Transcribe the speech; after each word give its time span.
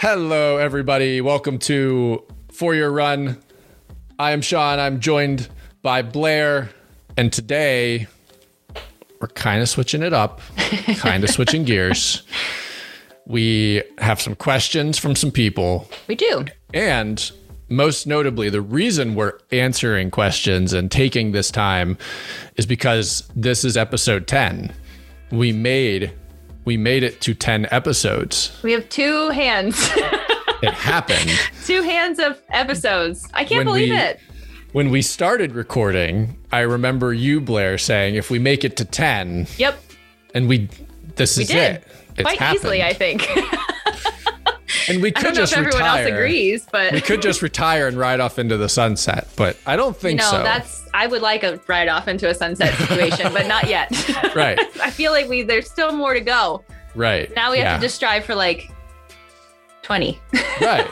Hello, 0.00 0.56
everybody. 0.56 1.20
Welcome 1.20 1.58
to 1.58 2.24
For 2.50 2.74
Your 2.74 2.90
Run. 2.90 3.36
I 4.18 4.30
am 4.30 4.40
Sean. 4.40 4.78
I'm 4.78 4.98
joined 4.98 5.46
by 5.82 6.00
Blair. 6.00 6.70
And 7.18 7.30
today, 7.30 8.06
we're 9.20 9.28
kind 9.28 9.60
of 9.60 9.68
switching 9.68 10.02
it 10.02 10.14
up, 10.14 10.40
kind 10.96 11.22
of 11.22 11.28
switching 11.28 11.64
gears. 11.64 12.22
We 13.26 13.82
have 13.98 14.22
some 14.22 14.34
questions 14.36 14.96
from 14.96 15.14
some 15.14 15.30
people. 15.30 15.86
We 16.08 16.14
do. 16.14 16.46
And 16.72 17.30
most 17.68 18.06
notably, 18.06 18.48
the 18.48 18.62
reason 18.62 19.14
we're 19.14 19.38
answering 19.52 20.10
questions 20.10 20.72
and 20.72 20.90
taking 20.90 21.32
this 21.32 21.50
time 21.50 21.98
is 22.56 22.64
because 22.64 23.30
this 23.36 23.66
is 23.66 23.76
episode 23.76 24.26
10. 24.26 24.72
We 25.30 25.52
made 25.52 26.10
we 26.64 26.76
made 26.76 27.02
it 27.02 27.20
to 27.22 27.34
10 27.34 27.66
episodes. 27.70 28.58
We 28.62 28.72
have 28.72 28.88
two 28.88 29.30
hands. 29.30 29.90
It 30.62 30.74
happened. 30.74 31.30
two 31.64 31.80
hands 31.80 32.18
of 32.18 32.38
episodes. 32.50 33.26
I 33.32 33.44
can't 33.44 33.60
When 33.60 33.66
believe 33.66 33.88
we- 33.92 33.96
it. 33.96 34.20
when 34.72 34.90
we 34.90 35.00
started 35.00 35.52
recording, 35.54 36.36
I 36.52 36.60
remember 36.60 37.14
you, 37.14 37.40
Blair, 37.40 37.78
saying 37.78 38.16
if 38.16 38.28
we 38.30 38.38
make 38.38 38.62
it 38.62 38.76
to 38.76 38.84
10, 38.84 39.46
Yep. 39.56 39.80
and 40.34 40.48
we 40.50 40.68
this 41.16 41.38
We 41.38 41.44
is 41.44 41.48
did. 41.48 41.76
it. 41.76 41.84
It's 42.18 42.22
Quite 42.24 42.38
happened. 42.38 42.56
easily, 42.60 42.82
I 42.82 42.92
think. 42.92 43.26
and 44.88 45.00
we 45.00 45.08
I 45.08 45.12
could 45.12 45.22
don't 45.24 45.34
know 45.34 45.40
just 45.40 45.52
if 45.52 45.58
everyone 45.60 45.80
retire. 45.82 46.02
else 46.04 46.12
agrees, 46.12 46.66
but 46.70 46.92
We 46.92 47.00
could 47.00 47.22
just 47.22 47.40
retire 47.50 47.86
and 47.88 47.96
ride 47.98 48.20
off 48.20 48.38
into 48.38 48.58
the 48.58 48.68
sunset, 48.68 49.28
but 49.36 49.56
I 49.66 49.76
don't 49.76 49.94
you 49.94 50.00
think 50.00 50.20
know, 50.20 50.30
so. 50.30 50.42
that's 50.42 50.79
I 50.94 51.06
would 51.06 51.22
like 51.22 51.42
a 51.42 51.60
ride 51.66 51.88
off 51.88 52.08
into 52.08 52.28
a 52.28 52.34
sunset 52.34 52.74
situation, 52.74 53.32
but 53.32 53.46
not 53.46 53.68
yet. 53.68 53.90
Right. 54.34 54.58
I 54.82 54.90
feel 54.90 55.12
like 55.12 55.28
we 55.28 55.42
there's 55.42 55.68
still 55.68 55.92
more 55.92 56.14
to 56.14 56.20
go. 56.20 56.62
right. 56.94 57.34
Now 57.34 57.50
we 57.50 57.58
have 57.58 57.80
to 57.80 57.84
just 57.84 57.96
strive 57.96 58.24
for 58.24 58.34
like 58.34 58.70
20. 59.82 60.20
right. 60.60 60.86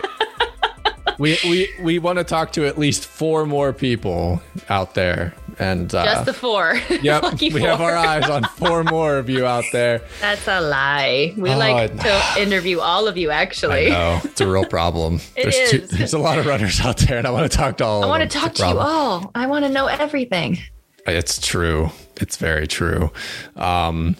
we 1.18 1.38
we 1.44 1.68
we 1.80 1.98
want 1.98 2.18
to 2.18 2.24
talk 2.24 2.52
to 2.52 2.66
at 2.66 2.78
least 2.78 3.06
four 3.06 3.46
more 3.46 3.72
people 3.72 4.42
out 4.68 4.94
there, 4.94 5.34
and 5.58 5.92
uh, 5.94 6.04
Just 6.04 6.24
the 6.26 6.32
four. 6.32 6.74
yep, 7.02 7.40
we 7.40 7.60
have 7.62 7.80
our 7.80 7.96
eyes 7.96 8.28
on 8.28 8.44
four 8.44 8.84
more 8.84 9.16
of 9.16 9.28
you 9.28 9.46
out 9.46 9.64
there. 9.72 10.02
That's 10.20 10.46
a 10.46 10.60
lie. 10.60 11.34
We 11.36 11.50
Oh, 11.50 11.58
like 11.58 11.92
I- 12.06 12.34
to 12.34 12.42
interview 12.42 12.80
all 12.80 13.08
of 13.08 13.16
you 13.16 13.30
I 13.30 13.34
actually. 13.34 13.90
know 13.90 14.20
it's 14.24 14.40
a 14.40 14.46
real 14.46 14.64
problem. 14.78 15.20
There's 15.36 15.54
is. 15.56 15.90
there's 15.90 16.12
a 16.14 16.18
lot 16.18 16.38
of 16.38 16.46
runners 16.46 16.80
out 16.80 16.98
there, 16.98 17.18
and 17.18 17.26
I 17.26 17.30
want 17.30 17.50
to 17.50 17.56
talk 17.56 17.78
to 17.78 17.84
all. 17.84 18.04
I 18.04 18.06
want 18.06 18.30
to 18.30 18.38
talk 18.38 18.54
to 18.54 18.68
you 18.68 18.78
all. 18.78 19.30
I 19.34 19.46
want 19.46 19.64
to 19.64 19.70
know 19.70 19.86
everything. 19.86 20.58
It's 21.06 21.40
true. 21.44 21.90
It's 22.20 22.36
very 22.36 22.66
true. 22.66 23.10
Um, 23.56 24.16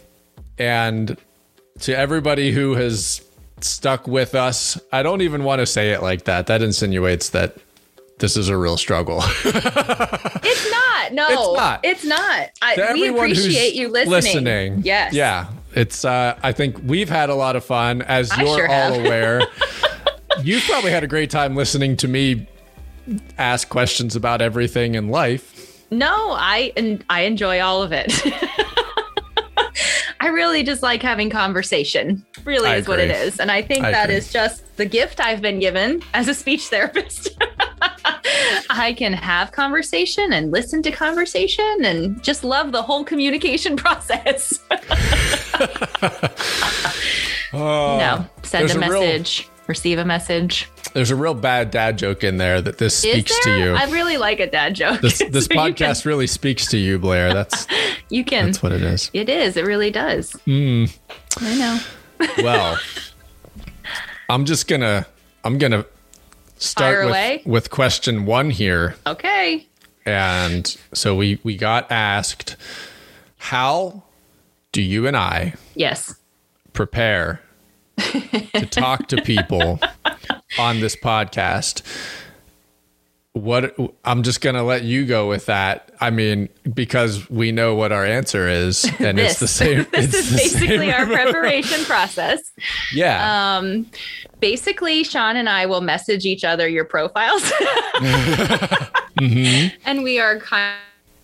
and 0.59 1.17
to 1.81 1.97
everybody 1.97 2.51
who 2.53 2.75
has 2.75 3.23
stuck 3.61 4.07
with 4.09 4.35
us, 4.35 4.81
I 4.93 5.03
don't 5.03 5.21
even 5.23 5.45
want 5.45 5.61
to 5.61 5.67
say 5.67 5.91
it 5.93 6.03
like 6.03 6.25
that. 6.25 6.47
That 6.47 6.63
insinuates 6.63 7.31
that 7.31 7.57
this 8.19 8.37
is 8.37 8.49
a 8.49 8.57
real 8.57 8.77
struggle. 8.77 9.23
It's 10.51 10.71
not. 10.71 11.13
No, 11.13 11.27
It's 11.29 11.57
not. 11.57 11.81
It's 11.85 12.05
not. 12.05 12.51
I, 12.63 12.93
we 12.95 13.09
appreciate 13.09 13.75
you 13.75 13.89
listening. 13.89 14.11
listening. 14.13 14.83
Yes. 14.85 15.13
Yeah. 15.13 15.49
It's 15.75 16.05
uh 16.05 16.39
I 16.43 16.53
think 16.53 16.79
we've 16.85 17.09
had 17.09 17.29
a 17.31 17.35
lot 17.35 17.57
of 17.57 17.65
fun 17.65 18.03
as 18.03 18.31
I 18.31 18.43
you're 18.43 18.57
sure 18.57 18.69
all 18.71 18.95
aware. 18.95 19.43
You've 20.43 20.65
probably 20.65 20.91
had 20.91 21.05
a 21.05 21.07
great 21.07 21.31
time 21.31 21.55
listening 21.57 21.97
to 21.99 22.09
me 22.09 22.47
ask 23.37 23.69
questions 23.69 24.17
about 24.17 24.41
everything 24.43 24.95
in 24.95 25.09
life. 25.09 25.85
No, 25.91 26.33
I 26.33 26.73
and 26.77 27.05
I 27.11 27.23
enjoy 27.23 27.61
all 27.61 27.83
of 27.83 27.93
it. 27.93 28.13
I 30.21 30.29
really 30.29 30.63
just 30.65 30.83
like 30.83 31.01
having 31.03 31.31
conversation. 31.31 32.25
Really 32.45 32.69
I 32.71 32.77
is 32.77 32.89
what 32.89 32.99
it 32.99 33.11
is. 33.11 33.39
and 33.39 33.51
I 33.51 33.63
think 33.63 33.85
I 33.85 33.91
that 33.93 34.05
agree. 34.07 34.17
is 34.17 34.33
just 34.33 34.77
the 34.77 34.85
gift 34.87 35.21
I've 35.21 35.41
been 35.41 35.59
given 35.61 36.03
as 36.15 36.29
a 36.29 36.35
speech 36.35 36.67
therapist. 36.67 37.31
I 38.71 38.95
can 38.97 39.13
have 39.13 39.53
conversation 39.53 40.33
and 40.33 40.51
listen 40.51 40.83
to 40.83 40.91
conversation 40.91 41.85
and 41.85 42.23
just 42.23 42.45
love 42.45 42.73
the 42.73 42.83
whole 42.83 43.05
communication 43.05 43.77
process. 43.85 44.59
Oh, 47.53 47.97
no, 47.99 48.27
send 48.43 48.71
a 48.71 48.77
a 48.77 48.89
real- 48.89 49.01
message, 49.01 49.49
receive 49.69 49.99
a 49.99 50.05
message. 50.05 50.69
There's 50.95 51.11
a 51.11 51.17
real 51.17 51.35
bad 51.35 51.71
dad 51.71 51.97
joke 51.99 52.25
in 52.25 52.39
there 52.39 52.61
that 52.61 52.79
this 52.79 53.05
Is 53.05 53.11
speaks 53.13 53.39
to 53.45 53.57
you. 53.59 53.75
I 53.75 53.85
really 53.91 54.17
like 54.17 54.41
a 54.41 54.47
dad 54.51 54.75
joke. 54.75 55.01
this 55.01 55.19
this 55.31 55.45
So 55.47 55.55
you 55.55 55.61
can- 55.75 55.75
podcast 55.75 56.05
really 56.05 56.27
speaks 56.27 56.67
to 56.69 56.79
you, 56.79 56.99
Blair. 56.99 57.33
That's 57.33 57.67
You 58.09 58.25
can. 58.25 58.47
that's 58.47 58.63
what 58.63 58.73
it 58.73 58.83
is. 58.83 59.11
It 59.13 59.29
is. 59.29 59.57
It 59.57 59.65
really 59.67 59.91
does. 59.91 60.33
Hmm. 60.45 60.87
I 61.41 61.55
know. 61.57 61.79
Well, 62.43 62.77
I'm 64.29 64.45
just 64.45 64.67
gonna 64.67 65.07
I'm 65.45 65.59
gonna 65.59 65.85
start 66.57 67.07
with, 67.07 67.47
with 67.47 67.71
question 67.71 68.27
one 68.27 68.51
here. 68.51 68.97
Okay. 69.07 69.67
And 70.05 70.77
so 70.95 71.15
we 71.15 71.39
we 71.45 71.57
got 71.57 71.91
asked, 71.93 72.57
how 73.37 74.03
do 74.73 74.83
you 74.83 75.07
and 75.07 75.17
I 75.17 75.55
Yes. 75.77 76.17
prepare 76.73 77.41
to 77.99 78.67
talk 78.71 79.09
to 79.09 79.21
people 79.23 79.81
on 80.59 80.81
this 80.81 80.97
podcast? 80.97 81.83
What 83.33 83.77
I'm 84.05 84.23
just 84.25 84.41
gonna 84.41 84.65
let 84.65 84.83
you 84.83 85.07
go 85.07 85.29
with 85.29 85.47
that. 85.47 85.93
I 86.01 86.11
mean, 86.11 86.49
because 86.75 87.29
we 87.31 87.53
know 87.53 87.75
what 87.77 87.93
our 87.93 88.05
answer 88.05 88.49
is, 88.49 88.85
and 88.99 89.17
This. 89.19 89.33
it's 89.33 89.41
the 89.41 89.49
same. 89.49 89.87
this 89.93 90.13
is 90.15 90.31
basically 90.37 90.93
our 90.93 91.07
preparation 91.07 91.85
process. 91.85 92.41
Yeah. 92.93 93.57
Um, 93.59 93.87
basically, 94.41 95.05
Sean 95.05 95.37
and 95.37 95.49
I 95.49 95.67
will 95.67 95.83
message 95.83 96.25
each 96.25 96.43
other 96.43 96.67
your 96.67 96.85
profiles, 96.85 97.43
Mm-hmm. 99.21 99.77
and 99.85 100.03
we 100.03 100.19
are 100.21 100.39
kind 100.39 100.77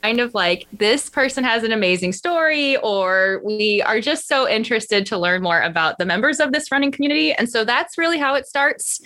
kind 0.05 0.21
of 0.21 0.35
like 0.35 0.67
this 0.71 1.09
person 1.09 1.43
has 1.45 1.63
an 1.63 1.73
amazing 1.73 2.13
story 2.13 2.77
or 2.79 3.41
we 3.43 3.81
are 3.81 4.01
just 4.03 4.29
so 4.29 4.47
interested 4.47 5.07
to 5.07 5.17
learn 5.17 5.41
more 5.41 5.63
about 5.63 5.97
the 5.97 6.05
members 6.05 6.41
of 6.41 6.53
this 6.53 6.71
running 6.71 6.93
community 6.93 7.33
and 7.33 7.49
so 7.49 7.65
that's 7.65 7.97
really 7.97 8.19
how 8.19 8.35
it 8.35 8.47
starts 8.47 9.01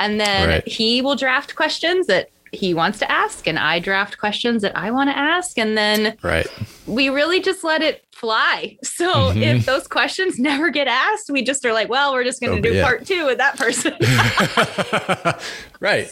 and 0.00 0.18
then 0.18 0.48
Right. 0.48 0.66
he 0.66 1.02
will 1.02 1.14
draft 1.14 1.54
questions 1.54 2.08
that 2.08 2.30
he 2.52 2.74
wants 2.74 2.98
to 2.98 3.08
ask 3.08 3.46
and 3.46 3.60
i 3.60 3.78
draft 3.78 4.18
questions 4.18 4.62
that 4.62 4.76
i 4.76 4.90
want 4.90 5.08
to 5.08 5.16
ask 5.16 5.56
and 5.56 5.78
then 5.78 6.16
right. 6.22 6.48
we 6.84 7.08
really 7.10 7.40
just 7.40 7.62
let 7.62 7.80
it 7.80 8.04
fly. 8.10 8.76
So 8.84 9.08
Mhm. 9.32 9.56
if 9.60 9.66
those 9.66 9.86
questions 9.86 10.38
never 10.38 10.68
get 10.68 10.86
asked, 10.88 11.30
we 11.30 11.42
just 11.42 11.64
are 11.64 11.72
like, 11.72 11.88
well, 11.88 12.12
we're 12.12 12.24
just 12.24 12.38
going 12.40 12.54
to 12.56 12.60
be 12.60 12.70
do 12.70 12.74
it. 12.80 12.82
part 12.82 13.06
two 13.06 13.24
with 13.24 13.38
that 13.38 13.56
person. 13.56 13.94
right. 15.80 16.08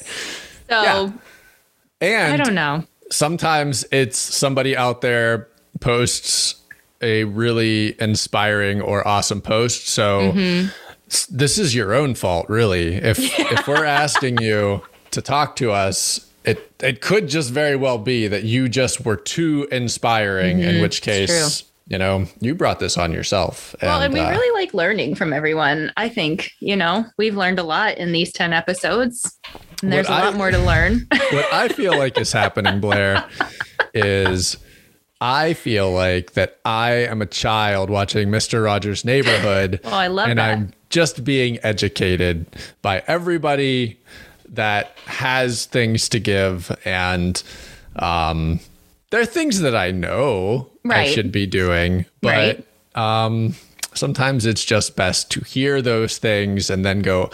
so 0.71 1.13
Yeah. 2.01 2.27
And 2.31 2.33
I 2.33 2.37
don't 2.43 2.55
know. 2.55 2.85
Sometimes 3.11 3.85
it's 3.91 4.19
somebody 4.19 4.77
out 4.77 5.01
there 5.01 5.49
posts 5.81 6.57
a 7.01 7.25
really 7.25 8.01
inspiring 8.01 8.81
or 8.81 9.07
awesome 9.07 9.41
post. 9.41 9.89
So 9.89 10.33
Mm-hmm. 10.33 10.69
this 11.37 11.59
is 11.59 11.75
your 11.75 11.95
own 11.95 12.15
fault, 12.15 12.49
really. 12.49 12.95
If 12.97 13.19
if 13.39 13.67
we're 13.69 13.85
asking 13.85 14.43
you 14.43 14.83
to 15.13 15.23
talk 15.23 15.57
to 15.57 15.71
us, 15.73 16.29
it 16.45 16.73
it 16.83 17.01
could 17.01 17.29
just 17.29 17.51
very 17.51 17.77
well 17.77 17.99
be 17.99 18.29
that 18.29 18.45
you 18.45 18.69
just 18.69 19.05
were 19.05 19.17
too 19.17 19.69
inspiring. 19.71 20.61
In 20.61 20.83
which 20.83 21.01
Mm-hmm. 21.01 21.11
Case, 21.27 21.65
you 21.89 21.97
know, 21.97 22.27
you 22.41 22.55
brought 22.55 22.81
this 22.81 22.99
on 22.99 23.13
yourself. 23.13 23.75
Well, 23.81 24.03
and 24.03 24.13
we 24.13 24.21
uh, 24.21 24.31
really 24.31 24.61
like 24.61 24.75
learning 24.75 25.15
from 25.15 25.33
everyone. 25.33 25.91
I 25.97 26.11
think, 26.11 26.53
you 26.61 26.77
know, 26.77 27.07
we've 27.17 27.37
learned 27.37 27.59
a 27.59 27.63
lot 27.63 27.97
in 27.97 28.13
these 28.13 28.31
10 28.33 28.53
episodes. 28.53 29.39
And 29.83 29.91
there's 29.91 30.09
a 30.09 30.11
lot 30.11 30.35
more 30.35 30.51
to 30.51 30.59
learn. 30.59 31.07
what 31.31 31.53
I 31.53 31.69
feel 31.69 31.97
like 31.97 32.19
is 32.19 32.31
happening, 32.31 32.81
Blair, 32.81 33.25
is 33.95 34.59
I 35.21 35.55
feel 35.55 35.91
like 35.91 36.33
that 36.33 36.59
I 36.65 36.91
am 36.91 37.23
a 37.23 37.27
child 37.27 37.89
watching 37.89 38.29
Mr. 38.29 38.63
Rogers' 38.63 39.05
Neighborhood. 39.05 39.81
Oh, 39.85 39.91
I 39.91 40.09
love 40.09 40.29
and 40.29 40.39
that. 40.39 40.51
I'm 40.51 40.73
just 40.91 41.25
being 41.25 41.59
educated 41.63 42.47
by 42.83 43.03
everybody 43.07 43.99
that 44.51 44.97
has 45.07 45.65
things 45.65 46.09
to 46.11 46.21
give. 46.21 46.77
And 46.85 47.43
um, 47.97 48.61
there 49.11 49.21
are 49.21 49.27
things 49.27 49.61
that 49.61 49.75
I 49.77 49.91
know 49.91 50.71
I 50.89 51.07
should 51.07 51.33
be 51.33 51.47
doing, 51.47 52.05
but 52.21 52.65
Right. 52.95 53.25
um, 53.25 53.55
sometimes 53.95 54.47
it's 54.47 54.65
just 54.65 54.97
best 54.97 55.31
to 55.33 55.41
hear 55.41 55.81
those 55.83 56.19
things 56.19 56.71
and 56.71 56.85
then 56.85 57.01
go, 57.03 57.31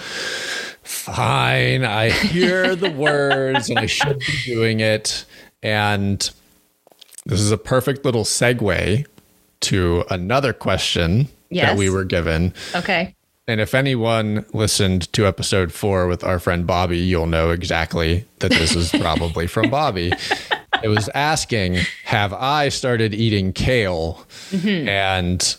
fine, 0.82 1.84
I 1.84 2.10
hear 2.10 2.74
the 2.76 2.90
words 2.90 3.68
and 3.70 3.78
I 3.78 3.86
should 3.86 4.18
be 4.20 4.42
doing 4.44 4.80
it. 4.80 5.24
And 5.62 6.18
this 7.26 7.40
is 7.40 7.50
a 7.50 7.58
perfect 7.58 8.04
little 8.04 8.24
segue 8.24 9.06
to 9.60 10.04
another 10.10 10.52
question 10.52 11.28
that 11.50 11.76
we 11.76 11.88
were 11.88 12.04
given. 12.04 12.52
okay. 12.74 13.14
And 13.46 13.60
if 13.60 13.74
anyone 13.74 14.46
listened 14.54 15.12
to 15.12 15.26
episode 15.26 15.70
four 15.70 16.06
with 16.06 16.24
our 16.24 16.38
friend 16.38 16.66
Bobby, 16.66 16.98
you'll 16.98 17.26
know 17.26 17.50
exactly 17.50 18.24
that 18.38 18.50
this 18.50 18.74
is 18.74 18.90
probably 19.00 19.46
from 19.46 19.68
Bobby. 19.68 20.12
It 20.82 20.88
was 20.88 21.08
asking, 21.14 21.78
Have 22.04 22.32
I 22.32 22.68
started 22.68 23.14
eating 23.14 23.52
kale? 23.52 24.26
Mm-hmm. 24.50 24.88
And 24.88 25.56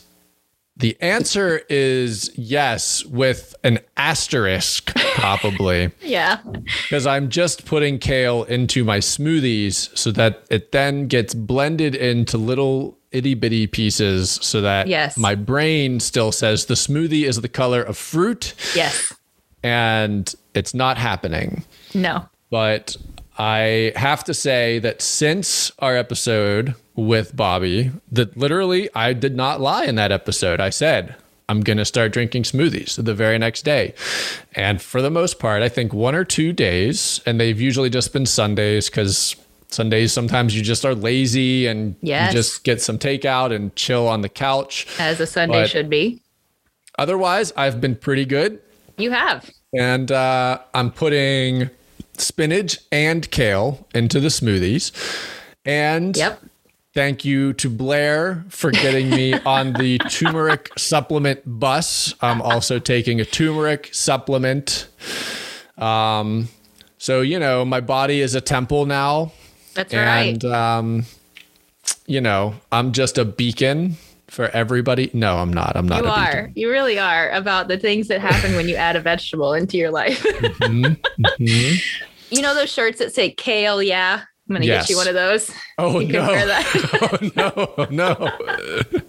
The 0.78 0.98
answer 1.02 1.62
is 1.70 2.30
yes, 2.36 3.06
with 3.06 3.56
an 3.64 3.80
asterisk, 3.96 4.94
probably, 5.16 5.92
Yeah. 6.02 6.40
because 6.84 7.08
I'm 7.08 7.30
just 7.30 7.66
putting 7.66 7.98
kale 7.98 8.44
into 8.44 8.84
my 8.84 9.00
smoothies 9.00 9.98
so 9.98 10.12
that 10.12 10.44
it 10.50 10.74
then 10.74 11.08
gets 11.08 11.34
blended 11.34 11.96
into 11.96 12.38
little 12.38 12.98
itty 13.12 13.36
bitty 13.36 13.68
pieces 13.68 14.38
so 14.42 14.60
that 14.62 14.88
Yes. 14.88 15.18
my 15.18 15.34
brain 15.36 16.02
still 16.02 16.34
says 16.34 16.66
the 16.66 16.74
smoothie 16.74 17.24
is 17.26 17.40
the 17.40 17.48
color 17.48 17.82
of 17.82 17.98
fruit 17.98 18.54
Yes. 18.76 19.14
and 19.64 20.34
it's 20.54 20.74
not 20.74 20.98
happening. 20.98 21.64
No. 21.94 22.28
But 22.52 22.98
I 23.38 23.92
have 23.96 24.24
to 24.26 24.34
say 24.34 24.80
that 24.80 25.02
since 25.02 25.72
our 25.80 25.96
episode 25.98 26.76
with 26.96 27.36
Bobby, 27.36 27.92
that 28.12 28.38
literally 28.38 28.90
I 28.96 29.14
did 29.14 29.36
not 29.36 29.60
lie 29.60 29.86
in 29.86 29.96
that 29.96 30.12
episode. 30.12 30.62
I 30.62 30.70
said, 30.70 31.16
I'm 31.50 31.62
going 31.62 31.78
to 31.78 31.86
start 31.86 32.14
drinking 32.14 32.44
smoothies 32.44 33.04
the 33.04 33.14
very 33.14 33.38
next 33.38 33.64
day. 33.64 33.94
And 34.54 34.82
for 34.82 35.02
the 35.02 35.12
most 35.12 35.38
part, 35.40 35.62
I 35.62 35.70
think 35.70 35.94
one 35.94 36.16
or 36.16 36.24
two 36.24 36.54
days, 36.54 37.20
and 37.26 37.40
they've 37.40 37.60
usually 37.60 37.90
just 37.90 38.14
been 38.14 38.26
Sundays 38.26 38.90
because 38.90 39.36
Sundays 39.68 40.14
sometimes 40.14 40.56
you 40.56 40.62
just 40.64 40.86
are 40.86 40.96
lazy 40.96 41.68
and 41.68 41.96
Yes. 42.02 42.32
you 42.34 42.40
just 42.40 42.64
get 42.64 42.82
some 42.82 42.98
takeout 42.98 43.54
and 43.54 43.76
chill 43.76 44.08
on 44.08 44.22
the 44.22 44.30
couch. 44.30 44.88
As 44.98 45.20
a 45.20 45.28
Sunday 45.28 45.64
But- 45.64 45.70
should 45.70 45.90
be. 45.90 46.22
Otherwise, 46.98 47.52
I've 47.58 47.82
been 47.82 47.96
pretty 47.96 48.24
good. 48.26 48.62
You 48.98 49.12
have. 49.12 49.50
and 49.78 50.10
uh, 50.10 50.60
I'm 50.74 50.90
putting 50.90 51.70
spinach 52.22 52.80
and 52.92 53.30
kale 53.32 53.88
into 53.94 54.20
the 54.20 54.28
smoothies. 54.30 54.92
And 55.66 56.16
Yep. 56.16 56.42
thank 56.94 57.26
you 57.26 57.54
to 57.54 57.70
Blair 57.70 58.46
for 58.50 58.72
getting 58.72 59.10
me 59.10 59.34
on 59.46 59.74
the 59.74 59.98
turmeric 60.10 60.70
supplement 60.78 61.42
bus. 61.46 62.14
I'm 62.22 62.42
also 62.42 62.80
taking 62.80 63.20
a 63.20 63.26
turmeric 63.26 63.90
supplement. 63.92 64.88
Um, 65.78 66.50
so 66.98 67.22
you 67.22 67.40
know, 67.40 67.66
my 67.66 67.82
body 67.82 68.22
is 68.22 68.36
a 68.36 68.42
temple 68.42 68.86
now, 68.86 69.32
That's 69.74 69.94
right. 69.94 70.28
and 70.34 70.46
um, 70.46 71.06
you 72.08 72.22
know, 72.22 72.56
I'm 72.72 72.92
just 72.94 73.18
a 73.18 73.26
beacon 73.26 73.98
for 74.36 74.50
everybody. 74.50 75.10
No, 75.14 75.38
I'm 75.38 75.52
not. 75.54 75.76
I'm 75.78 75.88
not. 75.88 76.04
You 76.04 76.10
are. 76.10 76.36
beacon. 76.48 76.54
You 76.56 76.70
really 76.70 77.00
are 77.00 77.30
about 77.32 77.68
the 77.70 77.78
things 77.78 78.10
that 78.10 78.20
happen 78.20 78.56
when 78.56 78.68
you 78.68 78.76
add 78.76 78.96
a 78.98 79.00
vegetable 79.00 79.54
into 79.54 79.78
your 79.78 79.92
life. 79.92 80.22
Mhm. 80.66 81.82
you 82.30 82.42
know 82.42 82.54
those 82.54 82.72
shirts 82.72 83.00
that 83.00 83.14
say 83.14 83.32
kale, 83.32 83.82
yeah? 83.82 84.22
I'm 84.50 84.56
gonna 84.56 84.66
Yes. 84.66 84.84
get 84.84 84.90
you 84.92 84.98
one 84.98 85.08
of 85.08 85.14
those. 85.16 85.50
Oh 85.78 86.00
You 86.00 86.14
no! 86.14 86.28
wear 86.28 86.46
that. 86.46 86.66
oh 87.78 87.88
no! 87.90 88.14
No! 88.14 89.00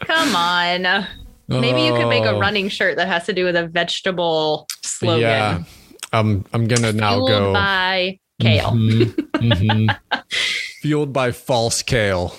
Come 0.06 0.34
on. 0.34 1.06
Maybe 1.48 1.82
you 1.82 1.92
could 1.92 2.08
make 2.08 2.24
a 2.24 2.30
Oh. 2.30 2.40
running 2.40 2.68
shirt 2.68 2.96
that 2.96 3.06
has 3.08 3.26
to 3.26 3.32
do 3.32 3.44
with 3.44 3.54
a 3.56 3.66
vegetable 3.68 4.66
slogan. 4.84 5.20
Yeah. 5.20 5.62
I'm 6.12 6.44
I'm 6.52 6.66
gonna 6.66 6.92
now 6.92 7.18
go 7.20 7.26
Fueled 7.26 7.42
go 7.42 7.52
by 7.52 8.18
kale. 8.40 8.70
Mhm, 8.70 9.04
mhm. 9.34 9.96
fueled 10.80 11.12
by 11.12 11.30
false 11.32 11.82
kale. 11.82 12.36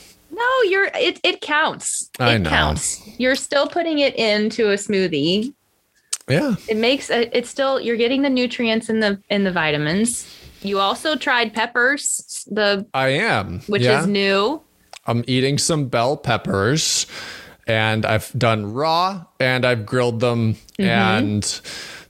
You're 0.70 0.90
it 0.94 1.20
it 1.24 1.42
counts. 1.42 2.10
I 2.20 2.36
it 2.36 2.40
know. 2.40 2.50
counts. 2.50 3.08
You're 3.20 3.36
still 3.36 3.68
putting 3.68 4.00
it 4.00 4.16
into 4.16 4.70
a 4.70 4.76
smoothie. 4.76 5.54
Yeah. 6.30 6.56
It 6.68 6.78
makes 6.78 7.10
a, 7.10 7.36
it's 7.36 7.50
still 7.50 7.80
you're 7.80 7.98
getting 7.98 8.22
the 8.22 8.30
nutrients 8.30 8.90
and 8.90 9.02
the 9.02 9.22
and 9.30 9.46
the 9.46 9.52
vitamins. 9.52 10.28
You 10.62 10.80
also 10.80 11.16
tried 11.16 11.54
peppers, 11.54 12.46
the 12.50 12.86
I 12.94 13.10
am. 13.10 13.62
which 13.68 13.84
yeah. 13.84 14.02
is 14.02 14.08
new. 14.08 14.62
I'm 15.06 15.24
eating 15.28 15.58
some 15.58 15.88
bell 15.88 16.18
peppers 16.18 17.08
and 17.66 18.06
I've 18.06 18.32
done 18.38 18.74
raw 18.74 19.26
and 19.40 19.66
I've 19.66 19.86
grilled 19.86 20.20
them 20.20 20.58
and 20.80 21.62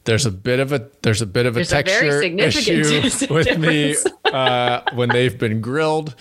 there's 0.05 0.25
a 0.25 0.31
bit 0.31 0.59
of 0.59 0.71
a 0.71 0.89
there's 1.03 1.21
a 1.21 1.25
bit 1.25 1.45
of 1.45 1.57
a 1.57 1.59
Mm-hmm. 1.59 1.69
There's 1.69 1.71
a 1.71 1.83
texture 1.83 2.21
significant 2.21 3.05
issue 3.05 3.27
with 3.33 3.59
me 3.59 3.95
uh, 4.25 4.81
when 4.93 5.09
they've 5.09 5.37
been 5.37 5.61
grilled. 5.61 6.15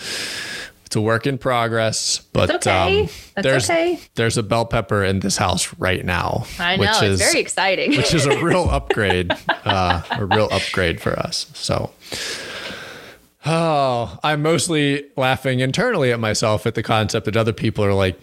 It's 0.87 0.95
a 0.95 1.01
work 1.01 1.27
in 1.27 1.37
progress, 1.37 2.21
but 2.33 2.49
okay. 2.49 3.03
um, 3.03 3.09
there's 3.43 3.69
okay. 3.69 3.99
there's 4.15 4.39
a 4.39 4.43
bell 4.45 4.65
pepper 4.65 5.03
in 5.03 5.19
this 5.19 5.37
house 5.37 5.75
right 5.79 6.05
now, 6.05 6.47
I 6.61 6.77
know 6.77 6.83
which 6.83 6.91
it's 6.91 7.03
is 7.03 7.19
very 7.19 7.41
exciting. 7.41 7.91
which 7.91 8.15
is 8.15 8.25
a 8.25 8.41
real 8.45 8.71
upgrade, 8.71 9.33
uh, 9.49 10.03
a 10.13 10.25
real 10.25 10.49
upgrade 10.53 11.01
for 11.01 11.19
us. 11.19 11.51
So, 11.55 11.91
oh, 13.45 14.17
I'm 14.23 14.43
mostly 14.43 15.07
laughing 15.17 15.59
internally 15.59 16.13
at 16.13 16.21
myself 16.21 16.67
at 16.67 16.77
the 16.77 16.85
concept 16.85 17.25
that 17.25 17.37
other 17.37 17.53
people 17.53 17.85
are 17.85 17.93
like, 17.93 18.17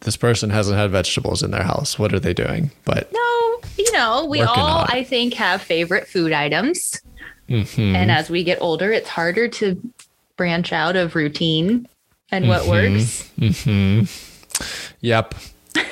this 0.00 0.16
person 0.16 0.48
hasn't 0.48 0.78
had 0.78 0.90
vegetables 0.90 1.42
in 1.42 1.50
their 1.50 1.64
house. 1.64 1.98
What 1.98 2.14
are 2.14 2.20
they 2.20 2.32
doing? 2.32 2.70
But 2.86 3.12
no, 3.12 3.60
you 3.76 3.92
know, 3.92 4.24
we 4.24 4.40
all. 4.40 4.86
I 4.88 5.04
think 5.04 5.34
have 5.34 5.60
favorite 5.60 6.08
food 6.08 6.32
items. 6.32 6.98
mhm. 7.46 7.94
And 7.94 8.10
as 8.10 8.30
we 8.30 8.42
get 8.42 8.56
older, 8.62 8.90
it's 8.90 9.10
harder 9.10 9.48
to 9.48 9.78
branch 10.38 10.72
out 10.72 10.96
of 10.96 11.14
routine 11.14 11.86
and 12.30 12.48
what 12.48 12.62
Mm-hmm. 12.62 12.70
works. 12.94 13.30
Mm-hmm. 13.38 14.96
yep, 15.00 15.34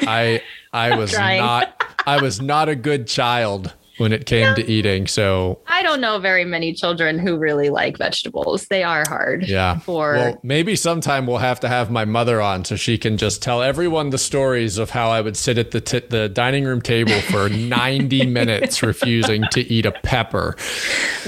I 0.03 0.43
I 0.73 0.97
was 0.97 1.13
Trying. 1.13 1.41
not 1.41 1.83
I 2.07 2.21
was 2.21 2.41
not 2.41 2.69
a 2.69 2.75
good 2.77 3.07
child 3.07 3.73
when 3.99 4.13
it 4.13 4.27
came 4.27 4.53
to 4.57 4.69
eating. 4.69 5.07
So 5.07 5.61
I 5.69 5.81
don't 5.85 6.01
know 6.01 6.19
very 6.19 6.45
many 6.45 6.73
children 6.75 7.17
who 7.17 7.37
really 7.39 7.71
like 7.71 7.97
vegetables. 7.97 8.67
They 8.67 8.83
are 8.83 9.05
hard. 9.07 9.47
Yeah. 9.49 9.79
For 9.79 10.15
well, 10.15 10.41
maybe 10.43 10.75
sometime 10.75 11.29
we'll 11.29 11.39
have 11.39 11.61
to 11.61 11.69
have 11.69 11.93
my 11.93 12.05
mother 12.05 12.41
on 12.43 12.65
so 12.65 12.75
she 12.75 12.99
can 12.99 13.17
just 13.19 13.41
tell 13.41 13.63
everyone 13.63 14.11
the 14.11 14.19
stories 14.19 14.79
of 14.79 14.91
how 14.91 15.11
I 15.11 15.21
would 15.21 15.37
sit 15.37 15.59
at 15.59 15.71
the 15.71 15.81
t- 15.81 16.01
the 16.09 16.29
dining 16.29 16.65
room 16.65 16.83
table 16.83 17.21
for 17.31 17.49
90 17.51 18.27
minutes 18.27 18.83
refusing 18.83 19.45
to 19.53 19.61
eat 19.61 19.87
a 19.87 19.93
pepper. 19.93 20.57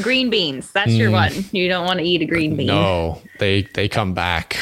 green 0.03 0.29
beans. 0.29 0.73
That's 0.73 0.91
your 0.91 1.13
one. 1.13 1.33
You 1.53 1.69
don't 1.69 1.87
want 1.87 2.01
to 2.01 2.05
eat 2.05 2.21
a 2.23 2.27
green 2.27 2.57
bean. 2.57 2.67
Mm. 2.67 2.75
No, 2.75 3.23
they 3.39 3.63
they 3.75 3.89
come 3.89 4.13
back. 4.13 4.57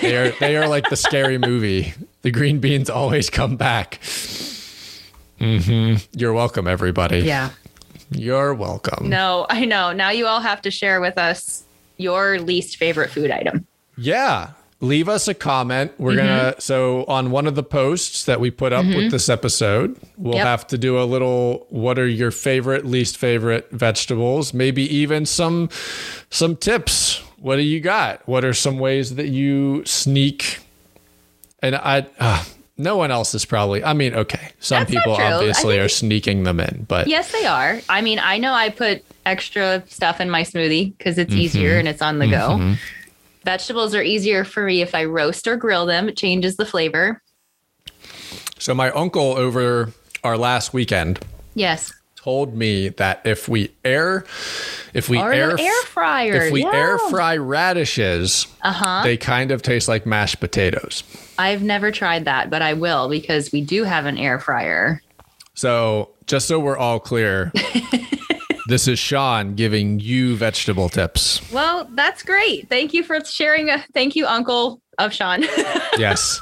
They 0.00 0.16
are 0.16 0.30
they 0.40 0.56
are 0.56 0.68
like 0.68 0.88
the 0.90 0.96
scary 0.96 1.38
movie. 1.38 1.94
The 2.22 2.30
green 2.30 2.58
beans 2.58 2.90
always 2.90 3.30
come 3.30 3.56
back. 3.56 4.00
hmm 5.38 5.94
You're 6.12 6.32
welcome, 6.32 6.66
everybody. 6.66 7.20
Yeah. 7.20 7.50
You're 8.10 8.54
welcome. 8.54 9.08
No, 9.08 9.46
I 9.50 9.64
know. 9.64 9.92
Now 9.92 10.10
you 10.10 10.26
all 10.26 10.40
have 10.40 10.62
to 10.62 10.70
share 10.70 11.00
with 11.00 11.18
us 11.18 11.64
your 11.98 12.38
least 12.40 12.76
favorite 12.76 13.10
food 13.10 13.30
item. 13.30 13.66
Yeah. 13.96 14.50
Leave 14.80 15.08
us 15.08 15.26
a 15.26 15.34
comment. 15.34 15.92
We're 15.98 16.14
going 16.14 16.28
to, 16.28 16.54
so 16.60 17.04
on 17.06 17.32
one 17.32 17.48
of 17.48 17.56
the 17.56 17.64
posts 17.64 18.24
that 18.26 18.38
we 18.38 18.52
put 18.52 18.72
up 18.72 18.86
with 18.86 19.10
this 19.10 19.28
episode, 19.28 19.96
we'll 20.16 20.36
Yep. 20.36 20.46
have 20.46 20.66
to 20.68 20.78
do 20.78 21.00
a 21.00 21.02
little 21.02 21.66
what 21.68 21.98
are 21.98 22.06
your 22.06 22.30
favorite, 22.30 22.86
least 22.86 23.16
favorite 23.16 23.68
vegetables? 23.72 24.54
Maybe 24.54 24.82
even 24.94 25.26
some, 25.26 25.68
some 26.30 26.54
tips. 26.54 27.20
What 27.40 27.56
do 27.56 27.62
you 27.62 27.80
got? 27.80 28.26
What 28.26 28.44
are 28.44 28.54
some 28.54 28.78
ways 28.78 29.14
that 29.16 29.28
you 29.28 29.84
sneak? 29.84 30.58
And 31.62 31.76
I, 31.76 32.06
uh, 32.18 32.44
no 32.76 32.96
one 32.96 33.10
else 33.10 33.34
is 33.34 33.44
probably, 33.44 33.82
I 33.82 33.92
mean, 33.92 34.14
okay. 34.14 34.50
Some 34.60 34.80
That's 34.80 34.90
people 34.90 35.12
obviously 35.14 35.78
are 35.78 35.88
sneaking 35.88 36.44
them 36.44 36.60
in, 36.60 36.86
but 36.88 37.08
Yes, 37.08 37.32
they 37.32 37.46
are. 37.46 37.80
I 37.88 38.00
mean, 38.00 38.18
I 38.18 38.38
know 38.38 38.52
I 38.52 38.70
put 38.70 39.04
extra 39.26 39.82
stuff 39.88 40.20
in 40.20 40.30
my 40.30 40.42
smoothie 40.42 40.96
because 40.96 41.18
it's 41.18 41.34
easier 41.34 41.78
and 41.78 41.88
it's 41.88 42.02
on 42.02 42.18
the 42.18 42.28
go. 42.28 42.74
Vegetables 43.44 43.94
are 43.94 44.02
easier 44.02 44.44
for 44.44 44.64
me 44.64 44.82
if 44.82 44.94
I 44.94 45.04
roast 45.04 45.46
or 45.46 45.56
grill 45.56 45.86
them. 45.86 46.08
It 46.08 46.16
changes 46.16 46.56
the 46.56 46.66
flavor. 46.66 47.22
so 48.58 48.74
my 48.74 48.90
uncle 48.90 49.36
over 49.36 49.92
our 50.24 50.36
last 50.36 50.72
weekend, 50.74 51.20
Yes. 51.54 51.92
Told 52.28 52.54
me 52.54 52.90
that 52.90 53.22
if 53.24 53.48
we 53.48 53.70
air 53.86 54.22
if 54.92 55.08
we 55.08 55.18
Or 55.18 55.32
air 55.32 55.58
air 55.58 55.82
fryer. 55.86 56.34
if 56.34 56.52
we 56.52 56.60
yeah. 56.62 56.74
air 56.74 56.98
fry 57.08 57.38
radishes 57.38 58.46
uh-huh. 58.60 59.00
they 59.02 59.16
kind 59.16 59.50
of 59.50 59.62
taste 59.62 59.88
like 59.88 60.04
mashed 60.04 60.38
potatoes 60.38 61.02
I've 61.38 61.62
never 61.62 61.90
tried 61.90 62.26
that, 62.26 62.50
but 62.50 62.60
I 62.60 62.74
will 62.74 63.08
because 63.08 63.50
we 63.50 63.62
do 63.62 63.84
have 63.84 64.04
an 64.04 64.18
air 64.18 64.38
fryer. 64.38 65.00
so 65.54 66.10
just 66.26 66.48
so 66.48 66.60
we're 66.60 66.76
all 66.76 67.00
clear 67.00 67.50
this 68.66 68.86
is 68.86 68.98
sean 68.98 69.54
giving 69.54 69.98
you 69.98 70.36
vegetable 70.36 70.90
tips 70.90 71.40
Well, 71.50 71.88
that's 71.94 72.22
great. 72.22 72.68
Thank 72.68 72.92
you 72.92 73.02
for 73.02 73.24
sharing. 73.24 73.70
A, 73.70 73.82
thank 73.94 74.14
you, 74.16 74.26
Uncle 74.26 74.82
of 74.98 75.14
Sean. 75.14 75.44
yes 75.96 76.40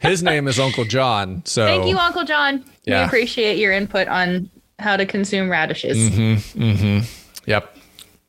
his 0.00 0.22
name 0.22 0.48
is 0.48 0.58
uncle 0.58 0.84
john 0.84 1.42
so 1.44 1.66
thank 1.66 1.86
you, 1.90 1.98
Uncle 1.98 2.24
John. 2.24 2.64
We 2.86 2.94
appreciate 2.94 3.58
your 3.58 3.72
input 3.72 4.08
on 4.08 4.48
how 4.78 4.96
to 4.96 5.06
consume 5.06 5.50
radishes. 5.50 5.96
Mm-hmm. 5.96 6.62
mm-hmm. 6.62 7.50
yep 7.50 7.76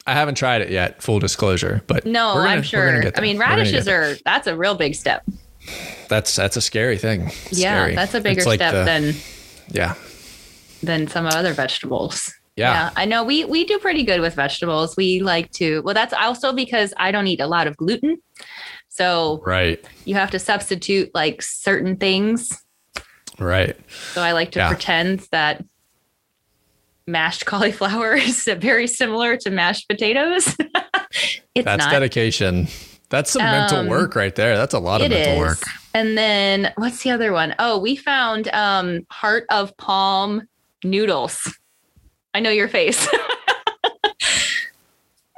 i 0.08 0.14
haven't 0.14 0.36
tried 0.36 0.62
it 0.62 0.70
yet 0.72 1.02
full 1.04 1.20
disclosure 1.20 1.82
but 1.88 2.06
No, 2.06 2.34
gonna- 2.36 2.50
I'm 2.50 2.64
sure. 2.64 2.90
I 2.90 2.92
mean, 2.94 3.04
We're 3.04 3.12
gonna 3.12 3.34
get 3.34 3.40
radishes 3.40 3.88
are 3.88 4.16
that's 4.26 4.48
a 4.48 4.56
real 4.58 4.76
big 4.76 4.96
step. 4.96 5.24
that's 6.08 6.36
that's 6.36 6.58
a 6.58 6.62
scary 6.62 6.98
thing 6.98 7.22
It's 7.46 7.60
yeah, 7.60 7.82
scary. 7.84 7.96
that's 7.96 8.14
a 8.16 8.22
bigger 8.22 8.44
like 8.46 8.60
step 8.60 8.74
the- 8.74 8.84
than 8.86 9.14
yeah 9.72 9.96
than 10.82 11.08
some 11.10 11.26
other 11.26 11.52
vegetables. 11.54 12.34
Yeah. 12.56 12.92
I 12.96 13.04
know 13.06 13.24
we 13.26 13.44
we 13.46 13.66
do 13.66 13.78
pretty 13.80 14.04
good 14.04 14.22
with 14.22 14.34
vegetables. 14.36 14.96
We 14.98 15.20
like 15.20 15.52
to 15.54 15.82
well 15.84 15.94
that's 15.94 16.14
also 16.14 16.54
because 16.54 16.94
I 16.98 17.12
don't 17.12 17.28
eat 17.28 17.42
a 17.42 17.48
lot 17.48 17.68
of 17.68 17.76
gluten. 17.78 18.18
So 18.88 19.42
right 19.46 19.84
you 20.06 20.16
have 20.16 20.32
to 20.32 20.40
substitute 20.40 21.12
like 21.14 21.42
certain 21.42 21.98
things. 21.98 22.64
Right. 23.38 23.76
So 24.14 24.22
I 24.22 24.32
like 24.32 24.52
to 24.54 24.60
Yeah. 24.60 24.68
pretend 24.70 25.20
that 25.32 25.64
mashed 27.10 27.46
cauliflower 27.48 28.14
is 28.14 28.48
very 28.60 28.88
similar 28.88 29.36
to 29.38 29.50
mashed 29.50 29.88
potatoes. 29.90 30.56
it's 31.56 31.66
That's 31.66 31.86
not. 31.86 31.92
dedication. 31.92 32.68
That's 33.10 33.32
some 33.32 33.42
mental 33.44 33.80
Um, 33.80 33.88
work 33.88 34.16
right 34.16 34.36
there. 34.36 34.56
That's 34.56 34.74
a 34.76 34.80
lot 34.80 35.02
of 35.02 35.10
mental 35.10 35.34
is. 35.34 35.40
work. 35.40 35.58
And 35.96 36.16
then 36.18 36.72
what's 36.76 37.02
the 37.04 37.10
other 37.10 37.34
one? 37.34 37.56
Oh, 37.58 37.80
we 37.80 37.96
found 37.96 38.48
um, 38.50 39.06
heart 39.10 39.46
of 39.50 39.76
palm 39.78 40.44
noodles. 40.84 41.52
I 42.36 42.40
know 42.40 42.52
your 42.52 42.68
face. 42.68 43.08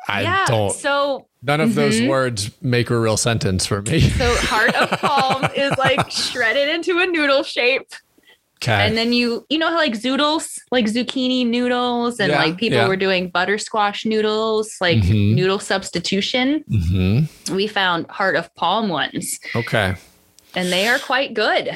I 0.10 0.24
yeah. 0.24 0.46
don't. 0.46 0.74
So 0.74 1.28
None 1.44 1.62
of 1.62 1.74
those 1.76 1.96
Mhm. 2.02 2.10
words 2.10 2.52
make 2.62 2.90
a 2.90 3.00
real 3.00 3.18
sentence 3.18 3.66
for 3.66 3.82
me. 3.82 4.02
so 4.02 4.36
heart 4.42 4.76
of 4.76 4.90
palm 5.00 5.46
is 5.56 5.72
like 5.78 6.12
shredded 6.12 6.68
into 6.70 7.00
a 7.00 7.06
noodle 7.08 7.44
shape. 7.44 7.88
Okay. 8.64 8.86
And 8.86 8.96
then 8.96 9.12
you 9.12 9.44
you 9.50 9.58
know 9.58 9.70
how 9.70 9.76
like 9.78 9.94
zoodles, 9.94 10.60
like 10.72 10.86
zucchini 10.86 11.46
noodles, 11.48 12.20
and 12.20 12.30
Yeah, 12.30 12.38
like 12.38 12.58
people 12.58 12.78
yeah. 12.78 12.88
were 12.88 12.96
doing 12.96 13.30
butter 13.30 13.58
squash 13.58 14.06
noodles, 14.06 14.76
like 14.80 15.00
Mhm. 15.00 15.34
noodle 15.36 15.58
substitution. 15.58 16.64
hmm 16.70 17.22
We 17.52 17.66
found 17.66 18.06
heart 18.12 18.36
of 18.36 18.54
palm 18.54 18.90
ones, 18.90 19.40
Okay. 19.56 19.96
and 20.56 20.72
they 20.72 20.88
are 20.88 21.00
quite 21.00 21.34
good. 21.34 21.76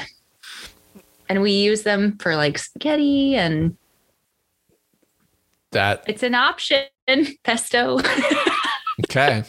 And 1.27 1.42
we 1.42 1.54
use 1.54 1.82
them 1.82 2.18
for 2.20 2.36
like 2.36 2.60
spaghetti, 2.60 3.36
and 3.36 3.77
That 5.72 6.04
it's 6.08 6.22
an 6.24 6.36
option. 6.36 6.86
Pesto. 7.44 8.00
okay. 9.06 9.44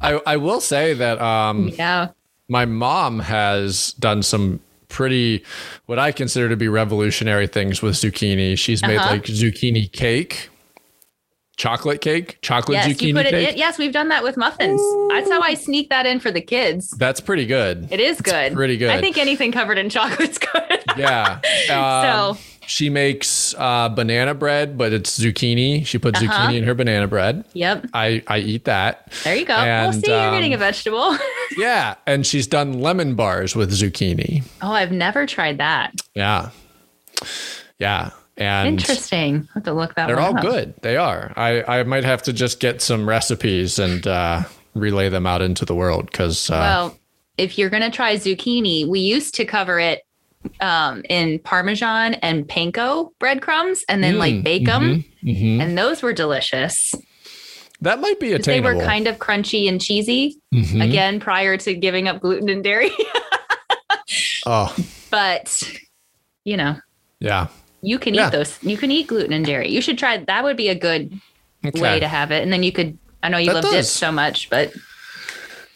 I 0.00 0.20
I 0.26 0.36
will 0.38 0.60
say 0.60 0.94
that 0.94 1.20
um 1.20 1.68
yeah. 1.68 2.08
my 2.48 2.64
mom 2.64 3.20
has 3.20 3.92
done 4.00 4.22
some 4.22 4.60
pretty 4.92 5.44
what 5.86 5.98
I 5.98 6.12
consider 6.12 6.48
to 6.48 6.56
be 6.56 6.68
revolutionary 6.68 7.46
things 7.46 7.82
with 7.82 7.94
zucchini. 7.94 8.56
She's 8.58 8.82
made 8.82 8.98
Uh-huh. 8.98 9.10
like 9.10 9.24
zucchini 9.24 9.90
cake, 9.90 10.50
chocolate 11.56 12.00
cake, 12.00 12.38
chocolate 12.42 12.76
Yes, 12.76 12.88
zucchini 12.88 13.02
you 13.08 13.14
put 13.14 13.26
it 13.26 13.30
cake. 13.30 13.48
in. 13.52 13.58
Yes, 13.58 13.78
we've 13.78 13.92
done 13.92 14.08
that 14.08 14.22
with 14.22 14.36
muffins. 14.36 14.80
That's 15.10 15.30
how 15.30 15.40
I 15.40 15.54
sneak 15.54 15.88
that 15.90 16.06
in 16.06 16.20
for 16.20 16.30
the 16.30 16.40
kids. 16.40 16.90
That's 16.90 17.20
pretty 17.20 17.46
good. 17.46 17.88
It 17.90 18.00
is 18.00 18.20
good. 18.20 18.52
pretty 18.54 18.76
good. 18.76 18.90
I 18.90 19.00
think 19.00 19.18
anything 19.18 19.52
covered 19.52 19.78
in 19.78 19.88
chocolate's 19.90 20.38
good. 20.52 20.82
Yeah. 20.96 21.40
Um, 21.70 22.36
So- 22.36 22.51
she 22.66 22.88
makes 22.90 23.54
uh, 23.58 23.88
banana 23.88 24.34
bread, 24.34 24.76
but 24.78 24.92
it's 24.92 25.18
zucchini. 25.18 25.84
She 25.86 25.98
puts 25.98 26.22
Uh-huh. 26.22 26.32
zucchini 26.32 26.58
in 26.58 26.64
her 26.64 26.74
banana 26.74 27.06
bread. 27.08 27.44
yep. 27.52 27.86
I, 27.92 28.22
I 28.26 28.38
eat 28.38 28.64
that. 28.66 29.12
There 29.24 29.34
you 29.36 29.44
go. 29.44 29.56
We'll 29.56 29.92
see, 29.92 30.10
you're 30.10 30.30
getting 30.30 30.52
a 30.52 30.56
um, 30.56 30.60
vegetable. 30.60 31.16
Yeah. 31.58 31.96
And 32.06 32.26
she's 32.26 32.46
done 32.46 32.80
lemon 32.80 33.14
bars 33.14 33.54
with 33.54 33.72
zucchini. 33.72 34.42
oh, 34.62 34.72
I've 34.72 34.90
never 34.92 35.26
tried 35.26 35.58
that. 35.58 35.92
Yeah. 36.14 36.48
Yeah. 37.78 38.10
And 38.38 38.68
Interesting. 38.80 39.46
I 39.50 39.52
have 39.54 39.64
to 39.64 39.72
look 39.74 39.94
that 39.96 40.06
they're 40.06 40.18
all 40.18 40.36
up. 40.36 40.42
good. 40.42 40.74
They 40.80 40.96
are. 40.96 41.32
I, 41.36 41.62
I 41.80 41.82
might 41.82 42.04
have 42.04 42.22
to 42.22 42.32
just 42.32 42.58
get 42.60 42.80
some 42.80 43.06
recipes 43.06 43.78
and 43.78 44.06
uh, 44.06 44.42
relay 44.74 45.10
them 45.10 45.26
out 45.26 45.42
into 45.42 45.64
the 45.66 45.74
world 45.74 46.06
because, 46.10 46.48
uh, 46.48 46.54
Well, 46.54 46.98
if 47.36 47.58
you're 47.58 47.68
going 47.70 47.82
to 47.82 47.90
try 47.90 48.16
zucchini, 48.16 48.88
we 48.88 49.00
used 49.00 49.34
to 49.34 49.44
cover 49.44 49.78
it 49.78 50.00
um, 50.60 51.02
in 51.08 51.38
Parmesan 51.40 52.14
and 52.14 52.46
panko 52.46 53.10
breadcrumbs 53.18 53.84
and 53.88 54.02
then 54.02 54.18
like 54.18 54.34
Mm, 54.34 54.42
bake 54.44 54.66
them. 54.66 55.04
mhm. 55.24 55.60
And 55.60 55.76
those 55.78 56.02
were 56.02 56.12
delicious. 56.12 56.94
that 57.80 58.00
might 58.00 58.20
be 58.20 58.30
'Cause 58.36 58.44
They 58.46 58.60
were 58.60 58.76
kind 58.80 59.08
of 59.08 59.18
crunchy 59.18 59.68
and 59.68 59.80
cheesy, 59.80 60.38
Mhm. 60.54 60.84
again, 60.84 61.18
prior 61.20 61.56
to 61.56 61.74
giving 61.74 62.06
up 62.06 62.20
gluten 62.20 62.48
and 62.48 62.62
dairy. 62.62 62.90
Oh, 64.46 64.74
but, 65.10 65.62
you 66.44 66.56
know, 66.56 66.76
yeah. 67.20 67.46
you 67.82 67.98
can 67.98 68.14
Yeah. 68.14 68.26
eat 68.28 68.32
those. 68.32 68.58
You 68.62 68.76
can 68.76 68.90
eat 68.90 69.06
gluten 69.06 69.32
and 69.32 69.44
dairy. 69.46 69.68
You 69.70 69.80
should 69.80 69.98
try 69.98 70.16
that 70.18 70.44
would 70.44 70.56
be 70.56 70.68
a 70.68 70.74
good 70.74 71.20
Okay. 71.64 71.80
way 71.80 72.00
to 72.00 72.08
have 72.08 72.30
it. 72.32 72.42
And 72.42 72.52
then 72.52 72.62
you 72.62 72.72
could 72.72 72.98
I 73.22 73.28
know 73.28 73.38
you 73.38 73.46
That 73.52 73.62
love 73.64 73.70
dips 73.70 73.88
so 73.88 74.10
much, 74.10 74.50
but 74.50 74.72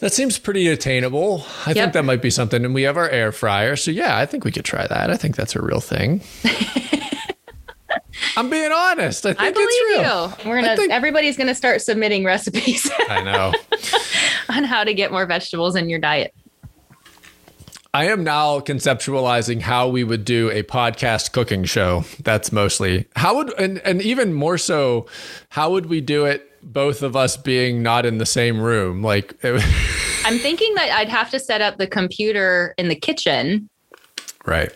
That 0.00 0.12
seems 0.12 0.38
pretty 0.38 0.68
attainable. 0.68 1.44
I 1.64 1.72
think 1.72 1.94
that 1.94 2.04
might 2.04 2.20
be 2.20 2.28
something. 2.30 2.64
And 2.64 2.74
we 2.74 2.82
have 2.82 2.96
our 2.98 3.08
air 3.08 3.32
fryer. 3.32 3.76
So, 3.76 3.90
yeah, 3.90 4.18
I 4.18 4.26
think 4.26 4.44
we 4.44 4.52
could 4.52 4.64
try 4.64 4.86
that. 4.86 5.10
I 5.10 5.16
think 5.16 5.36
that's 5.36 5.56
a 5.56 5.62
real 5.62 5.80
thing. 5.80 6.20
I'm 8.36 8.50
being 8.50 8.72
honest. 8.72 9.24
I 9.24 9.30
think 9.32 9.40
I 9.40 9.48
it's 9.48 9.54
believe 9.58 10.00
real. 10.04 10.34
you. 10.44 10.50
We're 10.50 10.60
gonna 10.62 10.76
think- 10.76 10.92
everybody's 10.92 11.36
gonna 11.38 11.54
start 11.54 11.80
submitting 11.82 12.24
recipes 12.24 12.90
I 13.08 13.22
know. 13.22 13.52
on 14.54 14.64
how 14.64 14.84
to 14.84 14.92
get 14.92 15.10
more 15.12 15.24
vegetables 15.26 15.76
in 15.76 15.88
your 15.88 15.98
diet. 15.98 16.34
I 17.94 18.08
am 18.08 18.24
now 18.24 18.60
conceptualizing 18.60 19.62
how 19.62 19.88
we 19.88 20.04
would 20.04 20.26
do 20.26 20.50
a 20.50 20.62
podcast 20.62 21.32
cooking 21.32 21.64
show. 21.64 22.04
That's 22.22 22.52
mostly 22.52 23.06
how 23.16 23.36
would, 23.36 23.58
and, 23.58 23.78
and 23.78 24.02
even 24.02 24.34
more 24.34 24.58
so, 24.58 25.06
how 25.48 25.70
would 25.70 25.86
we 25.86 26.02
do 26.02 26.26
it? 26.26 26.50
Both 26.66 27.02
of 27.02 27.14
us 27.16 27.36
being 27.36 27.82
not 27.82 28.04
in 28.04 28.18
the 28.18 28.26
same 28.26 28.60
room. 28.60 29.02
Like, 29.02 29.34
it, 29.42 29.54
I'm 30.26 30.38
thinking 30.38 30.74
that 30.74 30.90
I'd 30.98 31.08
have 31.08 31.30
to 31.30 31.38
set 31.38 31.60
up 31.60 31.78
the 31.78 31.86
computer 31.86 32.74
in 32.76 32.88
the 32.88 32.96
kitchen. 32.96 33.68
right. 34.44 34.70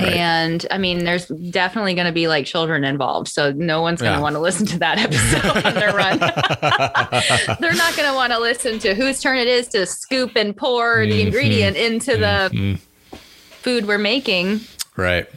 Right. 0.00 0.12
And 0.14 0.66
I 0.72 0.78
mean, 0.78 1.04
there's 1.04 1.26
definitely 1.28 1.94
going 1.94 2.08
to 2.08 2.12
be 2.12 2.26
like 2.26 2.46
children 2.46 2.82
involved. 2.82 3.28
So 3.28 3.52
no 3.52 3.80
one's 3.80 4.00
going 4.02 4.10
to 4.10 4.18
Yeah. 4.18 4.22
want 4.22 4.34
to 4.34 4.40
listen 4.40 4.66
to 4.66 4.78
that 4.80 4.98
episode 5.06 5.64
on 5.64 5.74
their 5.74 5.94
run. 5.94 6.18
They're 7.60 7.74
not 7.74 7.94
going 7.96 8.08
to 8.08 8.14
want 8.16 8.32
to 8.32 8.40
listen 8.40 8.80
to 8.80 8.96
whose 8.96 9.20
turn 9.20 9.36
it 9.38 9.46
is 9.46 9.68
to 9.68 9.86
scoop 9.86 10.32
and 10.34 10.56
pour 10.56 10.96
Mm-hmm. 10.96 11.10
the 11.10 11.20
ingredient 11.22 11.76
into 11.76 12.16
the 12.16 12.80
food 13.12 13.86
we're 13.86 13.98
making. 13.98 14.62
Right. 14.96 15.28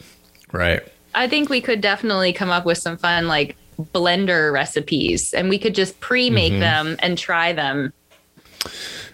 Right. 0.52 0.82
I 1.14 1.28
think 1.28 1.48
we 1.50 1.60
could 1.60 1.80
definitely 1.80 2.32
come 2.32 2.50
up 2.50 2.64
with 2.64 2.78
some 2.78 2.96
fun 2.96 3.28
like 3.28 3.56
blender 3.92 4.52
recipes 4.52 5.32
and 5.32 5.48
we 5.48 5.58
could 5.58 5.74
just 5.74 5.98
pre-make 6.00 6.52
Mm-hmm. 6.52 6.60
them 6.60 6.96
and 7.00 7.16
try 7.18 7.52
them. 7.52 7.92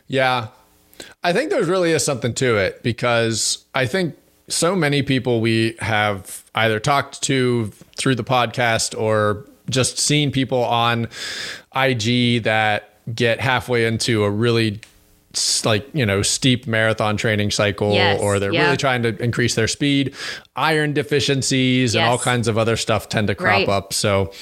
Yeah. 0.07 0.49
I 1.23 1.33
think 1.33 1.51
there 1.51 1.63
really 1.65 1.93
is 1.93 2.05
something 2.05 2.35
to 2.35 2.57
it 2.57 2.83
because 2.83 3.65
I 3.75 3.87
think 3.87 4.17
so 4.49 4.77
many 4.77 5.03
people 5.03 5.41
we 5.41 5.75
have 5.81 6.45
either 6.55 6.79
talked 6.79 7.23
to 7.23 7.73
through 7.97 8.15
the 8.15 8.25
podcast 8.25 8.99
or 8.99 9.47
just 9.71 9.99
seen 9.99 10.31
people 10.31 10.63
on 10.63 11.09
IG 11.75 12.43
that 12.45 12.91
get 13.15 13.41
halfway 13.41 13.87
into 13.87 14.23
a 14.25 14.31
really 14.31 14.81
like 15.65 15.87
you 15.93 16.05
know 16.07 16.23
steep 16.23 16.67
marathon 16.67 17.17
training 17.17 17.51
cycle 17.51 17.93
Yes, 17.93 18.21
or 18.21 18.39
they're 18.39 18.53
yeah. 18.53 18.65
really 18.65 18.77
trying 18.77 19.03
to 19.03 19.17
increase 19.23 19.55
their 19.55 19.69
speed 19.69 20.15
iron 20.57 20.93
deficiencies 20.93 21.95
and 21.95 22.05
all 22.05 22.19
kinds 22.19 22.49
of 22.49 22.59
other 22.59 22.77
stuff 22.77 23.09
tend 23.09 23.29
to 23.29 23.35
crop 23.35 23.67
Right. 23.67 23.69
up 23.69 23.93
so 23.93 24.33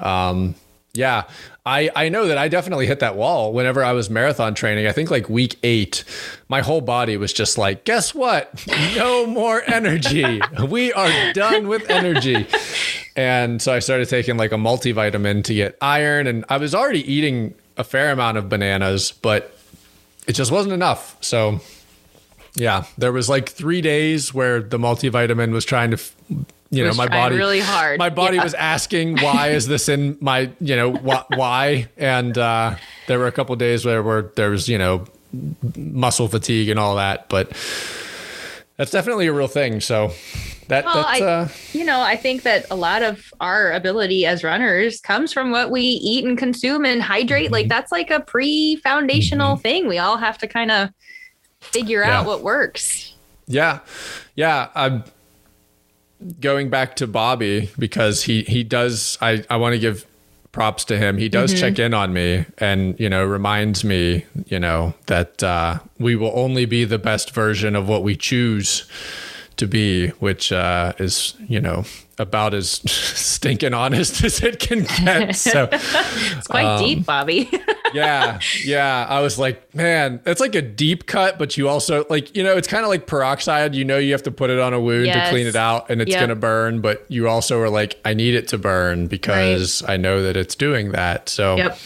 um 0.00 0.54
yeah 0.94 1.24
I, 1.66 1.90
I 1.94 2.08
know 2.08 2.28
that 2.28 2.38
I 2.38 2.48
definitely 2.48 2.86
hit 2.86 3.00
that 3.00 3.14
wall 3.14 3.52
whenever 3.52 3.84
I 3.84 3.92
was 3.92 4.08
marathon 4.08 4.54
training. 4.54 4.86
I 4.86 4.92
think 4.92 5.10
like 5.10 5.28
week 5.28 5.56
eight, 5.62 6.02
my 6.48 6.62
whole 6.62 6.80
body 6.80 7.18
was 7.18 7.30
just 7.30 7.58
like, 7.58 7.84
guess 7.84 8.14
what? 8.14 8.64
No 8.96 9.26
more 9.26 9.62
energy. 9.66 10.40
we 10.66 10.94
are 10.94 11.32
done 11.34 11.68
with 11.68 11.90
energy. 11.90 12.46
And 13.16 13.60
so 13.60 13.74
I 13.74 13.80
started 13.80 14.08
taking 14.08 14.38
like 14.38 14.50
a 14.52 14.56
multivitamin 14.56 15.44
to 15.44 15.52
get 15.52 15.76
iron. 15.82 16.26
And 16.26 16.42
I 16.48 16.56
was 16.56 16.74
already 16.74 17.00
eating 17.12 17.52
a 17.76 17.84
fair 17.84 18.12
amount 18.12 18.38
of 18.38 18.48
bananas, 18.48 19.12
but 19.12 19.54
it 20.28 20.34
just 20.34 20.52
wasn't 20.52 20.72
enough. 20.74 21.16
So 21.20 21.60
yeah, 22.54 22.84
there 22.96 23.12
was 23.12 23.28
like 23.28 23.48
three 23.48 23.80
days 23.80 24.32
where 24.34 24.60
the 24.60 24.78
multivitamin 24.78 25.52
was 25.52 25.64
trying 25.64 25.90
to, 25.92 25.98
you 26.70 26.84
know, 26.84 26.92
my 26.94 27.08
body 27.08 27.36
really 27.36 27.60
hard. 27.60 27.98
My 27.98 28.10
body 28.10 28.36
Yeah. 28.36 28.44
was 28.44 28.54
asking, 28.54 29.18
why 29.18 29.48
is 29.48 29.66
this 29.66 29.88
in 29.88 30.16
my, 30.20 30.50
you 30.60 30.76
know, 30.76 30.92
wh- 30.92 31.30
why? 31.30 31.88
And 31.96 32.36
uh, 32.36 32.76
there 33.06 33.18
were 33.18 33.26
a 33.26 33.32
couple 33.32 33.54
days 33.56 33.84
where, 33.84 34.02
where 34.02 34.22
there 34.36 34.50
was, 34.50 34.68
you 34.68 34.76
know, 34.78 35.04
muscle 35.76 36.28
fatigue 36.28 36.68
and 36.68 36.78
all 36.80 36.96
that, 36.96 37.28
but 37.28 37.50
that's 38.76 38.90
definitely 38.90 39.26
a 39.28 39.32
real 39.32 39.48
thing. 39.48 39.80
So 39.80 40.12
that, 40.68 40.84
Well, 40.84 40.94
that's, 40.94 41.20
I- 41.20 41.24
uh, 41.24 41.48
You 41.72 41.84
know, 41.84 42.00
I 42.00 42.16
think 42.16 42.42
that 42.42 42.66
a 42.70 42.76
lot 42.76 43.02
of 43.02 43.32
our 43.40 43.72
ability 43.72 44.24
as 44.26 44.44
runners 44.44 45.00
comes 45.00 45.32
from 45.32 45.50
what 45.50 45.70
we 45.70 45.80
eat 45.80 46.24
and 46.24 46.38
consume 46.38 46.84
and 46.84 47.02
hydrate. 47.02 47.46
Mm-hmm. 47.46 47.52
Like 47.54 47.68
that's 47.68 47.90
like 47.92 48.10
a 48.10 48.20
pre-foundational 48.20 49.56
thing. 49.56 49.88
We 49.88 49.98
all 49.98 50.16
have 50.16 50.38
to 50.38 50.46
kind 50.46 50.70
of 50.70 50.90
figure 51.60 52.04
out 52.04 52.26
what 52.26 52.42
works. 52.42 53.14
Yeah. 53.46 53.80
Yeah. 54.36 54.68
I'm 54.74 55.04
going 56.40 56.68
back 56.68 56.96
to 56.96 57.06
Bobby 57.06 57.70
because 57.78 58.24
he, 58.24 58.42
he 58.42 58.62
does, 58.62 59.18
I, 59.20 59.44
I 59.48 59.56
want 59.56 59.72
to 59.74 59.78
give 59.78 60.04
props 60.52 60.84
to 60.86 60.98
him. 60.98 61.18
He 61.18 61.28
does 61.28 61.58
check 61.58 61.78
in 61.78 61.94
on 61.94 62.12
me 62.12 62.44
and, 62.58 62.98
you 62.98 63.08
know, 63.08 63.24
reminds 63.24 63.84
me, 63.84 64.24
you 64.46 64.58
know, 64.58 64.94
that 65.06 65.42
uh, 65.42 65.78
we 65.98 66.16
will 66.16 66.32
only 66.34 66.64
be 66.64 66.84
the 66.84 66.98
best 66.98 67.32
version 67.32 67.76
of 67.76 67.88
what 67.88 68.02
we 68.02 68.16
choose 68.16 68.88
to 69.58 69.66
be, 69.66 70.08
which 70.20 70.52
uh, 70.52 70.92
is, 70.98 71.34
you 71.46 71.60
know, 71.60 71.84
about 72.18 72.54
as 72.54 72.70
stinking 72.90 73.74
honest 73.74 74.24
as 74.24 74.42
it 74.42 74.58
can 74.58 74.84
get. 74.84 75.36
So 75.48 75.68
it's 75.72 76.46
quite 76.46 76.64
um, 76.64 76.82
deep, 76.82 77.06
Bobby. 77.06 77.50
yeah. 77.94 78.40
Yeah. 78.64 79.06
I 79.08 79.20
was 79.20 79.38
like, 79.38 79.74
man, 79.74 80.20
it's 80.26 80.40
like 80.40 80.54
a 80.54 80.62
deep 80.62 81.06
cut, 81.06 81.38
but 81.38 81.56
you 81.56 81.68
also 81.68 82.04
like, 82.10 82.36
you 82.36 82.42
know, 82.42 82.56
it's 82.56 82.68
kind 82.68 82.82
of 82.82 82.88
like 82.88 83.06
peroxide. 83.06 83.74
You 83.74 83.84
know, 83.84 83.98
you 83.98 84.12
have 84.12 84.22
to 84.24 84.30
put 84.30 84.50
it 84.50 84.58
on 84.58 84.74
a 84.74 84.80
wound 84.80 85.06
yes. 85.06 85.28
to 85.28 85.30
clean 85.30 85.46
it 85.46 85.56
out 85.56 85.90
and 85.90 86.02
it's 86.02 86.10
yep. 86.10 86.20
going 86.20 86.30
to 86.30 86.36
burn, 86.36 86.80
but 86.80 87.04
you 87.08 87.28
also 87.28 87.60
are 87.60 87.70
like, 87.70 87.98
I 88.04 88.14
need 88.14 88.34
it 88.34 88.48
to 88.48 88.58
burn 88.58 89.06
because 89.06 89.82
right. 89.82 89.92
I 89.92 89.96
know 89.96 90.22
that 90.22 90.36
it's 90.36 90.54
doing 90.54 90.92
that. 90.92 91.28
So, 91.28 91.56
yep 91.56 91.78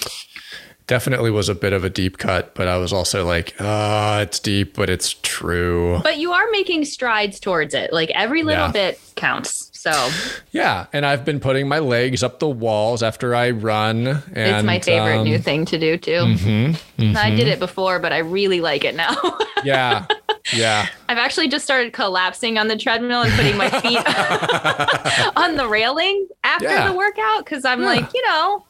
definitely 0.93 1.31
was 1.31 1.49
a 1.49 1.55
bit 1.55 1.73
of 1.73 1.85
a 1.85 1.89
deep 1.89 2.19
cut, 2.19 2.55
but 2.55 2.69
I 2.69 2.77
was 2.77 2.93
also 2.93 3.25
like, 3.25 3.55
oh, 3.59 4.19
it's 4.19 4.39
deep, 4.39 4.77
but 4.77 4.91
it's 4.91 5.15
true. 5.23 5.99
But 6.03 6.19
you 6.19 6.33
are 6.33 6.45
making 6.51 6.85
strides 6.85 7.41
towards 7.41 7.73
it. 7.73 7.95
Like 7.95 8.11
every 8.11 8.43
little 8.43 8.67
yeah. 8.67 8.73
bit 8.73 9.01
counts. 9.15 9.71
So 9.73 10.11
yeah, 10.51 10.89
and 10.93 11.07
I've 11.07 11.25
been 11.25 11.41
putting 11.41 11.67
my 11.67 11.79
legs 11.79 12.23
up 12.23 12.41
the 12.41 12.49
walls 12.49 13.03
after 13.03 13.35
I 13.35 13.53
run. 13.53 14.07
And, 14.07 14.23
it's 14.35 14.65
my 14.65 14.81
favorite 14.81 15.21
um, 15.21 15.25
new 15.25 15.39
thing 15.39 15.65
to 15.65 15.79
do 15.79 15.97
too. 15.97 16.11
Mm-hmm, 16.11 17.03
mm-hmm. 17.03 17.17
I 17.17 17.31
did 17.31 17.49
it 17.49 17.59
before, 17.59 17.99
but 17.99 18.13
I 18.13 18.19
really 18.19 18.61
like 18.61 18.85
it 18.85 18.95
now. 18.95 19.17
yeah, 19.65 20.05
yeah. 20.53 20.89
I've 21.09 21.17
actually 21.17 21.49
just 21.49 21.65
started 21.65 21.95
collapsing 21.95 22.59
on 22.59 22.69
the 22.69 22.77
treadmill 22.77 23.23
and 23.23 23.33
putting 23.33 23.57
my 23.57 23.71
feet 23.81 23.97
on 25.37 25.57
the 25.57 25.67
railing 25.67 26.29
after 26.45 26.67
yeah. 26.67 26.89
the 26.89 26.95
workout 26.95 27.47
because 27.47 27.65
I'm 27.65 27.81
yeah. 27.81 27.87
like, 27.87 28.13
you 28.13 28.23
know, 28.29 28.67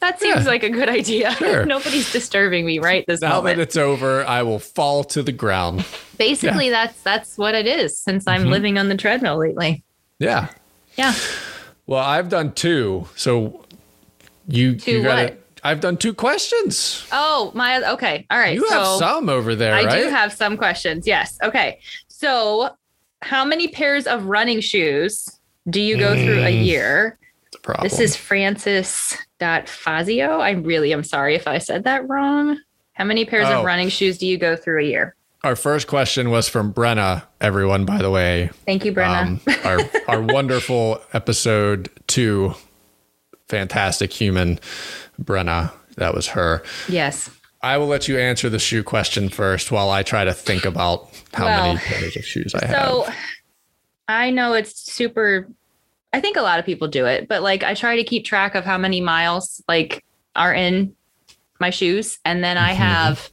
that 0.00 0.20
seems 0.20 0.44
yeah. 0.44 0.50
like 0.50 0.62
a 0.62 0.70
good 0.70 0.88
idea. 0.88 1.32
Sure. 1.36 1.66
Nobody's 1.66 2.10
disturbing 2.12 2.64
me 2.64 2.78
right 2.78 3.04
this 3.06 3.20
now 3.20 3.36
moment. 3.36 3.56
that 3.56 3.62
it's 3.62 3.76
over, 3.76 4.24
I 4.24 4.42
will 4.42 4.58
fall 4.58 5.04
to 5.04 5.22
the 5.22 5.32
ground. 5.32 5.84
Basically, 6.18 6.66
yeah. 6.66 6.86
that's 6.86 7.02
that's 7.02 7.38
what 7.38 7.54
it 7.54 7.66
is. 7.66 7.98
Since 7.98 8.26
I'm 8.26 8.42
mm-hmm. 8.42 8.50
living 8.50 8.78
on 8.78 8.88
the 8.88 8.96
treadmill 8.96 9.38
lately. 9.38 9.84
Yeah. 10.18 10.48
Yeah. 10.96 11.14
Well, 11.86 12.02
I've 12.02 12.28
done 12.28 12.52
two. 12.52 13.06
So 13.16 13.64
you 14.48 14.76
two 14.76 14.92
you 14.92 15.02
got 15.02 15.18
it. 15.18 15.42
I've 15.62 15.80
done 15.80 15.96
two 15.96 16.14
questions. 16.14 17.06
Oh 17.12 17.50
my. 17.54 17.82
Okay. 17.92 18.26
All 18.30 18.38
right. 18.38 18.54
You 18.54 18.66
so 18.68 18.74
have 18.74 18.98
some 18.98 19.28
over 19.28 19.54
there. 19.54 19.74
I 19.74 19.84
right? 19.84 20.02
do 20.02 20.08
have 20.08 20.32
some 20.32 20.56
questions. 20.56 21.06
Yes. 21.06 21.38
Okay. 21.42 21.80
So, 22.08 22.70
how 23.22 23.44
many 23.44 23.68
pairs 23.68 24.06
of 24.06 24.24
running 24.24 24.60
shoes 24.60 25.28
do 25.68 25.80
you 25.80 25.98
go 25.98 26.14
mm. 26.14 26.24
through 26.24 26.42
a 26.42 26.52
mm. 26.52 26.64
year? 26.64 27.18
Problem. 27.66 27.86
This 27.86 28.00
is 28.00 28.16
Francis 28.16 29.14
Fazio. 29.66 30.38
I 30.38 30.52
really 30.52 30.92
am 30.92 31.04
sorry 31.04 31.34
if 31.34 31.46
I 31.46 31.58
said 31.58 31.84
that 31.84 32.08
wrong. 32.08 32.58
How 32.94 33.04
many 33.04 33.26
pairs 33.26 33.46
oh. 33.48 33.58
of 33.58 33.64
running 33.64 33.90
shoes 33.90 34.16
do 34.16 34.26
you 34.26 34.38
go 34.38 34.56
through 34.56 34.82
a 34.82 34.86
year? 34.86 35.14
Our 35.44 35.56
first 35.56 35.86
question 35.86 36.30
was 36.30 36.48
from 36.48 36.72
Brenna, 36.72 37.24
everyone, 37.40 37.84
by 37.84 37.98
the 37.98 38.10
way. 38.10 38.50
Thank 38.64 38.84
you, 38.84 38.92
Brenna. 38.92 39.26
Um, 39.26 39.40
our, 39.64 39.80
our 40.16 40.22
wonderful 40.22 41.02
episode 41.12 41.90
two, 42.06 42.54
fantastic 43.48 44.12
human, 44.12 44.58
Brenna. 45.22 45.72
That 45.96 46.14
was 46.14 46.28
her. 46.28 46.62
Yes. 46.88 47.30
I 47.62 47.78
will 47.78 47.86
let 47.86 48.08
you 48.08 48.18
answer 48.18 48.48
the 48.48 48.58
shoe 48.58 48.82
question 48.82 49.28
first 49.28 49.70
while 49.70 49.90
I 49.90 50.02
try 50.02 50.24
to 50.24 50.32
think 50.32 50.64
about 50.64 51.10
how 51.32 51.46
well, 51.46 51.66
many 51.74 51.78
pairs 51.80 52.16
of 52.16 52.24
shoes 52.24 52.54
I 52.54 52.60
so, 52.60 52.66
have. 52.66 52.76
So 52.76 53.12
I 54.08 54.30
know 54.30 54.52
it's 54.52 54.92
super 54.92 55.48
I 56.12 56.20
think 56.20 56.36
a 56.36 56.42
lot 56.42 56.58
of 56.58 56.64
people 56.64 56.88
do 56.88 57.06
it, 57.06 57.28
but 57.28 57.42
like 57.42 57.62
I 57.62 57.74
try 57.74 57.96
to 57.96 58.04
keep 58.04 58.24
track 58.24 58.54
of 58.54 58.64
how 58.64 58.78
many 58.78 59.00
miles 59.00 59.62
like 59.68 60.04
are 60.34 60.54
in 60.54 60.94
my 61.60 61.70
shoes. 61.70 62.18
And 62.24 62.42
then 62.42 62.56
I 62.56 62.70
mm-hmm. 62.70 62.82
have 62.82 63.30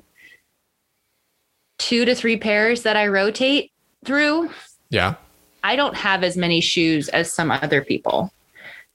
two 1.78 2.06
to 2.06 2.16
three 2.16 2.38
pairs 2.38 2.84
that 2.84 2.96
I 2.96 3.08
rotate 3.08 3.72
through. 4.06 4.50
Yeah. 4.90 5.16
I 5.64 5.76
don't 5.76 5.96
have 5.96 6.24
as 6.24 6.36
many 6.36 6.62
shoes 6.62 7.10
as 7.10 7.32
some 7.32 7.52
other 7.52 7.82
people. 7.84 8.32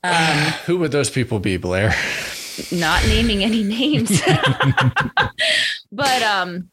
Um, 0.05 0.15
Who 0.67 0.79
would 0.79 0.93
those 0.93 1.11
people 1.11 1.39
be, 1.39 1.57
Blair? 1.57 1.95
Not 2.73 3.05
naming 3.07 3.45
any 3.45 3.63
names. 3.63 4.21
but 5.93 6.23
um 6.23 6.71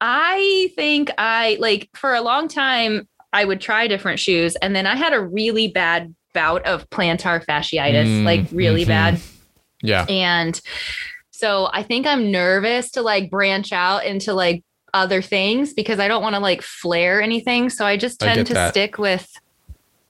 I 0.00 0.70
think 0.76 1.10
I 1.18 1.56
like 1.58 1.88
for 1.94 2.14
a 2.14 2.20
long 2.20 2.48
time 2.48 3.08
I 3.32 3.44
would 3.44 3.60
try 3.60 3.88
different 3.88 4.20
shoes 4.20 4.56
and 4.56 4.74
then 4.76 4.86
I 4.86 4.94
had 4.94 5.12
a 5.12 5.20
really 5.20 5.68
bad 5.68 6.14
bout 6.36 6.66
of 6.66 6.88
plantar 6.90 7.42
fasciitis, 7.44 8.04
mm, 8.04 8.24
like 8.24 8.46
really 8.52 8.82
mm-hmm. 8.82 8.90
bad. 8.90 9.20
Yeah. 9.82 10.04
And 10.08 10.60
so 11.30 11.68
I 11.72 11.82
think 11.82 12.06
I'm 12.06 12.30
nervous 12.30 12.90
to 12.92 13.02
like 13.02 13.30
branch 13.30 13.72
out 13.72 14.04
into 14.04 14.34
like 14.34 14.62
other 14.92 15.22
things 15.22 15.72
because 15.72 15.98
I 15.98 16.08
don't 16.08 16.22
want 16.22 16.34
to 16.34 16.40
like 16.40 16.60
flare 16.60 17.22
anything. 17.22 17.70
So 17.70 17.86
I 17.86 17.96
just 17.96 18.20
tend 18.20 18.40
I 18.40 18.44
to 18.44 18.54
that. 18.54 18.70
stick 18.70 18.98
with 18.98 19.26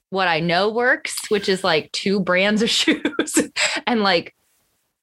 what 0.09 0.27
I 0.27 0.41
know 0.41 0.69
works, 0.69 1.31
which 1.31 1.47
is 1.47 1.63
like 1.63 1.91
two 1.93 2.19
brands 2.19 2.61
of 2.61 2.69
shoes 2.79 3.49
and 3.87 4.03
like 4.03 4.35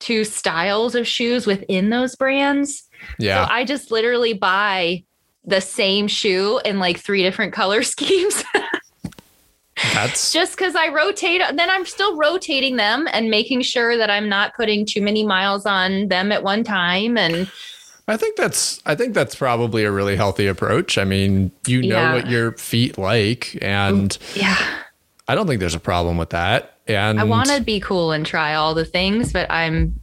two 0.01 0.25
styles 0.25 0.95
of 0.95 1.07
shoes 1.07 1.47
within 1.47 1.89
those 1.89 2.17
brands. 2.17 2.87
Yeah. 3.19 3.47
So 3.47 3.53
I 3.53 3.65
just 3.65 3.91
literally 3.91 4.35
buy 4.35 5.05
the 5.45 5.61
same 5.63 6.07
shoe 6.09 6.61
in 6.65 6.79
like 6.79 6.99
three 6.99 7.23
different 7.23 7.55
color 7.55 7.83
schemes. 7.95 8.45
That's 9.93 10.33
just 10.33 10.57
because 10.57 10.77
I 10.77 10.89
rotate, 10.89 11.43
then 11.55 11.69
I'm 11.69 11.85
still 11.85 12.17
rotating 12.17 12.77
them 12.77 13.09
and 13.13 13.29
making 13.29 13.63
sure 13.63 13.97
that 13.97 14.11
I'm 14.11 14.29
not 14.29 14.55
putting 14.55 14.87
too 14.87 15.03
many 15.03 15.25
miles 15.25 15.67
on 15.67 16.09
them 16.09 16.31
at 16.31 16.43
one 16.45 16.63
time. 16.63 17.19
And 17.19 17.51
I 18.07 18.17
think 18.17 18.37
that's 18.37 18.81
I 18.87 18.95
think 18.95 19.15
that's 19.15 19.35
probably 19.35 19.85
a 19.85 19.91
really 19.91 20.17
healthy 20.17 20.47
approach. 20.47 20.99
I 20.99 21.05
mean, 21.05 21.51
you 21.67 21.83
know 21.83 21.97
yeah. 21.97 22.15
what 22.15 22.29
your 22.29 22.53
feet 22.53 22.99
like, 22.99 23.59
and 23.63 24.17
yeah, 24.35 24.59
I 25.27 25.35
don't 25.35 25.47
think 25.47 25.61
there's 25.61 25.75
a 25.75 25.81
problem 25.81 26.19
with 26.19 26.31
that. 26.31 26.79
And 26.87 27.19
I 27.19 27.25
want 27.25 27.49
to 27.49 27.63
be 27.63 27.81
cool 27.81 28.13
and 28.13 28.27
try 28.27 28.55
all 28.55 28.75
the 28.75 28.85
things, 28.85 29.33
but 29.33 29.51
I'm 29.51 29.99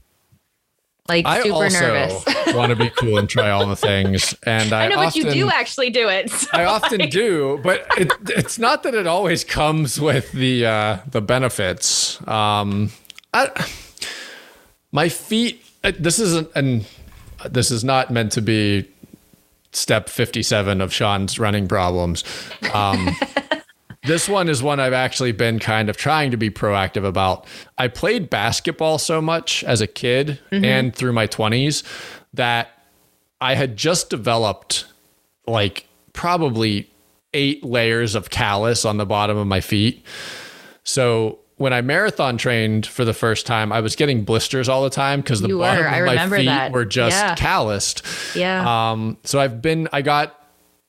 like 1.11 1.25
I 1.25 1.41
super 1.41 1.69
nervous. 1.69 2.23
want 2.55 2.69
to 2.69 2.75
be 2.75 2.89
cool 2.89 3.17
and 3.17 3.29
try 3.29 3.49
all 3.49 3.65
the 3.65 3.75
things. 3.75 4.33
And 4.43 4.71
I, 4.71 4.85
I 4.85 4.87
know, 4.87 4.95
often, 4.95 5.23
but 5.23 5.35
you 5.35 5.43
do 5.43 5.49
actually 5.49 5.89
do 5.89 6.07
it. 6.07 6.31
So 6.31 6.47
I 6.53 6.65
often 6.65 6.99
like... 6.99 7.11
do, 7.11 7.59
but 7.63 7.85
it, 7.97 8.11
it's 8.29 8.57
not 8.57 8.83
that 8.83 8.93
it 8.93 9.07
always 9.07 9.43
comes 9.43 9.99
with 9.99 10.31
the 10.31 10.65
uh, 10.65 10.97
the 11.09 11.21
benefits. 11.21 12.25
Um, 12.27 12.91
I, 13.33 13.49
my 14.91 15.09
feet. 15.09 15.65
Uh, 15.83 15.91
this 15.99 16.19
isn't 16.19 16.49
and 16.55 16.85
this 17.49 17.71
is 17.71 17.83
not 17.83 18.11
meant 18.11 18.31
to 18.33 18.41
be 18.41 18.87
step 19.73 20.09
57 20.09 20.79
of 20.79 20.93
Sean's 20.93 21.39
running 21.39 21.67
problems. 21.67 22.23
Um, 22.73 23.15
this 24.03 24.27
one 24.27 24.49
is 24.49 24.63
one 24.63 24.79
I've 24.79 24.93
actually 24.93 25.31
been 25.31 25.59
kind 25.59 25.89
of 25.89 25.97
trying 25.97 26.31
to 26.31 26.37
be 26.37 26.49
proactive 26.49 27.05
about. 27.05 27.45
I 27.77 27.87
played 27.87 28.29
basketball 28.29 28.97
so 28.97 29.21
much 29.21 29.63
as 29.63 29.81
a 29.81 29.87
kid 29.87 30.39
mm-hmm. 30.51 30.65
and 30.65 30.95
through 30.95 31.13
my 31.13 31.27
20s 31.27 31.83
that 32.33 32.69
I 33.39 33.55
had 33.55 33.77
just 33.77 34.09
developed 34.09 34.85
like 35.45 35.87
probably 36.13 36.89
eight 37.33 37.63
layers 37.63 38.15
of 38.15 38.29
callus 38.29 38.85
on 38.85 38.97
the 38.97 39.05
bottom 39.05 39.37
of 39.37 39.47
my 39.47 39.61
feet. 39.61 40.03
So 40.83 41.39
when 41.57 41.73
I 41.73 41.81
marathon 41.81 42.37
trained 42.37 42.87
for 42.87 43.05
the 43.05 43.13
first 43.13 43.45
time, 43.45 43.71
I 43.71 43.81
was 43.81 43.95
getting 43.95 44.23
blisters 44.23 44.67
all 44.67 44.83
the 44.83 44.89
time 44.89 45.21
because 45.21 45.41
the 45.41 45.49
you 45.49 45.59
bottom 45.59 45.83
were. 45.83 46.05
of 46.05 46.05
my 46.05 46.37
feet 46.37 46.45
that. 46.45 46.71
were 46.71 46.85
just 46.85 47.15
yeah. 47.15 47.35
calloused. 47.35 48.03
Yeah. 48.35 48.91
Um, 48.91 49.17
so 49.23 49.39
I've 49.39 49.61
been, 49.61 49.87
I 49.93 50.01
got 50.01 50.35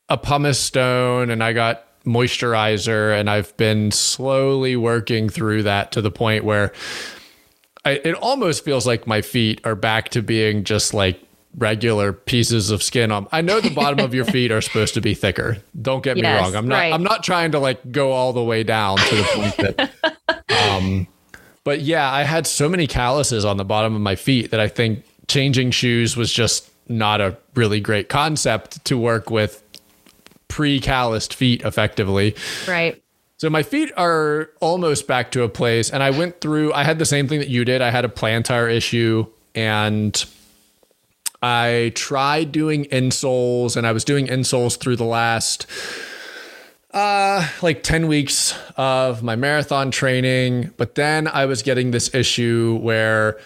a 0.08 0.16
pumice 0.16 0.58
stone 0.58 1.28
and 1.30 1.44
I 1.44 1.52
got 1.52 1.84
moisturizer 2.04 3.18
and 3.18 3.30
I've 3.30 3.56
been 3.56 3.90
slowly 3.90 4.76
working 4.76 5.28
through 5.28 5.64
that 5.64 5.92
to 5.92 6.00
the 6.00 6.10
point 6.10 6.44
where 6.44 6.72
I, 7.84 7.92
it 8.04 8.14
almost 8.14 8.64
feels 8.64 8.86
like 8.86 9.06
my 9.06 9.22
feet 9.22 9.60
are 9.64 9.74
back 9.74 10.10
to 10.10 10.22
being 10.22 10.64
just 10.64 10.94
like 10.94 11.20
regular 11.56 12.12
pieces 12.12 12.70
of 12.70 12.82
skin 12.82 13.12
on. 13.12 13.26
I 13.32 13.42
know 13.42 13.60
the 13.60 13.70
bottom 13.70 14.04
of 14.04 14.14
your 14.14 14.24
feet 14.36 14.50
are 14.50 14.60
supposed 14.60 14.94
to 14.94 15.00
be 15.00 15.14
thicker. 15.14 15.58
Don't 15.80 16.02
get 16.02 16.16
yes, 16.16 16.24
me 16.24 16.44
wrong. 16.44 16.56
I'm 16.56 16.68
not 16.68 16.76
right. 16.76 16.92
I'm 16.92 17.02
not 17.02 17.22
trying 17.22 17.52
to 17.52 17.58
like 17.58 17.92
go 17.92 18.12
all 18.12 18.32
the 18.32 18.42
way 18.42 18.62
down 18.62 18.98
to 18.98 19.16
the 19.16 19.22
point 19.22 19.56
that 19.56 20.42
um 20.70 21.06
but 21.64 21.80
yeah, 21.80 22.10
I 22.10 22.24
had 22.24 22.46
so 22.46 22.68
many 22.68 22.86
calluses 22.86 23.44
on 23.44 23.56
the 23.56 23.64
bottom 23.64 23.94
of 23.94 24.00
my 24.00 24.16
feet 24.16 24.50
that 24.50 24.58
I 24.58 24.68
think 24.68 25.04
changing 25.28 25.70
shoes 25.70 26.16
was 26.16 26.32
just 26.32 26.68
not 26.88 27.20
a 27.20 27.36
really 27.54 27.80
great 27.80 28.08
concept 28.08 28.84
to 28.86 28.98
work 28.98 29.30
with 29.30 29.61
pre-calloused 30.52 31.32
feet 31.32 31.62
effectively. 31.62 32.36
Right. 32.68 33.02
So 33.38 33.48
my 33.48 33.62
feet 33.62 33.90
are 33.96 34.50
almost 34.60 35.06
back 35.06 35.30
to 35.30 35.44
a 35.44 35.48
place 35.48 35.88
and 35.88 36.02
I 36.02 36.10
went 36.10 36.42
through 36.42 36.74
I 36.74 36.84
had 36.84 36.98
the 36.98 37.06
same 37.06 37.26
thing 37.26 37.38
that 37.38 37.48
you 37.48 37.64
did. 37.64 37.80
I 37.80 37.88
had 37.88 38.04
a 38.04 38.08
plantar 38.08 38.70
issue 38.70 39.24
and 39.54 40.22
I 41.42 41.92
tried 41.94 42.52
doing 42.52 42.84
insoles 42.84 43.78
and 43.78 43.86
I 43.86 43.92
was 43.92 44.04
doing 44.04 44.26
insoles 44.26 44.78
through 44.78 44.96
the 44.96 45.04
last 45.04 45.66
uh 46.90 47.48
like 47.62 47.82
10 47.82 48.08
weeks 48.08 48.54
of 48.76 49.22
my 49.22 49.36
marathon 49.36 49.90
training, 49.90 50.70
but 50.76 50.96
then 50.96 51.26
I 51.28 51.46
was 51.46 51.62
getting 51.62 51.92
this 51.92 52.14
issue 52.14 52.78
where 52.82 53.40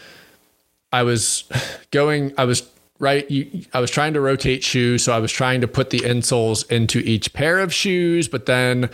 I 0.93 1.05
was 1.05 1.45
going 1.93 2.35
I 2.37 2.47
was 2.47 2.69
right 2.99 3.31
you, 3.31 3.63
i 3.75 3.81
was 3.81 3.91
trying 3.91 4.13
to 4.15 4.21
rotate 4.21 4.63
shoes 4.65 5.05
so 5.05 5.13
i 5.13 5.19
was 5.19 5.31
trying 5.33 5.61
to 5.61 5.69
put 5.69 5.91
the 5.91 5.99
insoles 6.01 6.71
into 6.71 6.99
each 7.01 7.33
pair 7.33 7.59
of 7.59 7.73
shoes 7.73 8.27
but 8.29 8.47
then 8.47 8.89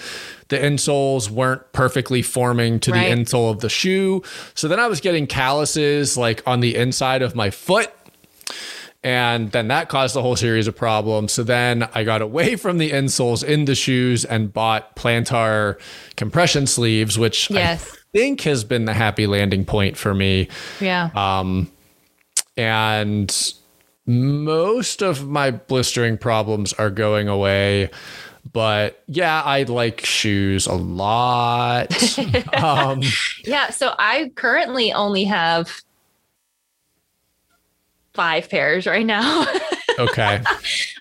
the 0.49 0.59
insoles 0.59 1.31
weren't 1.31 1.73
perfectly 1.73 2.21
forming 2.23 2.81
to 2.81 2.91
Right. 2.93 3.09
the 3.09 3.15
insole 3.23 3.51
of 3.51 3.61
the 3.61 3.69
shoe 3.69 4.23
so 4.55 4.67
then 4.69 4.81
i 4.81 4.87
was 4.87 5.01
getting 5.01 5.27
calluses 5.27 6.17
like 6.17 6.43
on 6.47 6.61
the 6.61 6.75
inside 6.75 7.23
of 7.23 7.35
my 7.37 7.51
foot 7.51 7.91
and 9.05 9.51
then 9.51 9.67
that 9.69 9.89
caused 9.89 10.15
a 10.15 10.23
whole 10.23 10.37
series 10.37 10.69
of 10.69 10.77
problems. 10.77 11.33
So 11.33 11.43
then 11.43 11.89
I 11.93 12.05
got 12.05 12.23
away 12.23 12.55
from 12.65 12.79
the 12.79 12.93
insoles 12.93 13.43
in 13.43 13.65
the 13.65 13.75
shoes 13.75 14.25
and 14.25 14.53
bought 14.53 14.95
plantar 14.95 15.81
compression 16.15 16.69
sleeves, 16.69 17.19
which 17.19 17.51
Yes. 17.51 17.83
I 17.93 17.97
think 18.17 18.43
has 18.43 18.63
been 18.63 18.85
the 18.85 18.95
happy 18.95 19.27
landing 19.27 19.65
point 19.65 19.97
for 19.97 20.15
me. 20.15 20.47
Yeah. 20.81 21.11
Um, 21.17 21.73
And 22.57 23.55
most 24.07 25.03
of 25.03 25.29
my 25.29 25.51
blistering 25.51 26.19
problems 26.19 26.73
are 26.75 26.91
going 26.91 27.29
away. 27.29 27.91
But 28.53 29.03
yeah, 29.07 29.41
I 29.43 29.63
like 29.63 30.05
shoes 30.05 30.67
a 30.67 30.75
lot. 30.75 31.93
um, 32.63 33.03
Yeah, 33.45 33.71
so 33.71 33.95
I 33.99 34.33
currently 34.35 34.93
only 34.93 35.25
have 35.25 35.83
five 38.15 38.51
pairs 38.51 38.87
right 38.87 39.07
now. 39.07 39.47
okay. 39.99 40.43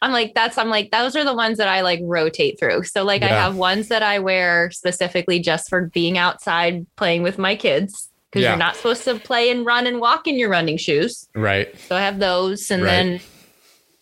I'm 0.03 0.11
like, 0.11 0.33
that's, 0.35 0.57
I'm 0.57 0.69
like, 0.69 0.91
those 0.91 1.15
are 1.15 1.23
the 1.25 1.33
ones 1.33 1.57
that 1.57 1.67
I 1.67 1.81
like 1.81 1.99
rotate 2.03 2.59
through. 2.59 2.83
So, 2.83 3.03
like, 3.03 3.23
I 3.23 3.27
have 3.27 3.55
ones 3.57 3.87
that 3.87 4.03
I 4.03 4.19
wear 4.19 4.69
specifically 4.71 5.39
just 5.39 5.67
for 5.67 5.87
being 5.87 6.17
outside 6.17 6.85
playing 6.95 7.23
with 7.23 7.37
my 7.37 7.55
kids 7.55 8.10
because 8.31 8.43
Yeah. 8.43 8.49
you're 8.51 8.57
not 8.57 8.75
supposed 8.77 9.03
to 9.03 9.15
play 9.15 9.51
and 9.51 9.65
run 9.65 9.85
and 9.85 9.99
walk 9.99 10.25
in 10.25 10.39
your 10.39 10.49
running 10.49 10.77
shoes. 10.77 11.27
Right. 11.35 11.67
So, 11.87 11.95
I 11.97 12.01
have 12.01 12.17
those. 12.19 12.71
And 12.71 12.81
Right. 12.83 12.89
then 12.89 13.19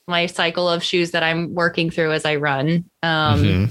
my 0.07 0.25
cycle 0.27 0.69
of 0.69 0.83
shoes 0.83 1.11
that 1.11 1.23
I'm 1.23 1.53
working 1.55 1.89
through 1.89 2.11
as 2.13 2.25
I 2.25 2.35
run. 2.35 2.85
Um, 3.03 3.43
Mhm. 3.43 3.69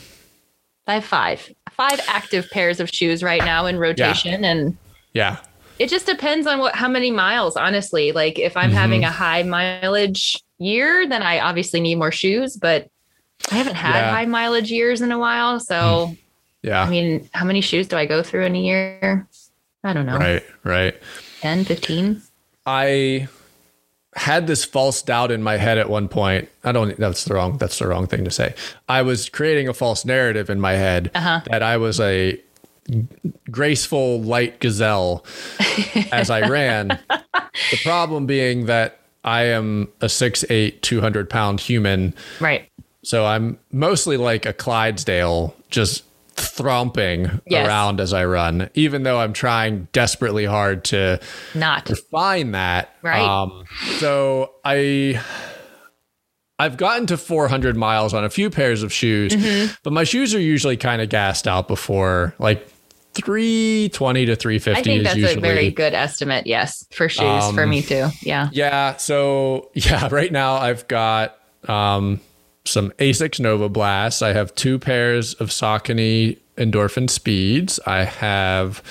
I 0.87 0.95
have 0.95 1.05
five, 1.05 1.51
five 1.73 2.01
active 2.09 2.51
pairs 2.51 2.81
of 2.81 2.89
shoes 2.91 3.23
right 3.23 3.45
now 3.45 3.67
in 3.67 3.79
rotation. 3.79 4.45
And 4.45 4.77
Yeah. 5.13 5.37
it 5.79 5.89
just 5.89 6.07
depends 6.07 6.47
on 6.47 6.59
what 6.59 6.75
how 6.75 6.89
many 6.89 7.11
miles 7.13 7.57
honestly 7.57 8.11
like 8.11 8.37
if 8.37 8.57
i'm 8.57 8.71
Mhm. 8.73 8.75
having 8.75 9.05
a 9.05 9.11
high 9.13 9.45
mileage 9.45 10.43
year 10.59 11.07
then 11.07 11.23
i 11.23 11.39
obviously 11.39 11.79
need 11.79 11.95
more 11.95 12.11
shoes 12.11 12.57
but 12.57 12.89
i 13.53 13.55
haven't 13.55 13.77
had 13.77 13.95
Yeah. 13.95 14.11
high 14.11 14.25
mileage 14.27 14.73
years 14.73 15.03
in 15.03 15.13
a 15.13 15.19
while 15.21 15.61
so 15.61 16.17
Yeah. 16.65 16.83
i 16.83 16.91
mean 16.91 17.29
how 17.33 17.45
many 17.45 17.61
shoes 17.61 17.87
do 17.87 17.97
i 17.97 18.07
go 18.07 18.25
through 18.25 18.47
in 18.47 18.57
a 18.57 18.59
year 18.59 19.29
i 19.85 19.93
don't 19.93 20.07
know 20.07 20.17
right. 20.19 20.43
Right. 20.65 20.95
10 21.41 21.65
15 21.65 22.23
I 22.67 23.29
had 24.15 24.47
this 24.47 24.65
false 24.65 25.01
doubt 25.01 25.31
in 25.31 25.43
my 25.43 25.57
head 25.57 25.79
at 25.79 25.89
one 25.89 26.09
point. 26.09 26.49
I 26.65 26.73
don't 26.73 26.97
that's 26.99 27.25
the 27.25 27.35
wrong 27.35 27.57
that's 27.59 27.79
the 27.79 27.87
wrong 27.87 28.07
thing 28.07 28.25
to 28.25 28.31
say. 28.31 28.55
I 28.89 29.03
was 29.03 29.29
creating 29.29 29.69
a 29.69 29.75
false 29.75 30.05
narrative 30.05 30.51
in 30.51 30.61
my 30.61 30.73
head 30.73 31.11
Uh-huh. 31.15 31.41
that 31.51 31.63
I 31.63 31.77
was 31.77 31.99
a 32.01 32.39
graceful 33.51 34.21
light 34.23 34.61
gazelle 34.61 35.25
as 36.13 36.31
I 36.31 36.49
ran. 36.49 36.89
the 37.71 37.79
problem 37.83 38.27
being 38.27 38.67
that 38.67 38.99
I 39.25 39.43
am 39.45 39.89
a 40.01 40.07
6'8, 40.07 40.81
200 40.81 41.31
pound 41.31 41.61
human. 41.61 42.15
right 42.41 42.69
So 43.03 43.27
I'm 43.27 43.59
mostly 43.73 44.17
like 44.17 44.47
a 44.47 44.53
Clydesdale, 44.53 45.55
just 45.71 46.05
thromping 46.39 47.41
Yes. 47.47 47.67
around 47.67 48.01
as 48.01 48.13
I 48.13 48.25
run, 48.25 48.71
even 48.75 49.03
though 49.03 49.19
I'm 49.21 49.33
trying 49.33 49.89
desperately 49.93 50.45
hard 50.45 50.85
to 50.87 51.21
not 51.55 51.89
refine 51.89 52.53
that. 52.53 52.95
Right. 53.03 53.21
Um, 53.21 53.65
so 53.99 54.53
I 54.65 55.21
I've 56.59 56.77
gotten 56.77 57.07
to 57.09 57.17
400 57.17 57.77
miles 57.77 58.15
on 58.15 58.25
a 58.25 58.31
few 58.31 58.51
pairs 58.51 58.83
of 58.83 58.93
shoes, 58.93 59.33
Mm-hmm. 59.33 59.73
but 59.85 59.93
my 59.93 60.05
shoes 60.05 60.35
are 60.35 60.41
usually 60.41 60.77
kind 60.77 61.01
of 61.01 61.09
gassed 61.09 61.47
out 61.47 61.69
before 61.69 62.35
like 62.39 62.67
320 63.15 64.27
to 64.27 64.37
350 64.37 64.81
i 64.81 64.83
think 64.85 64.99
is 64.99 65.05
that's 65.05 65.17
usually 65.17 65.39
a 65.39 65.41
very 65.41 65.71
good 65.73 65.93
estimate 65.93 66.47
yes 66.47 66.87
for 66.93 67.09
shoes 67.09 67.51
for 67.53 67.63
Um, 67.65 67.71
me 67.71 67.83
too 67.83 68.09
yeah 68.23 68.49
yeah. 68.53 68.97
So 68.97 69.71
yeah, 69.75 70.09
right 70.13 70.31
now 70.31 70.55
I've 70.55 70.87
got 70.87 71.37
um, 71.69 72.21
some 72.69 72.91
Asics 72.93 73.41
Novablasts. 73.41 74.23
I 74.23 74.33
have 74.33 74.55
two 74.55 74.79
pairs 74.79 75.35
of 75.35 75.49
Saucony 75.51 76.39
Endorphin 76.57 77.09
Speeds. 77.09 77.79
I 77.87 78.05
have 78.05 78.83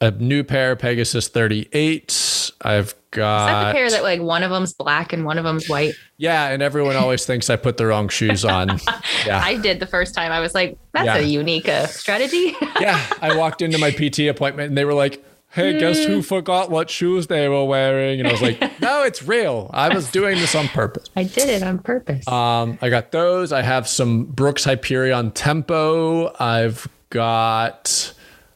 a 0.00 0.10
new 0.12 0.42
pair 0.44 0.72
of 0.72 0.78
Pegasus 0.80 1.28
38s. 1.28 2.52
I've 2.62 2.86
is 2.88 2.94
got 3.10 3.46
that 3.46 3.68
the 3.68 3.74
pair 3.78 3.90
that 3.90 4.02
like 4.02 4.20
one 4.20 4.42
of 4.42 4.50
them's 4.50 4.72
black 4.72 5.12
and 5.12 5.24
one 5.24 5.38
of 5.38 5.44
them's 5.44 5.68
white 5.68 5.94
yeah, 6.16 6.48
and 6.48 6.62
everyone 6.62 6.96
always 6.96 7.24
thinks 7.24 7.48
I 7.48 7.54
put 7.56 7.76
the 7.76 7.86
wrong 7.86 8.08
shoes 8.08 8.44
on. 8.44 8.80
Yeah, 9.24 9.40
i 9.42 9.56
did 9.56 9.78
the 9.80 9.86
first 9.86 10.14
time 10.14 10.32
i 10.32 10.40
was 10.40 10.52
like 10.54 10.76
that's 10.92 11.06
Yeah. 11.06 11.16
a 11.18 11.22
unique 11.22 11.68
uh, 11.68 11.86
strategy 11.86 12.54
yeah. 12.80 13.00
I 13.22 13.36
walked 13.36 13.62
into 13.62 13.78
my 13.78 13.90
PT 13.90 14.20
appointment 14.28 14.68
and 14.68 14.76
they 14.78 14.84
were 14.84 14.94
like. 14.94 15.24
Hey, 15.54 15.78
guess 15.78 16.04
who 16.04 16.20
forgot 16.20 16.68
what 16.68 16.90
shoes 16.90 17.28
they 17.28 17.48
were 17.48 17.64
wearing? 17.64 18.18
And 18.18 18.28
I 18.28 18.32
was 18.32 18.42
like, 18.42 18.60
no, 18.80 19.04
it's 19.04 19.22
real. 19.22 19.70
I 19.72 19.94
was 19.94 20.10
doing 20.10 20.36
this 20.38 20.54
on 20.56 20.66
purpose. 20.68 21.08
i 21.14 21.22
did 21.22 21.48
it 21.48 21.62
on 21.62 21.78
purpose 21.78 22.26
Um, 22.26 22.76
I 22.82 22.90
got 22.90 23.12
those. 23.12 23.52
I 23.52 23.62
have 23.62 23.86
some 23.86 24.24
Brooks 24.24 24.64
Hyperion 24.64 25.30
Tempo. 25.30 26.34
I've 26.40 26.88
got 27.10 28.12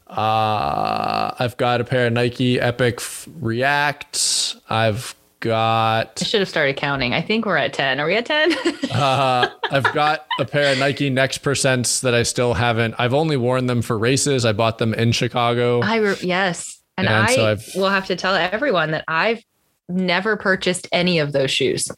uh, 0.08 1.34
I've 1.38 1.56
got 1.56 1.80
a 1.80 1.84
pair 1.84 2.08
of 2.08 2.14
Nike 2.14 2.60
Epic 2.60 2.96
F- 2.98 3.28
React. 3.40 4.56
I've 4.68 5.14
got 5.40 6.20
I 6.20 6.24
should 6.24 6.40
have 6.40 6.48
started 6.48 6.76
counting. 6.76 7.14
I 7.14 7.22
think 7.22 7.46
we're 7.46 7.56
at 7.58 7.72
10. 7.74 8.00
Are 8.00 8.06
we 8.06 8.16
at 8.16 8.26
10? 8.26 8.52
uh, 8.92 9.48
I've 9.70 9.92
got 9.94 10.26
a 10.40 10.44
pair 10.44 10.72
of 10.72 10.78
Nike 10.78 11.10
Next 11.10 11.42
Percents 11.44 12.00
that 12.00 12.14
I 12.14 12.24
still 12.24 12.54
haven't. 12.54 12.94
I've 12.98 13.14
only 13.14 13.36
worn 13.36 13.66
them 13.66 13.82
for 13.82 13.96
races. 13.96 14.44
I 14.44 14.52
bought 14.52 14.78
them 14.78 14.94
in 14.94 15.12
Chicago. 15.12 15.80
I 15.80 15.96
re- 15.96 16.16
yes. 16.22 16.77
And 16.98 17.06
And 17.06 17.16
I 17.16 17.34
so 17.34 17.46
I've- 17.52 17.64
will 17.76 17.88
have 17.88 18.06
to 18.06 18.16
tell 18.16 18.34
everyone 18.34 18.90
that 18.90 19.04
I've 19.08 19.42
never 19.88 20.36
purchased 20.36 20.86
any 20.92 21.18
of 21.18 21.32
those 21.32 21.50
shoes. 21.50 21.90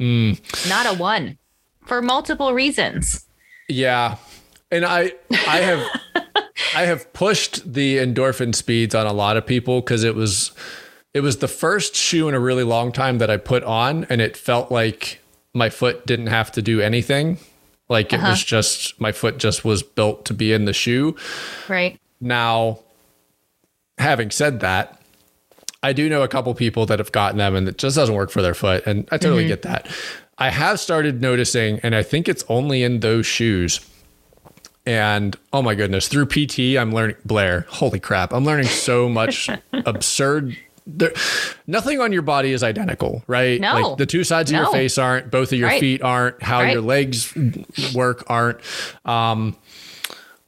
Mm. 0.00 0.40
Not 0.68 0.86
a 0.86 0.98
one. 0.98 1.38
For 1.86 2.02
multiple 2.02 2.52
reasons. 2.52 3.26
Yeah. 3.68 4.16
And 4.70 4.84
I 4.84 5.12
I 5.30 5.58
have 5.58 5.86
I 6.74 6.82
have 6.82 7.12
pushed 7.12 7.72
the 7.72 7.96
endorphin 7.98 8.54
speeds 8.54 8.94
on 8.94 9.06
a 9.06 9.12
lot 9.12 9.36
of 9.36 9.46
people 9.46 9.80
because 9.80 10.02
it 10.04 10.14
was 10.14 10.52
it 11.14 11.20
was 11.20 11.38
the 11.38 11.48
first 11.48 11.94
shoe 11.94 12.28
in 12.28 12.34
a 12.34 12.40
really 12.40 12.64
long 12.64 12.92
time 12.92 13.18
that 13.18 13.30
I 13.30 13.36
put 13.36 13.62
on 13.64 14.04
and 14.10 14.20
it 14.20 14.36
felt 14.36 14.70
like 14.70 15.20
my 15.54 15.70
foot 15.70 16.06
didn't 16.06 16.26
have 16.26 16.52
to 16.52 16.62
do 16.62 16.80
anything. 16.80 17.38
Like 17.88 18.12
it 18.12 18.20
was 18.20 18.44
just 18.44 19.00
my 19.00 19.12
foot 19.12 19.38
just 19.38 19.64
was 19.64 19.82
built 19.82 20.24
to 20.26 20.34
be 20.34 20.52
in 20.52 20.66
the 20.66 20.74
shoe. 20.74 21.16
Right. 21.68 21.98
Now, 22.20 22.80
having 23.98 24.30
said 24.30 24.60
that, 24.60 25.00
I 25.82 25.92
do 25.92 26.08
know 26.08 26.22
a 26.22 26.28
couple 26.28 26.52
people 26.54 26.86
that 26.86 26.98
have 26.98 27.12
gotten 27.12 27.38
them 27.38 27.54
and 27.54 27.68
it 27.68 27.78
just 27.78 27.96
doesn't 27.96 28.14
work 28.14 28.30
for 28.30 28.42
their 28.42 28.54
foot. 28.54 28.84
And 28.86 29.08
I 29.12 29.18
totally 29.18 29.46
get 29.46 29.62
that. 29.62 29.86
I 30.38 30.50
have 30.50 30.78
started 30.78 31.20
noticing, 31.20 31.80
and 31.80 31.94
I 31.96 32.02
think 32.04 32.28
it's 32.28 32.44
only 32.48 32.84
in 32.84 33.00
those 33.00 33.26
shoes. 33.26 33.80
And 34.86 35.36
oh 35.52 35.62
my 35.62 35.74
goodness, 35.74 36.08
through 36.08 36.26
PT, 36.26 36.76
I'm 36.78 36.92
learning 36.92 37.16
Blair. 37.24 37.66
Holy 37.68 38.00
crap, 38.00 38.32
I'm 38.32 38.44
learning 38.44 38.66
so 38.66 39.08
much 39.08 39.50
absurd. 39.72 40.56
There, 40.86 41.12
nothing 41.66 42.00
on 42.00 42.12
your 42.12 42.22
body 42.22 42.52
is 42.52 42.62
identical, 42.62 43.22
right? 43.26 43.60
No. 43.60 43.74
Like 43.74 43.98
the 43.98 44.06
two 44.06 44.24
sides 44.24 44.50
of 44.50 44.56
your 44.56 44.72
face 44.72 44.96
aren't, 44.96 45.30
both 45.30 45.52
of 45.52 45.58
your 45.58 45.68
Right. 45.68 45.80
feet 45.80 46.02
aren't, 46.02 46.42
how 46.42 46.60
Right. 46.60 46.72
your 46.72 46.80
legs 46.82 47.34
work 47.94 48.24
aren't. 48.28 48.58
Um, 49.04 49.54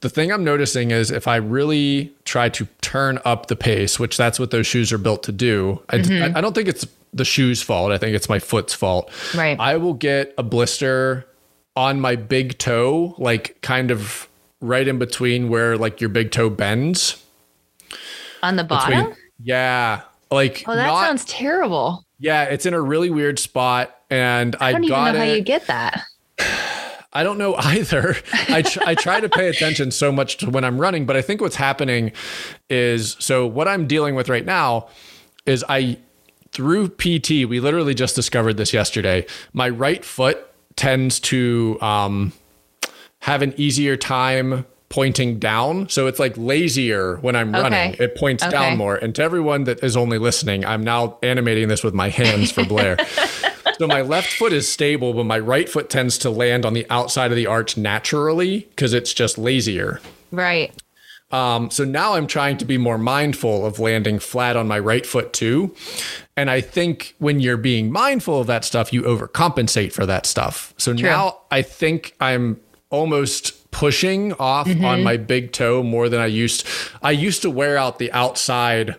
the 0.01 0.09
thing 0.09 0.31
I'm 0.31 0.43
noticing 0.43 0.91
is 0.91 1.11
if 1.11 1.27
I 1.27 1.37
really 1.37 2.13
try 2.25 2.49
to 2.49 2.67
turn 2.81 3.19
up 3.23 3.47
the 3.47 3.55
pace, 3.55 3.99
which 3.99 4.17
that's 4.17 4.39
what 4.39 4.51
those 4.51 4.67
shoes 4.67 4.91
are 4.91 4.97
built 4.97 5.23
to 5.23 5.31
do, 5.31 5.81
I, 5.89 5.97
mm-hmm. 5.99 6.35
I, 6.35 6.39
I 6.39 6.41
don't 6.41 6.53
think 6.53 6.67
it's 6.67 6.85
the 7.13 7.25
shoe's 7.25 7.61
fault. 7.61 7.91
I 7.91 7.97
think 7.97 8.15
it's 8.15 8.27
my 8.27 8.39
foot's 8.39 8.73
fault. 8.73 9.11
Right. 9.35 9.59
I 9.59 9.77
will 9.77 9.93
get 9.93 10.33
a 10.37 10.43
blister 10.43 11.27
on 11.75 12.01
my 12.01 12.15
big 12.15 12.57
toe, 12.57 13.15
like 13.17 13.61
kind 13.61 13.91
of 13.91 14.27
right 14.59 14.87
in 14.87 14.97
between 14.97 15.49
where 15.49 15.77
like 15.77 16.01
your 16.01 16.09
big 16.09 16.31
toe 16.31 16.49
bends. 16.49 17.23
On 18.43 18.55
the 18.55 18.63
bottom? 18.63 19.09
Between, 19.09 19.17
yeah. 19.43 20.01
Like 20.31 20.63
oh, 20.65 20.75
that 20.75 20.87
not, 20.87 21.05
sounds 21.05 21.25
terrible. 21.25 22.05
yeah, 22.17 22.43
it's 22.43 22.65
in 22.65 22.73
a 22.73 22.81
really 22.81 23.09
weird 23.09 23.37
spot. 23.37 23.95
And 24.09 24.55
I, 24.59 24.69
I 24.69 24.71
don't 24.71 24.83
even 24.85 24.95
got 24.95 25.13
know 25.13 25.19
how 25.19 25.25
you 25.25 25.41
get 25.41 25.67
that. 25.67 26.03
I 27.13 27.23
don't 27.23 27.37
know 27.37 27.55
either. 27.57 28.15
I, 28.49 28.61
tr- 28.61 28.79
I 28.85 28.95
try 28.95 29.19
to 29.19 29.29
pay 29.29 29.47
attention 29.49 29.91
so 29.91 30.11
much 30.11 30.37
to 30.37 30.49
when 30.49 30.63
I'm 30.63 30.79
running, 30.79 31.05
but 31.05 31.15
I 31.15 31.21
think 31.21 31.41
what's 31.41 31.55
happening 31.57 32.11
is 32.69 33.15
so 33.19 33.45
what 33.45 33.67
I'm 33.67 33.87
dealing 33.87 34.15
with 34.15 34.29
right 34.29 34.45
now 34.45 34.87
is 35.45 35.63
I, 35.67 35.97
through 36.51 36.89
PT, 36.89 37.29
we 37.49 37.59
literally 37.59 37.93
just 37.93 38.15
discovered 38.15 38.57
this 38.57 38.73
yesterday. 38.73 39.25
My 39.53 39.69
right 39.69 40.03
foot 40.05 40.45
tends 40.75 41.19
to 41.21 41.77
um, 41.81 42.33
have 43.19 43.41
an 43.41 43.53
easier 43.57 43.97
time 43.97 44.65
pointing 44.89 45.39
down. 45.39 45.87
So 45.87 46.07
it's 46.07 46.19
like 46.19 46.33
lazier 46.35 47.15
when 47.17 47.35
I'm 47.35 47.53
running. 47.53 47.95
It 47.97 48.15
points 48.15 48.43
Okay. 48.43 48.51
down 48.51 48.77
more. 48.77 48.95
And 48.97 49.15
to 49.15 49.23
everyone 49.23 49.63
that 49.63 49.81
is 49.83 49.95
only 49.95 50.17
listening, 50.17 50.65
I'm 50.65 50.83
now 50.83 51.17
animating 51.23 51.69
this 51.69 51.81
with 51.83 51.93
my 51.93 52.09
hands 52.09 52.51
for 52.51 52.65
Blair. 52.65 52.97
so 53.81 53.87
my 53.87 54.03
left 54.03 54.33
foot 54.33 54.53
is 54.53 54.71
stable, 54.71 55.11
but 55.11 55.23
my 55.23 55.39
right 55.39 55.67
foot 55.67 55.89
tends 55.89 56.19
to 56.19 56.29
land 56.29 56.67
on 56.67 56.73
the 56.73 56.85
outside 56.91 57.31
of 57.31 57.35
the 57.35 57.47
arch 57.47 57.77
naturally 57.77 58.67
because 58.69 58.93
it's 58.93 59.11
just 59.11 59.39
lazier. 59.39 59.99
Right. 60.29 60.71
Um, 61.31 61.71
so 61.71 61.83
now 61.83 62.13
I'm 62.13 62.27
trying 62.27 62.57
to 62.57 62.65
be 62.65 62.77
more 62.77 62.99
mindful 62.99 63.65
of 63.65 63.79
landing 63.79 64.19
flat 64.19 64.55
on 64.55 64.67
my 64.67 64.77
right 64.77 65.03
foot 65.03 65.33
too. 65.33 65.75
And 66.37 66.51
I 66.51 66.61
think 66.61 67.15
when 67.17 67.39
you're 67.39 67.57
being 67.57 67.91
mindful 67.91 68.41
of 68.41 68.45
that 68.45 68.65
stuff, 68.65 68.93
you 68.93 69.01
overcompensate 69.01 69.93
for 69.93 70.05
that 70.05 70.27
stuff. 70.27 70.75
So 70.77 70.93
True. 70.93 71.09
now 71.09 71.39
I 71.49 71.63
think 71.63 72.15
I'm 72.21 72.61
almost 72.91 73.71
pushing 73.71 74.33
off 74.33 74.67
on 74.67 75.01
my 75.01 75.17
big 75.17 75.53
toe 75.53 75.81
more 75.81 76.07
than 76.07 76.19
I 76.19 76.27
used. 76.27 76.67
I 77.01 77.09
used 77.09 77.41
to 77.41 77.49
wear 77.49 77.77
out 77.79 77.97
the 77.97 78.11
outside 78.11 78.95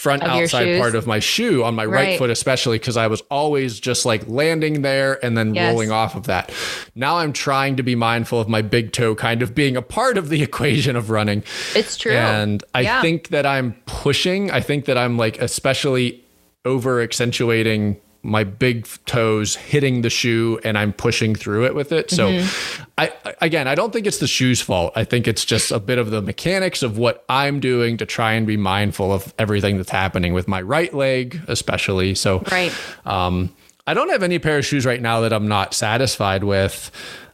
front 0.00 0.22
Of 0.22 0.30
outside 0.30 0.78
part 0.80 0.94
of 0.94 1.06
my 1.06 1.18
shoe 1.18 1.62
on 1.62 1.74
my 1.74 1.84
right, 1.84 1.94
Right. 2.10 2.18
foot 2.18 2.30
especially 2.30 2.78
because 2.78 2.96
I 2.96 3.06
was 3.06 3.20
always 3.30 3.78
just 3.78 4.06
like 4.06 4.26
landing 4.26 4.80
there 4.80 5.22
and 5.22 5.36
then 5.36 5.54
Yes. 5.54 5.70
rolling 5.70 5.90
off 5.90 6.16
of 6.16 6.24
that. 6.24 6.50
Now 6.94 7.18
I'm 7.18 7.34
trying 7.34 7.76
to 7.76 7.82
be 7.82 7.94
mindful 7.94 8.40
of 8.40 8.48
my 8.48 8.62
big 8.62 8.92
toe 8.92 9.14
kind 9.14 9.42
of 9.42 9.54
being 9.54 9.76
a 9.76 9.82
part 9.82 10.16
of 10.16 10.30
the 10.30 10.42
equation 10.48 10.96
of 10.96 11.10
running. 11.10 11.42
It's 11.74 11.98
true. 11.98 12.12
And 12.12 12.64
I 12.74 12.80
Yeah. 12.80 13.02
think 13.02 13.28
that 13.28 13.44
I'm 13.44 13.74
pushing. 13.84 14.50
I 14.50 14.60
think 14.62 14.86
that 14.86 14.96
I'm 14.96 15.18
like 15.18 15.38
especially 15.40 16.24
over 16.64 17.02
accentuating 17.02 17.98
my 18.22 18.44
big 18.44 18.86
toes 19.06 19.56
hitting 19.56 20.02
the 20.02 20.10
shoe 20.10 20.60
and 20.62 20.76
I'm 20.76 20.92
pushing 20.92 21.34
through 21.34 21.64
it 21.66 21.74
with 21.74 21.90
it. 21.92 22.10
So 22.10 22.28
Mm-hmm. 22.30 22.82
I 22.98 23.12
I- 23.24 23.34
again, 23.40 23.66
I 23.66 23.74
don't 23.74 23.92
think 23.92 24.06
it's 24.06 24.18
the 24.18 24.26
shoe's 24.26 24.60
fault. 24.60 24.92
I 24.94 25.04
think 25.04 25.26
it's 25.26 25.44
just 25.44 25.70
a 25.70 25.78
bit 25.80 25.98
of 25.98 26.10
the 26.10 26.20
mechanics 26.20 26.82
of 26.82 26.98
what 26.98 27.24
I'm 27.30 27.60
doing 27.60 27.96
to 27.96 28.04
try 28.06 28.32
and 28.34 28.46
be 28.46 28.56
mindful 28.58 29.12
of 29.12 29.32
everything 29.38 29.78
that's 29.78 29.90
happening 29.90 30.34
with 30.34 30.46
my 30.48 30.60
right 30.60 30.92
leg 30.92 31.40
especially. 31.48 32.14
So 32.14 32.42
right. 32.52 32.72
um, 33.06 33.54
I 33.86 33.94
don't 33.94 34.10
have 34.10 34.22
any 34.22 34.38
pair 34.38 34.58
of 34.58 34.66
shoes 34.66 34.84
right 34.84 35.00
now 35.00 35.20
that 35.20 35.32
I'm 35.32 35.48
not 35.48 35.72
satisfied 35.74 36.44
with. 36.44 36.90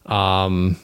Um, 0.07 0.77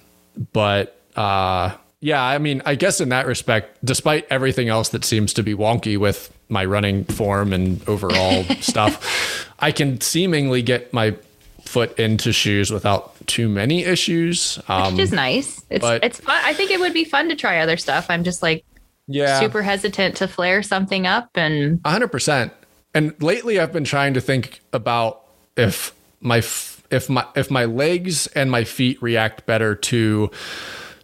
but 0.52 1.00
uh, 1.14 1.74
yeah, 2.00 2.22
I 2.22 2.38
mean, 2.38 2.62
I 2.66 2.74
guess 2.74 3.00
in 3.00 3.10
that 3.10 3.26
respect, 3.26 3.78
despite 3.84 4.26
everything 4.30 4.68
else 4.68 4.88
that 4.88 5.04
seems 5.04 5.32
to 5.34 5.42
be 5.44 5.54
wonky 5.54 5.96
with 5.96 6.32
my 6.52 6.64
running 6.64 7.04
form 7.04 7.52
and 7.52 7.86
overall 7.88 8.44
stuff, 8.60 9.50
I 9.58 9.72
can 9.72 10.00
seemingly 10.00 10.62
get 10.62 10.92
my 10.92 11.16
foot 11.64 11.98
into 11.98 12.32
shoes 12.32 12.70
without 12.70 13.26
too 13.26 13.48
many 13.48 13.84
issues. 13.84 14.58
Um, 14.68 14.94
Which 14.94 15.04
is 15.04 15.12
nice. 15.12 15.64
It's 15.70 15.82
but- 15.82 16.04
it's 16.04 16.20
fun. 16.20 16.40
I 16.44 16.52
think 16.52 16.70
it 16.70 16.78
would 16.78 16.92
be 16.92 17.04
fun 17.04 17.28
to 17.30 17.34
try 17.34 17.58
other 17.60 17.76
stuff. 17.76 18.06
I'm 18.10 18.22
just 18.24 18.42
like 18.42 18.64
yeah, 19.08 19.40
super 19.40 19.62
hesitant 19.62 20.16
to 20.18 20.28
flare 20.28 20.62
something 20.62 21.06
up 21.06 21.30
and 21.34 21.80
hundred 21.84 22.08
percent. 22.08 22.52
And 22.94 23.20
lately, 23.22 23.58
I've 23.58 23.72
been 23.72 23.84
trying 23.84 24.14
to 24.14 24.20
think 24.20 24.60
about 24.72 25.22
if 25.56 25.92
my 26.20 26.38
f- 26.38 26.82
if 26.90 27.08
my 27.08 27.26
if 27.34 27.50
my 27.50 27.64
legs 27.64 28.26
and 28.28 28.50
my 28.50 28.64
feet 28.64 29.02
react 29.02 29.46
better 29.46 29.74
to 29.74 30.30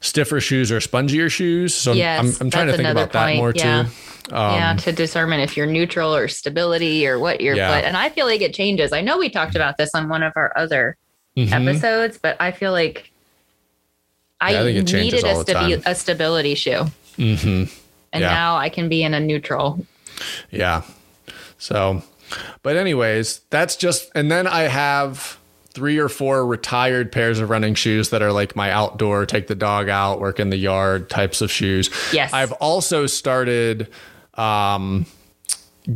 stiffer 0.01 0.41
shoes 0.41 0.71
or 0.71 0.79
spongier 0.79 1.31
shoes. 1.31 1.75
So 1.75 1.93
I'm- 1.93 1.99
Yes, 1.99 2.41
I'm, 2.41 2.47
I'm 2.47 2.51
trying 2.51 2.67
to 2.69 2.77
think 2.77 2.89
about 2.89 3.13
that 3.13 3.37
more 3.37 3.53
yeah. 3.55 3.85
too. 3.85 3.91
Um, 4.35 4.55
yeah, 4.55 4.75
to 4.77 4.93
determine 4.93 5.41
if 5.41 5.57
you're 5.57 5.67
neutral 5.67 6.15
or 6.15 6.29
stability 6.29 7.07
or 7.07 7.19
what 7.19 7.41
your 7.41 7.57
Yeah. 7.57 7.75
foot. 7.75 7.85
And 7.85 7.97
I 7.97 8.11
feel 8.11 8.27
like 8.27 8.43
it 8.43 8.53
changes. 8.53 8.93
I 8.93 9.01
know 9.01 9.17
we 9.19 9.31
talked 9.31 9.55
about 9.57 9.79
this 9.79 9.91
on 9.95 10.09
one 10.11 10.23
of 10.23 10.35
our 10.37 10.53
other 10.57 10.97
mhm. 11.37 11.51
episodes, 11.51 12.19
but 12.21 12.37
I 12.39 12.51
feel 12.51 12.73
like 12.73 13.11
I, 14.41 14.53
Yeah, 14.53 14.61
I 14.61 14.63
think 14.65 14.79
it 14.79 14.87
changes 14.87 15.23
needed 15.25 15.37
a, 15.37 15.45
stabi- 15.45 15.83
a 15.87 15.95
stability 15.95 16.55
shoe. 16.55 16.85
Mhm. 17.17 17.71
And 18.13 18.23
Yeah. 18.23 18.29
now 18.29 18.57
I 18.57 18.69
can 18.69 18.89
be 18.89 19.03
in 19.03 19.15
a 19.15 19.21
neutral. 19.21 19.85
Yeah. 20.51 20.83
So, 21.57 22.03
but 22.63 22.77
anyways, 22.77 23.41
that's 23.51 23.77
just, 23.77 24.11
and 24.15 24.31
then 24.31 24.47
I 24.47 24.63
have 24.65 25.38
three 25.73 25.99
or 25.99 26.09
four 26.09 26.47
retired 26.47 27.13
pairs 27.13 27.39
of 27.41 27.51
running 27.51 27.75
shoes 27.75 28.11
that 28.11 28.23
are 28.23 28.33
like 28.33 28.57
my 28.57 28.71
outdoor, 28.71 29.27
take 29.27 29.47
the 29.47 29.55
dog 29.55 29.89
out, 29.89 30.21
work 30.21 30.41
in 30.41 30.51
the 30.51 30.57
yard 30.57 31.11
types 31.11 31.41
of 31.41 31.51
shoes. 31.51 31.91
Yes. 32.13 32.33
I've 32.33 32.53
also 32.53 33.07
started 33.07 33.89
um, 34.35 35.07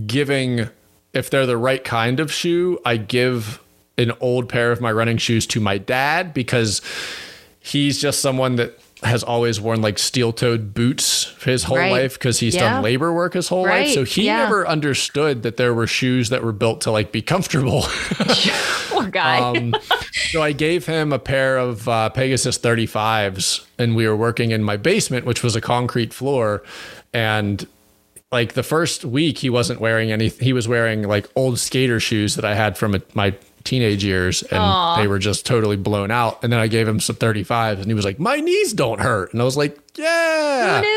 giving, 0.06 0.68
if 1.12 1.30
they're 1.30 1.46
the 1.46 1.56
right 1.56 1.82
kind 1.82 2.20
of 2.20 2.32
shoe, 2.32 2.78
I 2.84 2.96
give 2.96 3.60
an 3.98 4.12
old 4.20 4.48
pair 4.48 4.72
of 4.72 4.80
my 4.80 4.92
running 4.92 5.18
shoes 5.18 5.46
to 5.48 5.60
my 5.60 5.78
dad 5.78 6.32
because 6.34 6.80
he's 7.60 8.00
just 8.00 8.20
someone 8.20 8.56
that 8.56 8.78
has 9.04 9.22
always 9.24 9.60
worn 9.60 9.82
like 9.82 9.98
steel 9.98 10.32
toed 10.32 10.74
boots 10.74 11.34
his 11.44 11.64
whole 11.64 11.76
Right. 11.76 11.90
life 11.90 12.14
because 12.14 12.38
he's 12.40 12.54
Yeah. 12.54 12.74
done 12.74 12.82
labor 12.82 13.12
work 13.12 13.34
his 13.34 13.48
whole 13.48 13.62
life. 13.64 13.90
So 13.90 14.04
he 14.04 14.26
Yeah. 14.26 14.38
never 14.38 14.66
understood 14.66 15.42
that 15.42 15.56
there 15.56 15.74
were 15.74 15.86
shoes 15.86 16.28
that 16.28 16.42
were 16.44 16.52
built 16.52 16.80
to 16.82 16.90
like 16.90 17.10
be 17.12 17.20
comfortable. 17.22 17.82
Poor 18.90 19.08
guy. 19.08 19.38
um, 19.38 19.74
so 20.30 20.42
I 20.42 20.52
gave 20.52 20.86
him 20.86 21.12
a 21.12 21.18
pair 21.18 21.58
of 21.58 21.88
uh, 21.88 22.10
Pegasus 22.10 22.58
35s, 22.58 23.60
and 23.78 23.96
we 23.96 24.06
were 24.06 24.16
working 24.16 24.50
in 24.52 24.62
my 24.62 24.76
basement, 24.76 25.26
which 25.26 25.42
was 25.42 25.56
a 25.56 25.60
concrete 25.60 26.12
floor. 26.14 26.62
And 27.12 27.66
like 28.30 28.52
the 28.54 28.62
first 28.62 29.04
week, 29.04 29.38
he 29.38 29.50
wasn't 29.50 29.80
wearing 29.80 30.12
any. 30.12 30.28
He 30.28 30.52
was 30.52 30.68
wearing 30.68 31.02
like 31.08 31.28
old 31.36 31.58
skater 31.58 32.00
shoes 32.00 32.34
that 32.36 32.44
I 32.44 32.54
had 32.54 32.78
from 32.78 32.94
a, 32.94 33.02
my 33.14 33.34
teenage 33.64 34.04
years, 34.04 34.42
and 34.42 34.58
Aw. 34.60 34.96
they 35.00 35.06
were 35.06 35.18
just 35.18 35.46
totally 35.46 35.76
blown 35.76 36.10
out. 36.10 36.42
And 36.42 36.52
then 36.52 36.60
I 36.60 36.66
gave 36.66 36.86
him 36.88 37.00
some 37.00 37.16
35s, 37.16 37.76
and 37.78 37.86
he 37.86 37.94
was 37.94 38.04
like, 38.04 38.18
"My 38.18 38.36
knees 38.36 38.72
don't 38.72 39.00
hurt," 39.00 39.32
and 39.32 39.40
I 39.40 39.44
was 39.44 39.56
like, 39.56 39.78
"Yeah." 39.94 40.82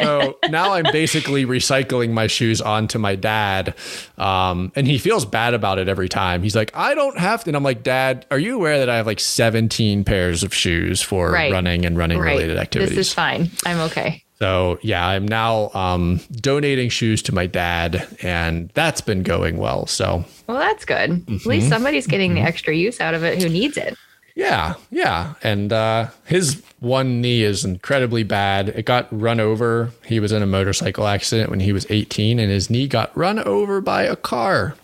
So 0.00 0.38
now 0.50 0.74
I'm 0.74 0.84
basically 0.92 1.44
recycling 1.46 2.12
my 2.12 2.26
shoes 2.26 2.60
onto 2.60 2.98
my 2.98 3.16
dad. 3.16 3.74
Um, 4.18 4.70
and 4.76 4.86
he 4.86 4.98
feels 4.98 5.24
bad 5.24 5.54
about 5.54 5.78
it 5.78 5.88
every 5.88 6.08
time. 6.08 6.42
He's 6.42 6.54
like, 6.54 6.70
I 6.76 6.94
don't 6.94 7.18
have 7.18 7.42
to. 7.44 7.50
And 7.50 7.56
I'm 7.56 7.62
like, 7.62 7.82
Dad, 7.82 8.26
are 8.30 8.38
you 8.38 8.54
aware 8.54 8.78
that 8.78 8.88
I 8.90 8.96
have 8.96 9.06
like 9.06 9.20
17 9.20 10.04
pairs 10.04 10.42
of 10.42 10.54
shoes 10.54 11.00
for 11.02 11.30
Right. 11.32 11.50
running 11.52 11.84
and 11.84 11.96
running 11.96 12.18
right. 12.18 12.32
related 12.32 12.58
activities? 12.58 12.96
This 12.96 13.08
is 13.08 13.14
fine. 13.14 13.50
I'm 13.64 13.80
okay. 13.80 14.23
So 14.44 14.78
yeah, 14.82 15.06
I'm 15.06 15.26
now 15.26 15.70
um, 15.72 16.20
donating 16.32 16.90
shoes 16.90 17.22
to 17.22 17.34
my 17.34 17.46
dad, 17.46 18.06
and 18.22 18.68
that's 18.74 19.00
been 19.00 19.22
going 19.22 19.56
well. 19.56 19.86
So 19.86 20.24
Well, 20.46 20.58
that's 20.58 20.84
good. 20.84 21.10
At 21.10 21.16
Mm-hmm. 21.26 21.48
least 21.48 21.68
somebody's 21.70 22.06
getting 22.06 22.34
the 22.34 22.42
extra 22.42 22.74
use 22.74 23.00
out 23.00 23.14
of 23.14 23.22
it 23.24 23.42
who 23.42 23.48
needs 23.48 23.76
it. 23.78 23.96
Yeah, 24.36 24.74
yeah. 24.90 25.34
And 25.42 25.72
uh, 25.72 26.08
his 26.26 26.60
one 26.80 27.20
knee 27.22 27.42
is 27.42 27.64
incredibly 27.64 28.22
bad. 28.24 28.68
It 28.70 28.84
got 28.84 29.06
run 29.10 29.38
over. 29.40 29.92
He 30.04 30.18
was 30.20 30.32
in 30.32 30.42
a 30.42 30.46
motorcycle 30.46 31.06
accident 31.06 31.48
when 31.50 31.60
he 31.60 31.72
was 31.72 31.86
18, 31.88 32.38
and 32.38 32.50
his 32.50 32.68
knee 32.68 32.86
got 32.88 33.16
run 33.16 33.38
over 33.38 33.80
by 33.80 34.02
a 34.02 34.16
car. 34.16 34.74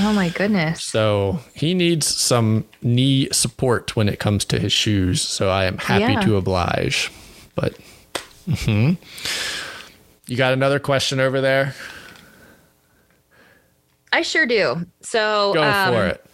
Oh 0.00 0.12
my 0.12 0.30
goodness. 0.30 0.82
So 0.82 1.38
he 1.54 1.72
needs 1.74 2.06
some 2.06 2.64
knee 2.82 3.28
support 3.30 3.94
when 3.94 4.08
it 4.08 4.18
comes 4.18 4.44
to 4.46 4.58
his 4.58 4.72
shoes. 4.72 5.20
So 5.22 5.50
I 5.50 5.66
am 5.66 5.78
happy 5.78 6.14
Yeah. 6.14 6.20
to 6.22 6.36
oblige. 6.36 7.12
But 7.54 7.74
mhm. 8.48 8.96
you 10.26 10.36
got 10.36 10.52
another 10.52 10.78
question 10.78 11.20
over 11.20 11.40
there? 11.40 11.74
I 14.12 14.22
sure 14.22 14.46
do. 14.46 14.86
So, 15.02 15.52
Go 15.54 15.62
um, 15.62 15.92
for 15.92 16.06
it. 16.06 16.24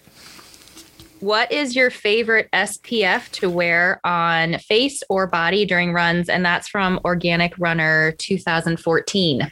what 1.21 1.51
is 1.51 1.75
your 1.75 1.91
favorite 1.91 2.49
SPF 2.53 3.31
to 3.33 3.51
wear 3.51 4.01
on 4.05 4.59
face 4.59 5.03
or 5.09 5.27
body 5.27 5.67
during 5.67 5.93
runs? 5.93 6.29
And 6.29 6.45
that's 6.45 6.69
from 6.69 7.01
Organic 7.05 7.53
Runner 7.59 8.13
2014. 8.19 9.51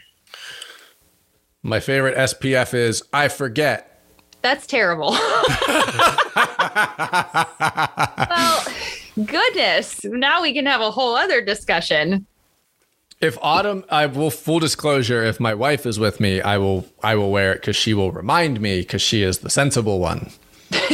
My 1.64 1.80
favorite 1.80 2.16
SPF 2.16 2.74
is 2.74 3.02
I 3.12 3.28
forget. 3.28 3.88
That's 4.42 4.66
terrible. 4.66 5.10
well, 8.30 8.64
goodness. 9.24 10.04
Now 10.04 10.42
we 10.42 10.52
can 10.52 10.66
have 10.66 10.80
a 10.80 10.90
whole 10.90 11.14
other 11.14 11.40
discussion. 11.40 12.26
If 13.22 13.38
Autumn, 13.40 13.84
I 13.88 14.06
will 14.06 14.30
full 14.30 14.58
disclosure. 14.58 15.22
If 15.22 15.38
my 15.38 15.54
wife 15.54 15.86
is 15.86 15.98
with 15.98 16.18
me, 16.20 16.40
I 16.42 16.58
will 16.58 16.84
I 17.02 17.14
will 17.14 17.30
wear 17.30 17.52
it 17.52 17.60
because 17.60 17.76
she 17.76 17.94
will 17.94 18.10
remind 18.10 18.60
me 18.60 18.80
because 18.80 19.00
she 19.00 19.22
is 19.22 19.38
the 19.38 19.48
sensible 19.50 20.00
one. 20.00 20.30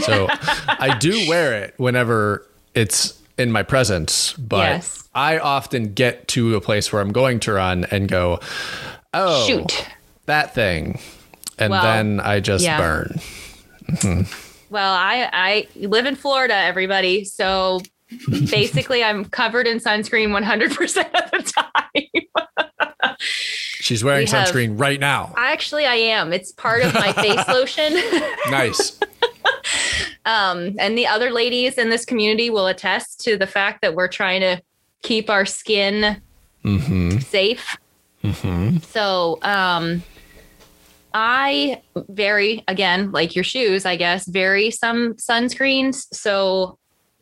So 0.03 0.29
I 0.69 0.97
do 1.01 1.27
wear 1.29 1.55
it 1.63 1.75
whenever 1.79 2.47
it's 2.75 3.19
in 3.39 3.51
my 3.51 3.63
presence, 3.63 4.35
but 4.35 4.59
Yes. 4.59 5.09
I 5.15 5.39
often 5.39 5.95
get 5.95 6.29
to 6.29 6.55
a 6.55 6.61
place 6.61 6.93
where 6.93 7.01
I'm 7.01 7.13
going 7.13 7.41
to 7.41 7.53
run 7.55 7.85
and 7.91 8.09
go, 8.09 8.41
oh, 9.15 9.47
Shoot. 9.47 9.87
that 10.27 10.55
thing, 10.55 11.01
and 11.59 11.71
Well, 11.71 11.83
then 11.83 12.21
I 12.21 12.41
just 12.41 12.63
yeah. 12.65 12.79
burn. 12.79 14.27
Well, 14.71 14.93
I 14.93 15.31
I 15.33 15.67
live 15.87 16.05
in 16.05 16.15
Florida, 16.15 16.55
everybody. 16.55 17.25
So 17.25 17.81
basically, 18.51 19.03
I'm 19.05 19.25
covered 19.27 19.67
in 19.67 19.79
sunscreen 19.79 20.29
100% 20.29 21.25
of 21.25 21.31
the 21.31 21.53
time. 21.53 23.17
She's 23.21 24.03
wearing 24.05 24.27
We 24.27 24.31
have- 24.31 24.49
sunscreen 24.49 24.79
right 24.79 25.01
now. 25.01 25.35
Actually, 25.37 25.87
I 25.87 25.95
am. 25.95 26.33
It's 26.33 26.53
part 26.53 26.83
of 26.83 26.95
my 26.95 27.13
face 27.13 27.47
lotion. 27.49 27.95
Nice. 28.51 28.99
Um, 30.27 30.75
and 30.79 30.97
the 30.97 31.07
other 31.07 31.31
ladies 31.31 31.79
in 31.79 31.91
this 31.91 32.05
community 32.05 32.51
will 32.51 32.67
attest 32.67 33.21
to 33.21 33.37
the 33.37 33.47
fact 33.47 33.81
that 33.83 33.95
we're 33.95 34.09
trying 34.09 34.41
to 34.41 34.61
keep 35.03 35.31
our 35.31 35.47
skin 35.47 36.21
hmm 36.63 37.19
safe. 37.19 37.77
hmm 38.23 38.79
So 38.79 39.39
um, 39.43 40.03
I 41.15 41.81
vary 42.09 42.63
again, 42.69 43.11
like 43.13 43.35
your 43.35 43.45
shoes, 43.45 43.87
I 43.87 43.97
guess, 43.97 44.27
vary 44.27 44.71
some 44.71 45.15
sunscreens. 45.15 46.07
So 46.13 46.78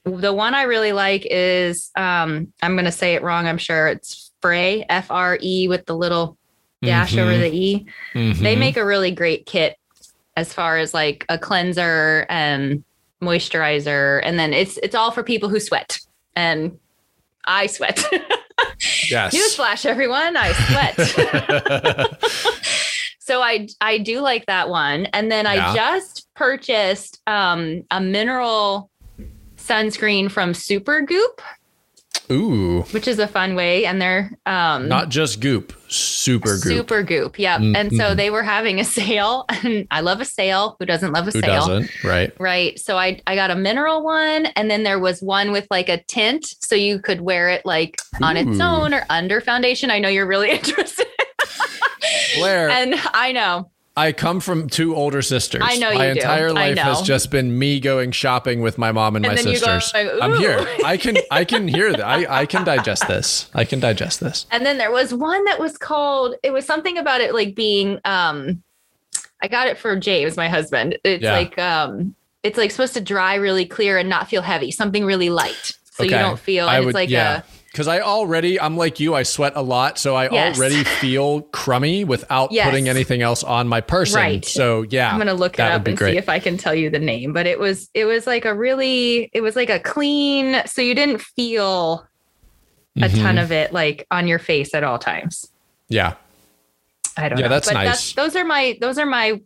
the 0.07 0.33
one 0.33 0.55
I 0.55 0.62
really 0.62 0.92
like 0.92 1.27
is 1.29 1.90
um, 1.97 2.53
I'm 2.62 2.75
going 2.75 2.85
to 2.85 2.92
say 2.92 3.14
it 3.14 3.23
wrong. 3.23 3.47
I'm 3.47 3.59
sure 3.59 3.88
it's 3.88 4.31
Frey, 4.40 4.87
F 4.88 5.11
R 5.11 5.38
E, 5.42 5.66
with 5.69 5.85
the 5.87 5.97
little 5.97 6.38
dash 6.83 7.11
mm-hmm. 7.11 7.21
over 7.21 7.37
the 7.37 7.53
E. 7.53 7.87
Mm-hmm. 8.14 8.42
They 8.42 8.55
make 8.55 8.77
a 8.77 8.85
really 8.85 9.11
great 9.11 9.47
kit 9.47 9.77
as 10.37 10.53
far 10.53 10.79
as 10.79 10.95
like 10.95 11.27
a 11.29 11.38
cleanser 11.38 12.25
and 12.29 12.85
moisturizer, 13.21 14.21
and 14.23 14.38
then 14.38 14.53
it's 14.53 14.77
it's 14.79 14.95
all 14.95 15.11
for 15.11 15.25
people 15.25 15.49
who 15.49 15.59
sweat, 15.59 15.99
and 16.37 16.79
I 17.47 17.66
sweat. 17.66 18.05
yes. 19.11 19.35
Newsflash, 19.35 19.87
everyone, 19.87 20.37
I 20.37 20.53
sweat. 20.53 20.95
so 23.19 23.42
I 23.42 23.66
I 23.81 23.99
do 23.99 24.21
like 24.21 24.47
that 24.47 24.69
one, 24.69 25.07
and 25.07 25.33
then 25.33 25.47
yeah. 25.47 25.73
I 25.73 25.75
just 25.75 26.29
purchased 26.35 27.21
um, 27.27 27.83
a 27.90 28.01
mineral 28.01 28.90
sunscreen 29.66 30.31
from 30.31 30.52
Supergoop. 30.52 31.40
Ooh. 32.31 32.83
Which 32.90 33.07
is 33.07 33.18
a 33.18 33.29
fun 33.29 33.55
way. 33.55 33.87
And 33.87 34.00
they're 34.02 34.37
um 34.46 34.88
not 34.88 35.11
just 35.11 35.40
goop, 35.40 35.72
super 35.88 36.55
goop. 36.59 36.62
Super 36.62 37.02
goop. 37.02 37.38
Yep. 37.38 37.61
Mm-hmm. 37.61 37.76
And 37.76 37.92
so 37.92 38.14
they 38.14 38.31
were 38.31 38.42
having 38.42 38.81
a 38.81 38.85
sale. 38.98 39.44
And 39.48 39.87
I 39.90 40.00
love 40.00 40.20
a 40.20 40.24
sale. 40.24 40.76
Who 40.79 40.87
doesn't 40.87 41.12
love 41.12 41.29
a 41.29 41.31
Who 41.31 41.40
sale? 41.40 41.66
Doesn't? 41.66 42.05
Right. 42.05 42.33
Right. 42.40 42.79
So 42.79 42.96
I 42.96 43.20
I 43.26 43.35
got 43.35 43.50
a 43.50 43.55
mineral 43.55 44.02
one 44.02 44.46
and 44.46 44.70
then 44.70 44.83
there 44.83 44.98
was 44.98 45.22
one 45.22 45.52
with 45.52 45.66
like 45.70 45.88
a 45.88 46.02
tint. 46.05 46.46
So 46.61 46.74
you 46.74 46.98
could 46.98 47.20
wear 47.20 47.48
it 47.48 47.64
like 47.64 47.96
on 48.20 48.37
Ooh. 48.37 48.50
its 48.50 48.61
own 48.61 48.92
or 48.92 49.05
under 49.09 49.40
foundation. 49.40 49.90
I 49.90 49.98
know 50.00 50.09
you're 50.09 50.26
really 50.26 50.50
interested. 50.59 51.07
Blair. 52.38 52.68
And 52.70 52.94
I 53.14 53.33
know. 53.33 53.70
I 53.98 54.12
come 54.12 54.40
from 54.40 54.68
two 54.68 54.94
older 54.94 55.22
sisters. 55.22 55.62
I 55.64 55.76
know 55.76 55.90
you 55.90 55.98
My 55.98 56.06
do. 56.06 56.12
entire 56.12 56.52
life 56.52 56.76
has 56.76 57.00
just 57.00 57.30
been 57.30 57.59
me 57.59 57.80
going 57.80 58.11
shopping 58.12 58.61
with 58.61 58.76
my 58.76 58.92
mom 58.92 59.16
and, 59.16 59.24
and 59.24 59.35
my 59.35 59.40
sisters. 59.40 59.90
Go, 59.90 60.18
I'm 60.20 60.37
here. 60.37 60.66
I 60.85 60.98
can 60.98 61.16
I 61.30 61.46
can 61.46 61.66
hear 61.66 61.92
that. 61.92 62.04
I, 62.06 62.42
I 62.42 62.46
can 62.46 62.62
digest 62.62 63.09
this. 63.09 63.50
I 63.54 63.64
can 63.64 63.80
digest 63.80 64.20
this. 64.20 64.46
And 64.50 64.66
then 64.66 64.76
there 64.76 64.90
was 64.90 65.14
one 65.14 65.44
that 65.46 65.59
was 65.59 65.78
called 65.78 66.35
it 66.42 66.52
was 66.52 66.66
something 66.66 66.98
about 66.98 67.22
it 67.22 67.32
like 67.32 67.54
being 67.54 67.98
um 68.04 68.62
I 69.42 69.48
got 69.48 69.66
it 69.66 69.78
for 69.78 69.96
James, 69.96 70.37
my 70.37 70.48
husband. 70.48 70.98
It's 71.02 71.22
yeah. 71.22 71.32
like 71.32 71.59
um 71.59 72.14
it's 72.42 72.59
like 72.59 72.70
supposed 72.72 72.94
to 72.94 73.00
dry 73.00 73.37
really 73.37 73.64
clear 73.64 73.96
and 73.96 74.11
not 74.11 74.28
feel 74.28 74.42
heavy, 74.42 74.70
something 74.72 75.06
really 75.06 75.30
light. 75.30 75.72
So 75.92 76.04
okay. 76.04 76.14
you 76.14 76.20
don't 76.20 76.38
feel 76.38 76.68
and 76.68 76.85
would, 76.85 76.90
it's 76.90 76.94
like 76.94 77.09
yeah. 77.09 77.38
a 77.38 77.42
because 77.77 77.89
I 77.89 78.01
already, 78.01 78.59
I'm 78.59 78.79
like 78.79 79.01
you, 79.01 79.15
I 79.15 79.23
sweat 79.23 79.53
a 79.55 79.61
lot. 79.61 79.99
So 79.99 80.15
I 80.15 80.31
yes. 80.31 80.57
already 80.57 80.83
feel 80.83 81.43
crummy 81.43 82.05
without 82.05 82.51
yes. 82.51 82.65
putting 82.65 82.89
anything 82.89 83.21
else 83.21 83.45
on 83.45 83.69
my 83.69 83.83
person. 83.83 84.17
Right. 84.17 84.43
So 84.47 84.87
yeah. 84.89 85.11
I'm 85.11 85.19
going 85.19 85.27
to 85.27 85.35
look 85.35 85.59
it 85.59 85.61
up 85.61 85.87
and 85.87 85.95
great. 85.95 86.12
see 86.12 86.17
if 86.17 86.31
I 86.31 86.39
can 86.39 86.57
tell 86.57 86.75
you 86.75 86.89
the 86.89 86.99
name. 86.99 87.35
But 87.35 87.47
it 87.47 87.59
was, 87.59 87.91
it 87.93 88.07
was 88.07 88.27
like 88.27 88.47
a 88.47 88.55
really, 88.55 89.29
it 89.35 89.43
was 89.43 89.57
like 89.57 89.69
a 89.69 89.79
clean, 89.79 90.62
so 90.65 90.81
you 90.81 90.95
didn't 90.95 91.21
feel 91.21 92.09
a 92.97 93.01
mm-hmm. 93.01 93.23
ton 93.23 93.37
of 93.37 93.53
it 93.53 93.75
like 93.75 94.07
on 94.11 94.27
your 94.27 94.39
face 94.39 94.73
at 94.73 94.83
all 94.83 94.99
times. 94.99 95.53
Yeah. 95.91 96.15
I 97.19 97.29
don't 97.29 97.39
yeah, 97.39 97.45
know. 97.45 97.51
that's 97.51 97.69
but 97.69 97.75
nice. 97.75 97.89
That's, 97.89 98.12
those 98.15 98.37
are 98.37 98.45
my, 98.47 98.79
those 98.81 98.97
are 98.97 99.05
my, 99.05 99.39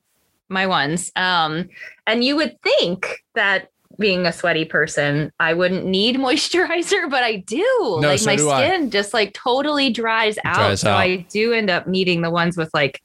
my 0.48 0.68
ones. 0.68 1.10
Um, 1.16 1.68
and 2.06 2.22
you 2.22 2.36
would 2.36 2.62
think 2.62 3.24
that 3.34 3.70
being 4.00 4.26
a 4.26 4.32
sweaty 4.32 4.64
person, 4.64 5.30
I 5.38 5.54
wouldn't 5.54 5.84
need 5.84 6.16
moisturizer, 6.18 7.08
but 7.08 7.22
I 7.22 7.36
do. 7.36 7.98
No, 8.00 8.08
like 8.08 8.18
so 8.18 8.26
my 8.26 8.36
skin 8.36 8.84
I. 8.84 8.88
just 8.88 9.14
like 9.14 9.32
totally 9.34 9.90
dries 9.90 10.38
out. 10.44 10.56
Dries 10.56 10.80
so 10.80 10.90
out. 10.90 10.98
I 10.98 11.16
do 11.30 11.52
end 11.52 11.70
up 11.70 11.86
needing 11.86 12.22
the 12.22 12.30
ones 12.30 12.56
with 12.56 12.70
like 12.74 13.00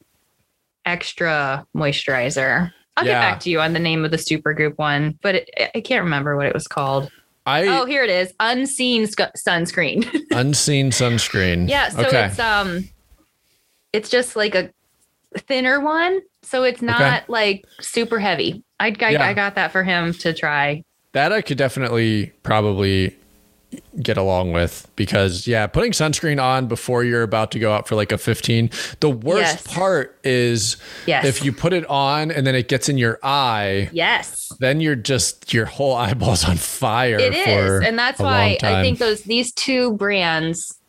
extra 0.86 1.67
moisturizer. 1.75 2.71
I'll 2.97 3.05
yeah. 3.05 3.13
get 3.13 3.19
back 3.19 3.39
to 3.41 3.49
you 3.49 3.60
on 3.60 3.73
the 3.73 3.79
name 3.79 4.05
of 4.05 4.12
the 4.12 4.17
Supergoop 4.17 4.77
one, 4.77 5.19
but 5.21 5.36
it, 5.36 5.49
I 5.75 5.81
can't 5.81 6.03
remember 6.03 6.36
what 6.38 6.45
it 6.45 6.53
was 6.53 6.67
called. 6.67 7.12
I 7.47 7.67
oh 7.67 7.86
here 7.86 8.03
it 8.03 8.10
is 8.10 8.34
unseen 8.39 9.05
sc- 9.05 9.36
sunscreen. 9.38 10.10
unseen 10.31 10.89
sunscreen. 10.89 11.69
Yeah, 11.69 11.89
so 11.89 12.05
okay. 12.05 12.25
it's 12.25 12.39
um, 12.39 12.89
it's 13.93 14.10
just 14.10 14.36
like 14.36 14.55
a 14.55 14.71
thinner 15.39 15.80
one, 15.80 16.21
so 16.43 16.63
it's 16.63 16.82
not 16.82 17.02
okay. 17.02 17.24
like 17.28 17.65
super 17.82 18.19
heavy. 18.19 18.63
I, 18.80 18.95
I, 19.00 19.10
yeah. 19.10 19.26
I 19.26 19.34
got 19.34 19.56
that 19.56 19.71
for 19.71 19.84
him 19.84 20.13
to 20.13 20.34
try. 20.34 20.84
That 21.13 21.32
I 21.32 21.41
could 21.41 21.58
definitely 21.58 22.34
probably 22.43 23.15
get 24.02 24.17
along 24.17 24.52
with 24.52 24.88
because 24.95 25.48
yeah, 25.48 25.67
putting 25.67 25.91
sunscreen 25.91 26.41
on 26.41 26.67
before 26.67 27.04
you're 27.04 27.24
about 27.24 27.52
to 27.52 27.60
go 27.60 27.74
out 27.74 27.88
for 27.88 27.95
like 27.95 28.12
a 28.12 28.17
15. 28.17 28.69
The 29.00 29.10
worst 29.10 29.65
yes. 29.65 29.67
part 29.67 30.17
is 30.24 30.78
yes. 31.06 31.26
if 31.26 31.43
you 31.43 31.52
put 31.52 31.74
it 31.74 31.86
on 31.88 32.32
and 32.32 32.45
then 32.45 32.56
it 32.56 32.67
gets 32.67 32.89
in 32.89 32.98
your 32.98 33.19
eye. 33.24 33.89
Yes. 33.91 34.52
Then 34.60 34.82
you're 34.82 34.95
just 34.95 35.54
your 35.54 35.65
whole 35.65 35.95
eyeball's 35.95 36.43
on 36.48 36.58
fire. 36.58 37.19
It 37.19 37.36
is. 37.36 37.84
And 37.84 37.98
that's 37.98 38.19
why 38.19 38.58
I 38.62 38.82
think 38.82 39.00
those 39.00 39.24
these 39.24 39.54
two 39.54 39.93
brands 39.93 40.80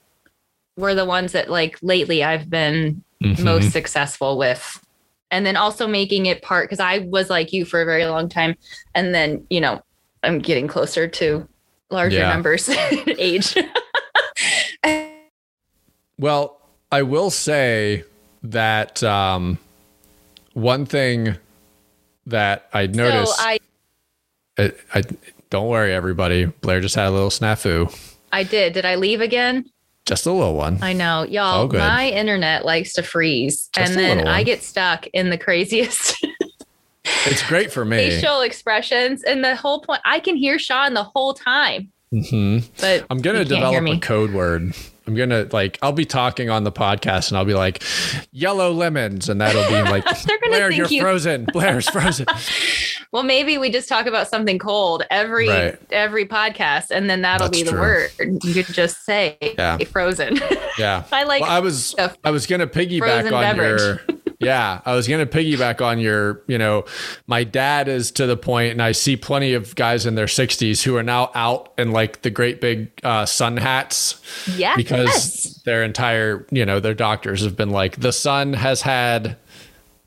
were 0.77 0.95
the 0.95 1.05
ones 1.05 1.33
that 1.33 1.51
like 1.51 1.79
lately 1.83 2.23
I've 2.23 2.51
been 2.51 3.03
mm-hmm. 3.23 3.45
most 3.45 3.71
successful 3.73 4.39
with 4.39 4.81
and 5.31 5.45
then 5.45 5.57
also 5.57 5.87
making 5.87 6.27
it 6.27 6.43
part 6.43 6.69
because 6.69 6.81
I 6.81 6.99
was 6.99 7.31
like 7.31 7.53
you 7.53 7.65
for 7.65 7.83
a 7.83 7.85
very 7.85 8.07
long 8.07 8.29
time, 8.29 8.57
and 8.95 9.15
then 9.15 9.45
you 9.51 9.61
know 9.61 9.83
I'm 10.23 10.39
getting 10.39 10.69
closer 10.69 11.09
to 11.09 11.47
larger 11.91 12.19
yeah. 12.19 12.33
numbers 12.33 12.69
age. 13.19 13.57
well, 16.19 16.61
I 16.91 17.03
will 17.03 17.31
say 17.31 18.05
that 18.43 19.03
um, 19.03 19.59
one 20.53 20.87
thing 20.87 21.37
that 22.27 22.69
I 22.73 22.87
noticed. 22.87 23.37
So 23.37 23.43
I, 23.43 23.59
I, 24.59 24.73
I 24.95 25.03
don't 25.51 25.69
worry, 25.69 25.93
everybody. 25.93 26.47
Blair 26.47 26.81
just 26.81 26.95
had 26.95 27.09
a 27.09 27.11
little 27.11 27.31
snafu. 27.31 27.95
I 28.33 28.43
did. 28.43 28.73
Did 28.73 28.85
I 28.85 28.97
leave 28.97 29.21
again? 29.21 29.71
Just 30.07 30.25
a 30.25 30.33
little 30.33 30.55
one. 30.55 30.79
I 30.83 30.93
know. 30.93 31.25
Y'all, 31.25 31.69
my 31.69 32.09
internet 32.09 32.65
likes 32.65 32.93
to 32.95 33.03
freeze. 33.03 33.69
Just 33.75 33.91
and 33.91 33.99
then 33.99 34.29
I 34.29 34.45
get 34.45 34.63
stuck 34.63 35.09
in 35.09 35.31
the 35.31 35.39
craziest. 35.39 36.25
it's 37.05 37.43
great 37.49 37.73
for 37.73 37.85
me. 37.85 37.97
Facial 37.97 38.41
expressions. 38.43 39.25
And 39.25 39.43
the 39.43 39.57
whole 39.57 39.81
point, 39.81 40.01
I 40.05 40.21
can 40.21 40.37
hear 40.37 40.61
Sean 40.61 40.95
the 40.95 41.03
whole 41.03 41.35
time. 41.35 41.93
Mm-hmm. 42.13 42.69
But 42.81 43.05
I'm 43.11 43.19
going 43.19 43.37
to 43.37 43.45
develop 43.45 43.85
a 43.85 43.99
code 43.99 44.33
word. 44.33 44.75
I'm 45.07 45.15
going 45.15 45.31
to 45.31 45.49
like, 45.53 45.79
I'll 45.83 45.93
be 45.93 46.05
talking 46.05 46.51
on 46.51 46.65
the 46.65 46.73
podcast 46.73 47.29
and 47.29 47.39
I'll 47.39 47.45
be 47.45 47.55
like, 47.55 47.83
yellow 48.33 48.73
lemons. 48.73 49.29
And 49.29 49.41
that'll 49.41 49.69
be 49.69 49.89
like, 49.89 50.05
They're 50.25 50.39
gonna 50.41 50.51
Blair, 50.51 50.71
you're 50.73 50.89
you- 50.89 51.01
frozen. 51.01 51.45
Blair's 51.53 51.89
frozen. 51.89 52.27
well, 53.13 53.23
maybe 53.23 53.57
we 53.59 53.71
just 53.71 53.89
talk 53.89 54.07
about 54.07 54.29
something 54.29 54.59
cold 54.59 55.05
every 55.11 55.49
right. 55.49 55.79
every 55.91 56.27
podcast, 56.27 56.91
and 56.91 57.09
then 57.09 57.23
that'll 57.23 57.49
That's 57.49 57.59
be 57.59 57.65
the 57.65 57.71
true. 57.71 57.81
word. 57.81 58.11
You 58.43 58.65
could 58.65 58.75
just 58.75 59.05
say 59.05 59.39
yeah. 59.41 59.79
frozen. 59.79 60.41
Yeah, 60.79 61.05
I 61.11 61.25
like. 61.25 61.41
Well, 61.41 61.51
I 61.51 61.61
was 61.61 61.95
I 62.23 62.31
was 62.31 62.47
gonna 62.47 62.67
piggyback 62.67 63.25
on 63.25 63.31
beverage. 63.31 63.81
your. 63.81 64.16
Yeah, 64.39 64.81
I 64.85 64.95
was 64.95 65.09
gonna 65.09 65.27
piggyback 65.27 65.81
on 65.81 65.99
your. 65.99 66.43
You 66.47 66.59
know, 66.59 66.85
my 67.27 67.45
dad 67.45 67.89
is 67.89 68.11
to 68.13 68.27
the 68.27 68.37
point, 68.37 68.73
and 68.73 68.83
I 68.83 68.93
see 68.93 69.17
plenty 69.17 69.55
of 69.55 69.75
guys 69.77 70.07
in 70.07 70.15
their 70.15 70.27
60s 70.27 70.83
who 70.83 70.97
are 70.97 71.03
now 71.03 71.31
out 71.35 71.73
in 71.79 71.93
like 71.93 72.23
the 72.23 72.31
great 72.31 72.61
big 72.61 72.91
uh, 73.03 73.27
sun 73.27 73.57
hats. 73.57 74.21
Yeah, 74.57 74.77
because 74.77 75.07
yes. 75.07 75.63
their 75.65 75.83
entire 75.83 76.47
you 76.51 76.67
know 76.67 76.81
their 76.81 76.95
doctors 76.95 77.43
have 77.43 77.57
been 77.57 77.71
like 77.71 77.97
the 78.01 78.13
sun 78.13 78.53
has 78.53 78.83
had 78.83 79.37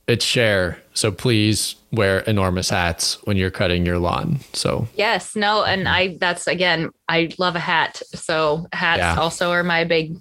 its 0.10 0.26
share. 0.26 0.80
So 0.94 1.12
please 1.12 1.76
wear 1.92 2.20
enormous 2.22 2.70
hats 2.70 3.18
when 3.24 3.38
you're 3.38 3.52
cutting 3.52 3.86
your 3.86 4.00
lawn. 4.00 4.40
So 4.54 4.88
yes, 4.96 5.36
no, 5.36 5.64
and 5.64 5.88
I 5.88 6.18
that's 6.20 6.48
again, 6.48 6.90
I 7.08 7.32
love 7.38 7.56
a 7.56 7.60
hat. 7.60 8.02
So 8.14 8.68
hats 8.74 9.00
yeah. 9.00 9.16
also 9.16 9.52
are 9.52 9.64
my 9.64 9.84
big. 9.84 10.18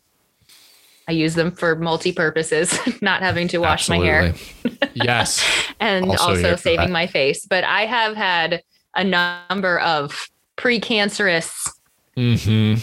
I 1.09 1.13
use 1.13 1.35
them 1.35 1.51
for 1.51 1.75
multi 1.75 2.13
purposes, 2.13 2.79
not 3.03 3.23
having 3.23 3.49
to 3.49 3.59
wash 3.59 3.91
Absolutely. 3.91 4.09
my 4.09 4.13
hair. 4.13 4.35
yes, 4.95 5.45
and 5.81 6.07
also, 6.07 6.31
also 6.31 6.57
saving 6.57 6.93
my 6.93 7.07
face. 7.07 7.47
But 7.47 7.65
I 7.65 7.87
have 7.87 8.15
had 8.15 8.63
a 8.95 9.05
number 9.05 9.81
of 9.81 10.29
precancerous 10.57 11.71
mm-hmm. 12.17 12.81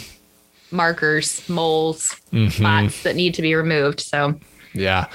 markers, 0.74 1.48
moles, 1.48 2.20
mm-hmm. 2.32 2.48
spots 2.48 3.02
that 3.04 3.16
need 3.16 3.34
to 3.34 3.42
be 3.42 3.54
removed. 3.54 4.00
So 4.00 4.38
yeah, 4.74 5.06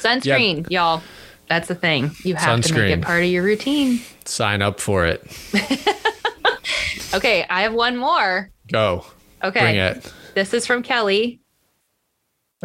sunscreen, 0.00 0.56
yep. 0.56 0.70
y'all 0.70 1.02
that's 1.48 1.68
the 1.68 1.74
thing. 1.74 2.10
You 2.24 2.34
have 2.34 2.60
Sunscreen. 2.60 2.68
to 2.68 2.74
make 2.74 2.98
it 2.98 3.02
part 3.02 3.22
of 3.22 3.28
your 3.28 3.42
routine. 3.42 4.00
Sign 4.24 4.62
up 4.62 4.80
for 4.80 5.06
it. 5.06 5.22
okay, 7.14 7.46
I 7.48 7.62
have 7.62 7.72
one 7.72 7.96
more. 7.96 8.50
Go. 8.70 9.06
Okay. 9.42 9.60
Bring 9.60 9.76
it. 9.76 10.12
This 10.34 10.52
is 10.52 10.66
from 10.66 10.82
Kelly. 10.82 11.40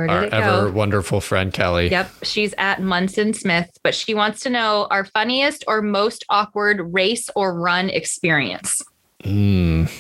Our 0.10 0.24
it 0.24 0.32
go? 0.32 0.38
ever 0.38 0.72
wonderful 0.72 1.22
friend 1.22 1.54
Kelly. 1.54 1.90
Yep, 1.90 2.12
she's 2.24 2.54
at 2.58 2.82
Munson 2.82 3.34
Smith, 3.34 3.70
but 3.84 3.96
she 3.96 4.14
wants 4.14 4.42
to 4.42 4.50
know 4.50 4.88
our 4.90 5.06
funniest 5.06 5.64
or 5.68 5.82
most 5.82 6.26
awkward 6.30 6.94
race 6.94 7.30
or 7.36 7.58
run 7.60 7.90
experience. 7.90 8.82
Mm. 9.24 9.92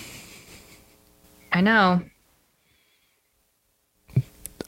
I 1.54 1.62
know. 1.62 2.02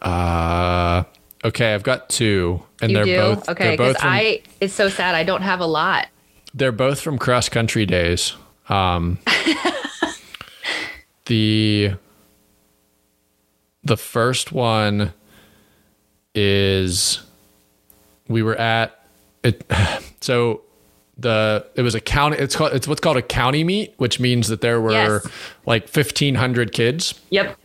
Uh 0.01 1.03
Okay, 1.45 1.73
I've 1.73 1.83
got 1.83 2.07
two, 2.07 2.63
and 2.81 2.89
You 2.91 2.95
they're 2.97 3.05
do? 3.05 3.17
both 3.17 3.49
okay, 3.49 3.63
They're 3.69 3.77
both 3.77 3.95
because 3.95 4.09
I 4.09 4.41
it's 4.61 4.73
so 4.73 4.87
sad 4.87 5.13
I 5.13 5.23
don't 5.23 5.41
have 5.41 5.59
a 5.59 5.65
lot. 5.65 6.07
they're 6.53 6.71
both 6.71 7.01
from 7.01 7.17
cross 7.17 7.49
country 7.49 7.85
days. 7.85 8.33
Um, 8.69 9.17
the 11.25 11.95
the 13.83 13.97
first 13.97 14.53
one 14.53 15.13
is 16.35 17.21
we 18.27 18.41
were 18.43 18.55
at 18.55 18.99
it. 19.43 19.63
So 20.21 20.61
the 21.17 21.65
it 21.75 21.81
was 21.81 21.95
a 21.95 21.99
county. 21.99 22.37
It's 22.37 22.55
called 22.55 22.71
it's 22.73 22.87
what's 22.87 23.01
called 23.01 23.17
a 23.17 23.21
county 23.21 23.65
meet, 23.65 23.93
which 23.97 24.21
means 24.21 24.47
that 24.47 24.61
there 24.61 24.79
were 24.79 24.91
Yes. 24.93 25.27
like 25.65 25.89
fifteen 25.89 26.35
hundred 26.35 26.71
kids 26.71 27.13
Yep. 27.29 27.57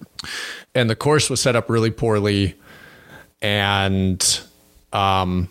and 0.75 0.91
the 0.91 0.97
course 0.97 1.31
was 1.31 1.41
set 1.41 1.55
up 1.55 1.71
really 1.71 1.93
poorly 1.93 2.57
and 3.41 4.41
um 4.93 5.49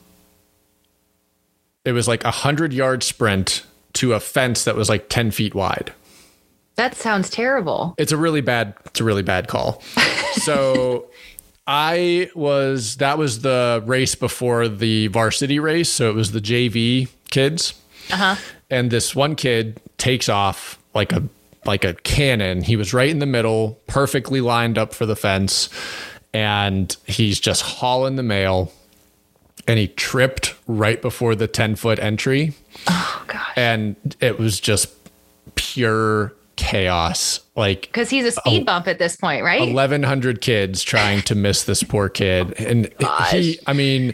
it 1.86 1.94
was 1.94 2.08
like 2.10 2.26
a 2.26 2.32
hundred 2.32 2.74
yard 2.74 3.04
sprint 3.04 3.64
to 3.94 4.14
a 4.14 4.20
fence 4.20 4.66
that 4.66 4.76
was 4.76 4.90
like 4.90 5.08
10 5.10 5.32
feet 5.32 5.56
wide 5.56 5.94
That 6.76 6.94
sounds 6.96 7.30
terrible. 7.30 7.96
it's 7.98 8.12
a 8.12 8.18
really 8.18 8.42
bad 8.42 8.74
it's 8.86 9.00
a 9.00 9.04
really 9.06 9.24
bad 9.24 9.48
call 9.48 9.82
so 10.34 11.08
i 11.68 12.30
was 12.34 12.96
that 12.98 13.18
was 13.18 13.42
the 13.42 13.84
race 13.86 14.16
before 14.16 14.68
the 14.68 15.08
varsity 15.08 15.60
race. 15.60 15.90
So 15.90 16.10
it 16.10 16.16
was 16.16 16.32
the 16.32 16.42
jv 16.42 17.10
kids. 17.30 17.74
Uh-huh. 18.10 18.36
and 18.70 18.90
this 18.90 19.14
one 19.14 19.36
kid 19.36 19.82
takes 19.98 20.30
off 20.30 20.80
like 20.94 21.12
a 21.12 21.24
like 21.66 21.84
a 21.84 21.94
cannon. 21.96 22.62
He 22.62 22.78
was 22.78 22.94
right 22.94 23.10
in 23.10 23.20
the 23.20 23.26
middle 23.26 23.78
perfectly 23.88 24.40
lined 24.40 24.78
up 24.78 24.94
for 24.94 25.06
the 25.06 25.16
fence. 25.18 25.70
And 26.34 26.96
he's 27.06 27.40
just 27.40 27.62
hauling 27.62 28.16
the 28.16 28.24
mail. 28.24 28.72
And 29.68 29.78
he 29.78 29.88
tripped 29.90 30.56
right 30.68 31.02
before 31.02 31.36
the 31.36 31.48
10 31.48 31.76
foot 31.76 32.00
entry. 32.00 32.54
Oh 32.88 33.26
gosh. 33.28 33.52
and 33.58 34.16
it 34.22 34.40
was 34.40 34.62
just 34.62 34.90
pure 35.56 36.34
chaos 36.58 37.40
like 37.56 37.84
Because 37.84 38.10
he's 38.10 38.26
a 38.26 38.32
speed 38.32 38.66
bump 38.66 38.88
at 38.88 39.00
this 39.00 39.16
point, 39.16 39.44
right? 39.44 39.62
1100 39.62 40.42
kids 40.42 40.84
trying 40.84 41.22
to 41.24 41.36
miss 41.36 41.64
this 41.64 41.84
poor 41.84 42.10
kid 42.10 42.54
and 42.60 42.94
he 43.32 43.60
i 43.68 43.74
mean 43.74 44.14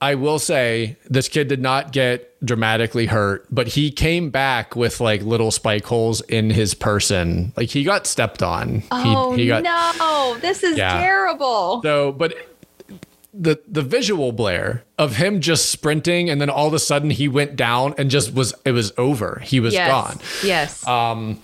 i 0.00 0.14
will 0.14 0.38
say 0.38 0.96
this 1.10 1.28
kid 1.28 1.48
did 1.48 1.60
not 1.60 1.90
get 1.92 2.32
dramatically 2.44 3.06
hurt 3.06 3.46
but 3.50 3.66
he 3.66 3.90
came 3.90 4.30
back 4.30 4.76
with 4.76 5.00
like 5.00 5.22
little 5.22 5.50
spike 5.50 5.84
holes 5.86 6.20
in 6.22 6.50
his 6.50 6.74
person 6.74 7.52
like 7.56 7.70
he 7.70 7.82
got 7.82 8.06
stepped 8.06 8.42
on 8.42 8.82
oh 8.90 9.32
he, 9.34 9.42
he 9.42 9.48
got 9.48 9.62
no, 9.62 10.38
this 10.40 10.62
is 10.62 10.76
Yeah. 10.76 11.00
terrible. 11.00 11.80
so 11.82 12.12
but 12.12 12.34
the 13.38 13.60
the 13.68 13.82
visual 13.82 14.32
Blair 14.32 14.84
of 14.98 15.16
him 15.16 15.40
just 15.40 15.70
sprinting 15.70 16.30
and 16.30 16.40
then 16.40 16.48
all 16.48 16.66
of 16.66 16.74
a 16.74 16.78
sudden 16.78 17.10
he 17.10 17.28
went 17.28 17.56
down 17.56 17.94
and 17.98 18.10
just 18.10 18.32
was 18.32 18.54
it 18.64 18.72
was 18.72 18.92
over 18.96 19.40
he 19.44 19.60
was 19.60 19.74
yes. 19.74 19.88
gone 19.88 20.18
Yes. 20.42 20.86
Um, 20.86 21.40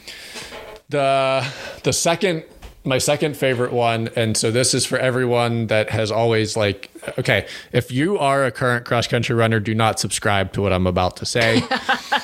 the 0.88 1.46
the 1.82 1.92
second 1.92 2.44
my 2.84 2.98
second 2.98 3.36
favorite 3.36 3.72
one 3.72 4.08
and 4.16 4.36
so 4.36 4.50
this 4.50 4.74
is 4.74 4.84
for 4.84 4.98
everyone 4.98 5.68
that 5.68 5.90
has 5.90 6.10
always 6.10 6.56
like 6.56 6.90
okay 7.18 7.46
if 7.72 7.92
you 7.92 8.18
are 8.18 8.44
a 8.44 8.50
current 8.50 8.84
cross 8.84 9.06
country 9.06 9.34
runner 9.34 9.60
do 9.60 9.74
not 9.74 10.00
subscribe 10.00 10.52
to 10.52 10.60
what 10.60 10.72
i'm 10.72 10.86
about 10.86 11.16
to 11.16 11.24
say 11.24 11.62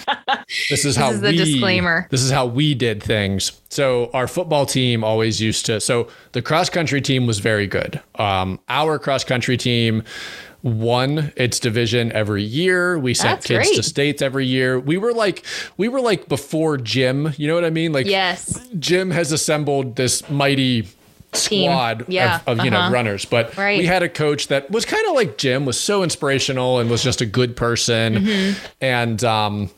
this 0.70 0.84
is 0.84 0.96
how 0.96 1.10
is 1.10 1.20
the 1.20 1.28
we 1.30 1.36
disclaimer. 1.36 2.06
this 2.10 2.22
is 2.22 2.30
how 2.30 2.46
we 2.46 2.74
did 2.74 3.02
things 3.02 3.52
so 3.68 4.10
our 4.14 4.26
football 4.26 4.64
team 4.64 5.04
always 5.04 5.40
used 5.40 5.66
to 5.66 5.80
so 5.80 6.08
the 6.32 6.40
cross 6.42 6.70
country 6.70 7.00
team 7.00 7.26
was 7.26 7.38
very 7.38 7.66
good 7.66 8.00
um, 8.16 8.58
our 8.68 8.98
cross 8.98 9.24
country 9.24 9.56
team 9.56 10.02
won 10.62 11.32
its 11.36 11.60
division 11.60 12.10
every 12.12 12.42
year 12.42 12.98
we 12.98 13.14
sent 13.14 13.36
That's 13.40 13.46
kids 13.46 13.68
great. 13.68 13.76
to 13.76 13.82
states 13.82 14.22
every 14.22 14.46
year 14.46 14.80
we 14.80 14.96
were 14.96 15.12
like 15.12 15.44
we 15.76 15.88
were 15.88 16.00
like 16.00 16.28
before 16.28 16.76
jim 16.78 17.32
you 17.36 17.46
know 17.46 17.54
what 17.54 17.64
i 17.64 17.70
mean 17.70 17.92
like 17.92 18.06
yes. 18.06 18.66
jim 18.78 19.10
has 19.10 19.30
assembled 19.32 19.96
this 19.96 20.28
mighty 20.30 20.88
squad 21.34 22.06
Yeah, 22.08 22.40
of, 22.46 22.58
of 22.60 22.64
you 22.64 22.70
know 22.70 22.78
uh-huh. 22.78 22.92
runners 22.94 23.24
but 23.26 23.54
Right. 23.56 23.78
we 23.78 23.86
had 23.86 24.02
a 24.02 24.08
coach 24.08 24.48
that 24.48 24.70
was 24.70 24.84
kind 24.86 25.06
of 25.06 25.14
like 25.14 25.36
jim 25.38 25.64
was 25.66 25.78
so 25.78 26.02
inspirational 26.02 26.78
and 26.80 26.90
was 26.90 27.02
just 27.04 27.20
a 27.20 27.26
good 27.26 27.54
person 27.54 28.14
Mm-hmm. 28.24 28.66
and 28.80 29.22
um 29.24 29.70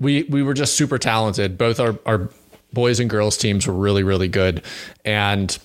we 0.00 0.24
we 0.24 0.42
were 0.42 0.54
just 0.54 0.74
super 0.76 0.98
talented. 0.98 1.56
Both 1.58 1.78
our 1.78 1.96
our 2.06 2.28
boys 2.72 2.98
and 3.00 3.08
girls 3.10 3.36
teams 3.36 3.66
were 3.66 3.74
really 3.74 4.02
really 4.02 4.28
good. 4.28 4.62
And 5.04 5.56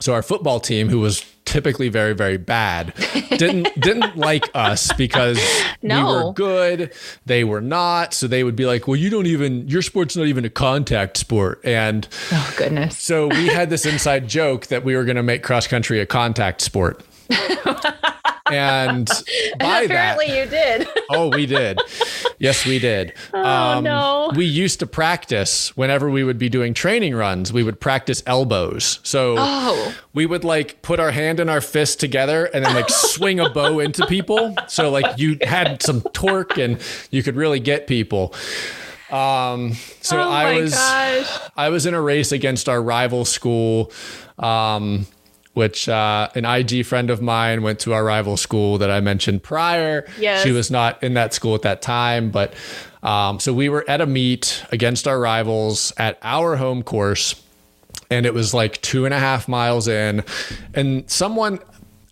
so 0.00 0.14
our 0.14 0.22
football 0.22 0.60
team 0.60 0.88
who 0.88 1.00
was 1.00 1.24
typically 1.44 1.88
very 1.88 2.12
very 2.14 2.36
bad 2.36 2.92
didn't 3.30 3.68
didn't 3.80 4.16
like 4.16 4.44
us 4.54 4.92
because 4.92 5.38
we 5.82 5.88
were 5.88 6.32
good. 6.34 6.92
They 7.26 7.42
were 7.42 7.62
not. 7.62 8.12
So 8.14 8.26
they 8.28 8.44
would 8.44 8.54
be 8.54 8.66
like 8.66 8.86
well 8.86 8.96
you 8.96 9.10
don't 9.10 9.26
even 9.26 9.66
your 9.66 9.82
sport's 9.82 10.16
not 10.16 10.26
even 10.26 10.44
a 10.44 10.50
contact 10.50 11.16
sport. 11.16 11.60
And 11.64 12.06
Oh 12.30 12.54
goodness. 12.56 12.98
so 12.98 13.28
we 13.28 13.46
had 13.46 13.70
this 13.70 13.86
inside 13.86 14.28
joke 14.28 14.66
that 14.66 14.84
we 14.84 14.94
were 14.94 15.04
going 15.04 15.16
to 15.16 15.22
make 15.22 15.42
cross 15.42 15.66
country 15.66 16.00
a 16.00 16.06
contact 16.06 16.60
sport 16.60 17.02
and 18.52 19.06
by 19.58 19.86
that 19.86 20.16
Apparently 20.18 20.38
you 20.38 20.46
did. 20.46 20.88
Oh, 21.10 21.28
we 21.30 21.46
did. 21.46 21.80
Yes, 22.38 22.66
we 22.66 22.78
did. 22.78 23.14
Oh, 23.34 23.80
no. 23.80 24.30
We 24.36 24.44
used 24.44 24.78
to 24.80 24.86
practice 24.86 25.74
whenever 25.76 26.10
we 26.10 26.22
would 26.24 26.38
be 26.38 26.48
doing 26.48 26.74
training 26.74 27.14
runs, 27.14 27.52
we 27.52 27.62
would 27.62 27.80
practice 27.80 28.22
elbows. 28.26 29.00
So 29.02 29.36
Oh. 29.38 29.94
we 30.12 30.26
would 30.26 30.44
like 30.44 30.82
put 30.82 31.00
our 31.00 31.10
hand 31.10 31.40
and 31.40 31.48
our 31.48 31.60
fist 31.60 31.98
together 32.00 32.46
and 32.46 32.64
then 32.64 32.74
like 32.74 32.90
swing 32.90 33.40
a 33.40 33.48
bow 33.48 33.78
into 33.80 34.06
people. 34.06 34.54
So 34.66 34.90
like 34.90 35.18
you 35.18 35.38
had 35.42 35.82
some 35.82 36.02
torque 36.12 36.58
and 36.58 36.78
you 37.10 37.22
could 37.22 37.36
really 37.36 37.60
get 37.60 37.86
people. 37.86 38.34
Um, 39.10 39.72
so 40.02 40.18
oh 40.18 40.28
I 40.30 40.60
was 40.60 40.74
gosh. 40.74 41.40
I 41.56 41.70
was 41.70 41.86
in 41.86 41.94
a 41.94 42.00
race 42.00 42.30
against 42.32 42.68
our 42.68 42.82
rival 42.82 43.24
school, 43.24 43.90
um, 44.38 45.06
which 45.58 45.88
uh, 45.88 46.28
an 46.36 46.44
IG 46.44 46.86
friend 46.86 47.10
of 47.10 47.20
mine 47.20 47.62
went 47.62 47.80
to 47.80 47.92
our 47.92 48.04
rival 48.04 48.36
school 48.36 48.78
that 48.78 48.92
I 48.92 49.00
mentioned 49.00 49.42
prior. 49.42 50.06
Yes. 50.16 50.44
She 50.44 50.52
was 50.52 50.70
not 50.70 51.02
in 51.02 51.14
that 51.14 51.34
school 51.34 51.56
at 51.56 51.62
that 51.62 51.82
time, 51.82 52.30
but 52.30 52.54
um, 53.02 53.40
so 53.40 53.52
we 53.52 53.68
were 53.68 53.84
at 53.90 54.00
a 54.00 54.06
meet 54.06 54.62
against 54.70 55.08
our 55.08 55.18
rivals 55.18 55.92
at 55.96 56.16
our 56.22 56.54
home 56.54 56.84
course, 56.84 57.34
and 58.08 58.24
it 58.24 58.34
was 58.34 58.54
like 58.54 58.80
two 58.82 59.04
and 59.04 59.12
a 59.12 59.18
half 59.18 59.48
miles 59.48 59.88
in, 59.88 60.22
and 60.74 61.10
someone. 61.10 61.58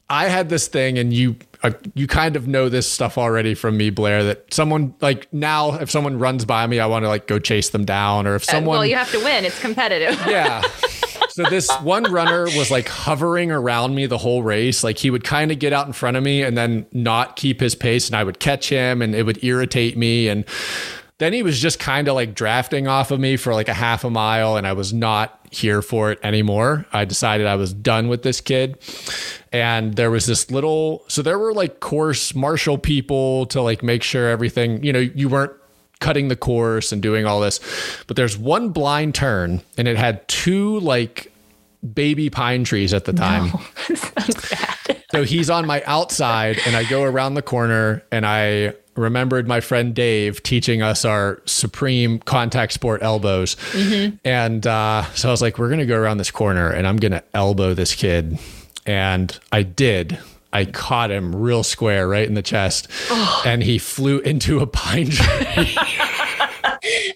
I 0.09 0.29
had 0.29 0.49
this 0.49 0.69
thing, 0.69 0.99
and 0.99 1.13
you 1.13 1.35
uh, 1.65 1.73
you 1.95 2.07
kind 2.07 2.37
of 2.37 2.47
know 2.47 2.69
this 2.69 2.89
stuff 2.89 3.19
already 3.19 3.55
from 3.55 3.77
me, 3.77 3.91
Blair. 3.91 4.23
That 4.23 4.55
someone 4.55 4.95
like 5.01 5.27
now, 5.33 5.75
if 5.81 5.91
someone 5.91 6.21
runs 6.21 6.45
by 6.45 6.65
me, 6.69 6.79
I 6.79 6.87
want 6.87 7.05
to 7.05 7.09
like 7.09 7.27
go 7.27 7.41
chase 7.41 7.71
them 7.71 7.85
down, 7.85 8.27
or 8.29 8.37
if 8.37 8.45
someone 8.45 8.77
Uh, 8.77 8.79
well, 8.81 8.87
you 8.87 8.95
have 8.95 9.11
to 9.11 9.19
win. 9.19 9.45
It's 9.45 9.61
competitive. 9.61 10.15
yeah. 10.29 10.63
So 11.37 11.43
this 11.43 11.71
one 11.83 12.05
runner 12.05 12.45
was 12.45 12.71
like 12.71 12.89
hovering 12.89 13.51
around 13.51 13.95
me 13.95 14.07
the 14.07 14.17
whole 14.17 14.43
race. 14.43 14.83
Like 14.83 14.97
he 14.97 15.11
would 15.11 15.23
kind 15.23 15.53
of 15.53 15.59
get 15.59 15.71
out 15.71 15.87
in 15.87 15.93
front 15.93 16.17
of 16.17 16.23
me 16.23 16.41
and 16.41 16.57
then 16.57 16.87
not 16.93 17.37
keep 17.37 17.61
his 17.61 17.75
pace, 17.75 18.07
and 18.07 18.17
I 18.17 18.25
would 18.25 18.39
catch 18.39 18.71
him, 18.71 19.03
and 19.03 19.15
it 19.15 19.25
would 19.25 19.45
irritate 19.45 19.99
me. 19.99 20.29
And 20.29 20.47
then 21.19 21.35
he 21.35 21.43
was 21.43 21.61
just 21.61 21.79
kind 21.79 22.09
of 22.09 22.15
like 22.15 22.35
drafting 22.35 22.89
off 22.89 23.11
of 23.11 23.21
me 23.21 23.37
for 23.37 23.53
like 23.53 23.69
a 23.69 23.75
half 23.75 24.03
a 24.03 24.09
mile, 24.09 24.57
and 24.57 24.67
I 24.67 24.73
was 24.73 24.95
not 24.95 25.47
here 25.51 25.83
for 25.83 26.11
it 26.11 26.19
anymore. 26.23 26.87
I 26.91 27.05
decided 27.05 27.47
I 27.47 27.57
was 27.57 27.75
done 27.75 28.09
with 28.09 28.23
this 28.23 28.41
kid. 28.41 28.79
And 29.53 29.93
there 29.93 30.11
was 30.11 30.25
this 30.25 30.51
little, 30.51 31.05
so 31.09 31.21
there 31.21 31.39
were 31.39 31.53
like 31.53 31.81
course 31.81 32.35
marshal 32.35 32.79
people 32.79 33.45
to 33.49 33.61
like 33.61 33.83
make 33.83 34.03
sure 34.03 34.31
everything, 34.31 34.83
you 34.83 34.91
know, 34.91 35.01
you 35.01 35.29
weren't 35.29 35.53
cutting 36.01 36.29
the 36.29 36.37
course 36.37 36.93
and 36.93 37.03
doing 37.03 37.27
all 37.27 37.41
this. 37.41 37.61
But 38.07 38.17
there's 38.17 38.37
one 38.37 38.71
blind 38.71 39.15
turn, 39.15 39.63
and 39.77 39.89
it 39.89 39.97
had 39.97 40.27
two 40.29 40.81
like 40.81 41.33
baby 41.95 42.31
pine 42.31 42.65
trees 42.65 42.93
at 42.93 43.05
the 43.05 43.13
time. 43.13 43.53
Bad. 43.89 45.03
So 45.13 45.23
he's 45.23 45.49
on 45.51 45.67
my 45.67 45.83
outside, 45.85 46.59
and 46.67 46.77
I 46.77 46.85
go 46.85 47.03
around 47.05 47.35
the 47.35 47.43
corner, 47.43 48.03
and 48.11 48.27
I 48.27 48.75
remembered 48.97 49.47
my 49.47 49.61
friend 49.61 49.95
Dave 49.95 50.43
teaching 50.43 50.83
us 50.83 51.05
our 51.05 51.41
supreme 51.45 52.19
contact 52.21 52.73
sport 52.73 53.03
elbows. 53.03 53.57
And 54.25 54.67
uh, 54.67 55.05
so 55.15 55.29
I 55.29 55.31
was 55.31 55.43
like, 55.43 55.59
we're 55.59 55.69
going 55.69 55.81
to 55.81 55.87
go 55.87 55.97
around 55.97 56.19
this 56.19 56.31
corner, 56.31 56.71
and 56.71 56.87
I'm 56.87 56.97
going 56.97 57.13
to 57.13 57.23
elbow 57.35 57.73
this 57.75 57.95
kid. 57.95 58.39
And 58.85 59.39
I 59.53 59.63
did. 59.63 60.19
I 60.53 60.65
caught 60.65 61.11
him 61.11 61.35
real 61.35 61.63
square 61.63 62.09
right 62.09 62.27
in 62.27 62.35
the 62.35 62.43
chest, 62.43 62.89
and 63.45 63.63
he 63.63 63.79
flew 63.79 64.21
into 64.21 64.61
a 64.61 64.67
pine 64.67 65.11
tree. 65.11 65.77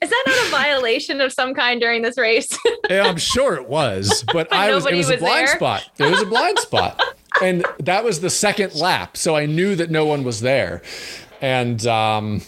Is 0.02 0.10
that 0.10 0.24
not 0.26 0.46
a 0.46 0.50
violation 0.50 1.20
of 1.20 1.32
some 1.32 1.54
kind 1.54 1.80
during 1.80 2.02
this 2.02 2.18
race? 2.18 2.56
Yeah, 2.88 3.04
I'm 3.04 3.16
sure 3.18 3.54
it 3.54 3.68
was, 3.68 4.24
but 4.32 4.52
I 4.52 4.74
was. 4.74 4.84
It 4.84 4.88
Nobody 4.90 4.96
was 4.98 5.08
a 5.08 5.12
was 5.12 5.20
blind 5.20 5.46
there? 5.48 5.56
spot. 5.56 5.90
It 5.98 6.10
was 6.10 6.22
a 6.22 6.26
blind 6.26 6.58
spot, 6.58 7.00
and 7.42 7.64
that 7.78 8.02
was 8.04 8.20
the 8.20 8.30
second 8.30 8.74
lap, 8.74 9.16
so 9.16 9.36
I 9.36 9.46
knew 9.46 9.76
that 9.76 9.90
no 9.90 10.04
one 10.04 10.24
was 10.24 10.40
there, 10.40 10.82
and 11.40 11.86
um, 11.86 12.42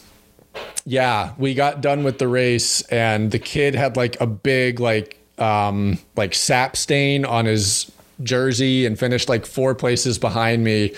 yeah, 0.85 1.33
we 1.39 1.55
got 1.55 1.81
done 1.81 2.03
with 2.03 2.19
the 2.19 2.29
race, 2.29 2.83
and 2.83 3.31
the 3.31 3.39
kid 3.39 3.75
had 3.77 3.97
like 3.97 4.21
a 4.21 4.27
big 4.27 4.81
like 4.81 5.19
um 5.39 5.99
like 6.17 6.35
sap 6.35 6.77
stain 6.77 7.25
on 7.25 7.47
his 7.47 7.91
jersey 8.25 8.87
and 8.87 8.99
finished 8.99 9.29
like 9.29 9.47
four 9.47 9.75
places 9.75 10.19
behind 10.19 10.65
me. 10.65 10.95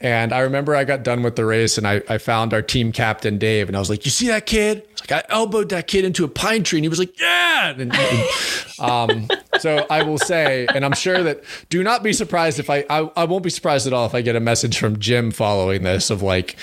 And 0.00 0.32
I 0.32 0.40
remember 0.40 0.76
I 0.76 0.84
got 0.84 1.02
done 1.02 1.22
with 1.22 1.36
the 1.36 1.44
race 1.44 1.76
and 1.76 1.86
I, 1.86 2.02
I 2.08 2.18
found 2.18 2.54
our 2.54 2.62
team 2.62 2.92
captain, 2.92 3.36
Dave, 3.36 3.68
and 3.68 3.76
I 3.76 3.80
was 3.80 3.90
like, 3.90 4.04
You 4.04 4.10
see 4.10 4.28
that 4.28 4.46
kid? 4.46 4.86
It's 4.92 5.00
like 5.10 5.24
I 5.24 5.32
elbowed 5.32 5.70
that 5.70 5.88
kid 5.88 6.04
into 6.04 6.24
a 6.24 6.28
pine 6.28 6.62
tree 6.62 6.78
and 6.78 6.84
he 6.84 6.88
was 6.88 7.00
like, 7.00 7.18
Yeah. 7.20 7.70
And, 7.70 7.92
and, 7.94 8.28
um, 8.78 9.28
so 9.58 9.84
I 9.90 10.02
will 10.04 10.18
say, 10.18 10.66
and 10.72 10.84
I'm 10.84 10.94
sure 10.94 11.22
that 11.24 11.42
do 11.68 11.82
not 11.82 12.02
be 12.02 12.12
surprised 12.12 12.60
if 12.60 12.70
I, 12.70 12.84
I, 12.88 13.10
I 13.16 13.24
won't 13.24 13.42
be 13.42 13.50
surprised 13.50 13.86
at 13.86 13.92
all 13.92 14.06
if 14.06 14.14
I 14.14 14.22
get 14.22 14.36
a 14.36 14.40
message 14.40 14.78
from 14.78 15.00
Jim 15.00 15.32
following 15.32 15.82
this 15.82 16.10
of 16.10 16.22
like, 16.22 16.56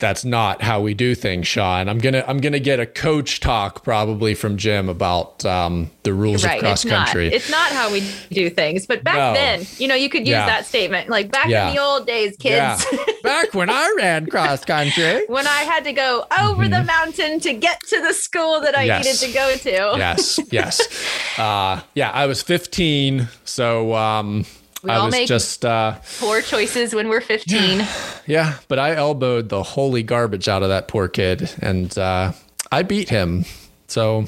that's 0.00 0.24
not 0.24 0.62
how 0.62 0.80
we 0.80 0.94
do 0.94 1.14
things, 1.14 1.46
Sean. 1.46 1.88
I'm 1.88 1.98
gonna 1.98 2.24
I'm 2.26 2.38
gonna 2.38 2.58
get 2.58 2.80
a 2.80 2.86
coach 2.86 3.40
talk 3.40 3.84
probably 3.84 4.34
from 4.34 4.56
Jim 4.56 4.88
about 4.88 5.44
um, 5.44 5.90
the 6.02 6.12
rules 6.12 6.44
right. 6.44 6.54
of 6.54 6.60
cross 6.60 6.84
it's 6.84 6.92
country. 6.92 7.26
Not, 7.26 7.34
it's 7.34 7.50
not 7.50 7.70
how 7.70 7.92
we 7.92 8.10
do 8.32 8.50
things. 8.50 8.86
But 8.86 9.04
back 9.04 9.14
no. 9.14 9.34
then, 9.34 9.66
you 9.78 9.86
know, 9.86 9.94
you 9.94 10.08
could 10.08 10.20
use 10.20 10.30
yeah. 10.30 10.46
that 10.46 10.66
statement 10.66 11.08
like 11.08 11.30
back 11.30 11.48
yeah. 11.48 11.68
in 11.68 11.74
the 11.76 11.82
old 11.82 12.06
days, 12.06 12.36
kids. 12.38 12.84
Yeah. 12.90 12.98
back 13.22 13.54
when 13.54 13.70
I 13.70 13.94
ran 13.98 14.26
cross 14.26 14.64
country, 14.64 15.24
when 15.28 15.46
I 15.46 15.62
had 15.62 15.84
to 15.84 15.92
go 15.92 16.24
over 16.38 16.62
mm-hmm. 16.62 16.72
the 16.72 16.84
mountain 16.84 17.40
to 17.40 17.52
get 17.52 17.78
to 17.88 18.00
the 18.00 18.14
school 18.14 18.60
that 18.62 18.76
I 18.76 18.84
yes. 18.84 19.04
needed 19.04 19.18
to 19.26 19.32
go 19.32 19.56
to. 19.56 19.98
yes, 19.98 20.40
yes, 20.50 21.38
uh, 21.38 21.82
yeah. 21.94 22.10
I 22.10 22.26
was 22.26 22.42
15, 22.42 23.28
so. 23.44 23.94
Um, 23.94 24.46
we 24.82 24.90
I 24.90 24.96
all 24.96 25.10
make 25.10 25.28
just 25.28 25.64
uh, 25.64 25.96
poor 26.18 26.40
choices 26.40 26.94
when 26.94 27.08
we're 27.08 27.20
15. 27.20 27.80
Yeah, 27.80 27.86
yeah, 28.26 28.54
but 28.68 28.78
I 28.78 28.94
elbowed 28.94 29.48
the 29.48 29.62
holy 29.62 30.02
garbage 30.02 30.48
out 30.48 30.62
of 30.62 30.68
that 30.70 30.88
poor 30.88 31.08
kid, 31.08 31.50
and 31.60 31.96
uh, 31.98 32.32
I 32.72 32.82
beat 32.82 33.08
him. 33.08 33.44
So, 33.88 34.26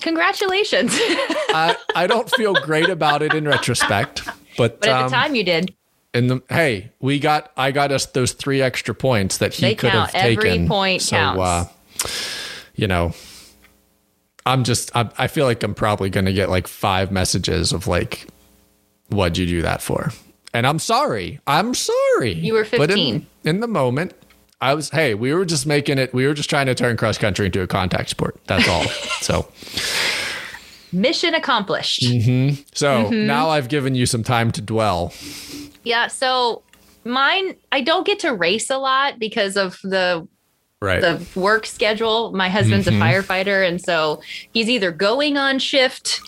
congratulations. 0.00 0.92
I 0.98 1.76
I 1.94 2.06
don't 2.06 2.30
feel 2.30 2.54
great 2.54 2.88
about 2.88 3.22
it 3.22 3.34
in 3.34 3.46
retrospect, 3.46 4.24
but 4.56 4.80
but 4.80 4.88
at 4.88 5.02
um, 5.02 5.10
the 5.10 5.16
time 5.16 5.34
you 5.34 5.44
did. 5.44 5.74
In 6.12 6.28
the 6.28 6.42
hey, 6.48 6.92
we 7.00 7.18
got 7.18 7.52
I 7.56 7.72
got 7.72 7.92
us 7.92 8.06
those 8.06 8.32
three 8.32 8.62
extra 8.62 8.94
points 8.94 9.38
that 9.38 9.54
he 9.54 9.62
they 9.62 9.74
could 9.74 9.90
count. 9.90 10.10
have 10.10 10.22
taken. 10.22 10.46
Every 10.46 10.68
point 10.68 11.02
so, 11.02 11.16
counts. 11.16 11.40
Uh, 11.40 11.68
you 12.74 12.86
know, 12.86 13.12
I'm 14.46 14.64
just 14.64 14.94
I, 14.94 15.10
I 15.18 15.26
feel 15.26 15.46
like 15.46 15.62
I'm 15.62 15.74
probably 15.74 16.08
going 16.08 16.26
to 16.26 16.32
get 16.32 16.48
like 16.48 16.68
five 16.68 17.10
messages 17.10 17.72
of 17.72 17.86
like 17.86 18.28
what'd 19.08 19.38
you 19.38 19.46
do 19.46 19.62
that 19.62 19.82
for? 19.82 20.12
And 20.54 20.66
I'm 20.66 20.78
sorry. 20.78 21.40
I'm 21.46 21.74
sorry. 21.74 22.32
You 22.32 22.54
were 22.54 22.64
15. 22.64 23.14
In, 23.14 23.26
in, 23.44 23.60
the 23.60 23.66
moment, 23.66 24.14
I 24.60 24.74
was, 24.74 24.90
hey, 24.90 25.14
we 25.14 25.34
were 25.34 25.44
just 25.44 25.66
making 25.66 25.98
it, 25.98 26.14
we 26.14 26.26
were 26.26 26.34
just 26.34 26.48
trying 26.48 26.66
to 26.66 26.74
turn 26.74 26.96
cross 26.96 27.18
country 27.18 27.46
into 27.46 27.60
a 27.60 27.66
contact 27.66 28.08
sport. 28.08 28.40
That's 28.46 28.66
all. 28.68 28.84
so, 29.20 29.48
mission 30.92 31.34
accomplished. 31.34 32.02
Mm-hmm. 32.02 32.62
So 32.74 33.04
mm-hmm. 33.04 33.26
now 33.26 33.50
I've 33.50 33.68
given 33.68 33.94
you 33.94 34.06
some 34.06 34.22
time 34.22 34.50
to 34.52 34.62
dwell. 34.62 35.12
Yeah. 35.84 36.06
So, 36.06 36.62
mine, 37.04 37.56
I 37.70 37.82
don't 37.82 38.06
get 38.06 38.18
to 38.20 38.32
race 38.32 38.70
a 38.70 38.78
lot 38.78 39.18
because 39.18 39.56
of 39.56 39.78
the 39.82 40.26
right. 40.80 41.00
the 41.00 41.24
work 41.38 41.66
schedule. 41.66 42.32
My 42.32 42.48
husband's 42.48 42.86
mm-hmm. 42.86 43.02
a 43.02 43.04
firefighter, 43.04 43.66
and 43.66 43.80
so 43.80 44.20
he's 44.52 44.68
either 44.68 44.90
going 44.90 45.36
on 45.36 45.58
shift 45.58 46.20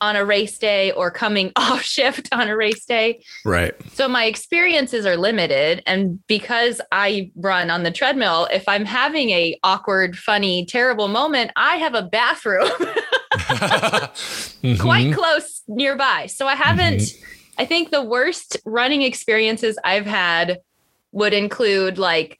on 0.00 0.16
a 0.16 0.24
race 0.24 0.58
day 0.58 0.92
or 0.92 1.10
coming 1.10 1.52
off 1.56 1.82
shift 1.82 2.28
on 2.32 2.48
a 2.48 2.56
race 2.56 2.84
day. 2.84 3.22
Right. 3.44 3.74
So 3.92 4.08
my 4.08 4.24
experiences 4.24 5.06
are 5.06 5.16
limited 5.16 5.82
and 5.86 6.24
because 6.26 6.80
I 6.92 7.30
run 7.36 7.70
on 7.70 7.82
the 7.82 7.90
treadmill, 7.90 8.48
if 8.52 8.68
I'm 8.68 8.84
having 8.84 9.30
a 9.30 9.58
awkward, 9.62 10.16
funny, 10.16 10.66
terrible 10.66 11.08
moment, 11.08 11.50
I 11.56 11.76
have 11.76 11.94
a 11.94 12.02
bathroom 12.02 12.68
mm-hmm. 13.36 14.80
quite 14.80 15.14
close 15.14 15.62
nearby. 15.68 16.26
So 16.26 16.46
I 16.46 16.54
haven't 16.54 17.00
mm-hmm. 17.00 17.26
I 17.58 17.64
think 17.64 17.90
the 17.90 18.02
worst 18.02 18.58
running 18.64 19.02
experiences 19.02 19.78
I've 19.82 20.06
had 20.06 20.58
would 21.12 21.32
include 21.32 21.98
like 21.98 22.38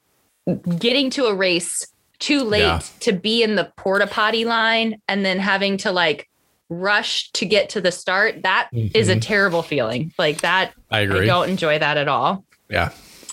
getting 0.77 1.09
to 1.11 1.25
a 1.25 1.33
race 1.33 1.87
too 2.19 2.43
late 2.43 2.61
yeah. 2.61 2.81
to 3.01 3.11
be 3.13 3.43
in 3.43 3.55
the 3.55 3.71
porta 3.77 4.07
potty 4.07 4.45
line 4.45 5.01
and 5.07 5.25
then 5.25 5.39
having 5.39 5.77
to 5.77 5.91
like 5.91 6.29
rush 6.69 7.31
to 7.33 7.45
get 7.45 7.69
to 7.69 7.81
the 7.81 7.91
start, 7.91 8.43
that 8.43 8.69
mm-hmm. 8.73 8.95
is 8.95 9.09
a 9.09 9.13
mm-hmm. 9.13 9.19
terrible 9.21 9.63
feeling. 9.63 10.13
Like 10.17 10.41
that, 10.41 10.73
I 10.91 11.01
agree. 11.01 11.21
I 11.21 11.25
don't 11.25 11.49
enjoy 11.49 11.79
that 11.79 11.97
at 11.97 12.07
all. 12.07 12.43
Yeah. 12.69 12.91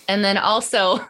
And 0.08 0.24
then 0.24 0.36
also, 0.36 1.00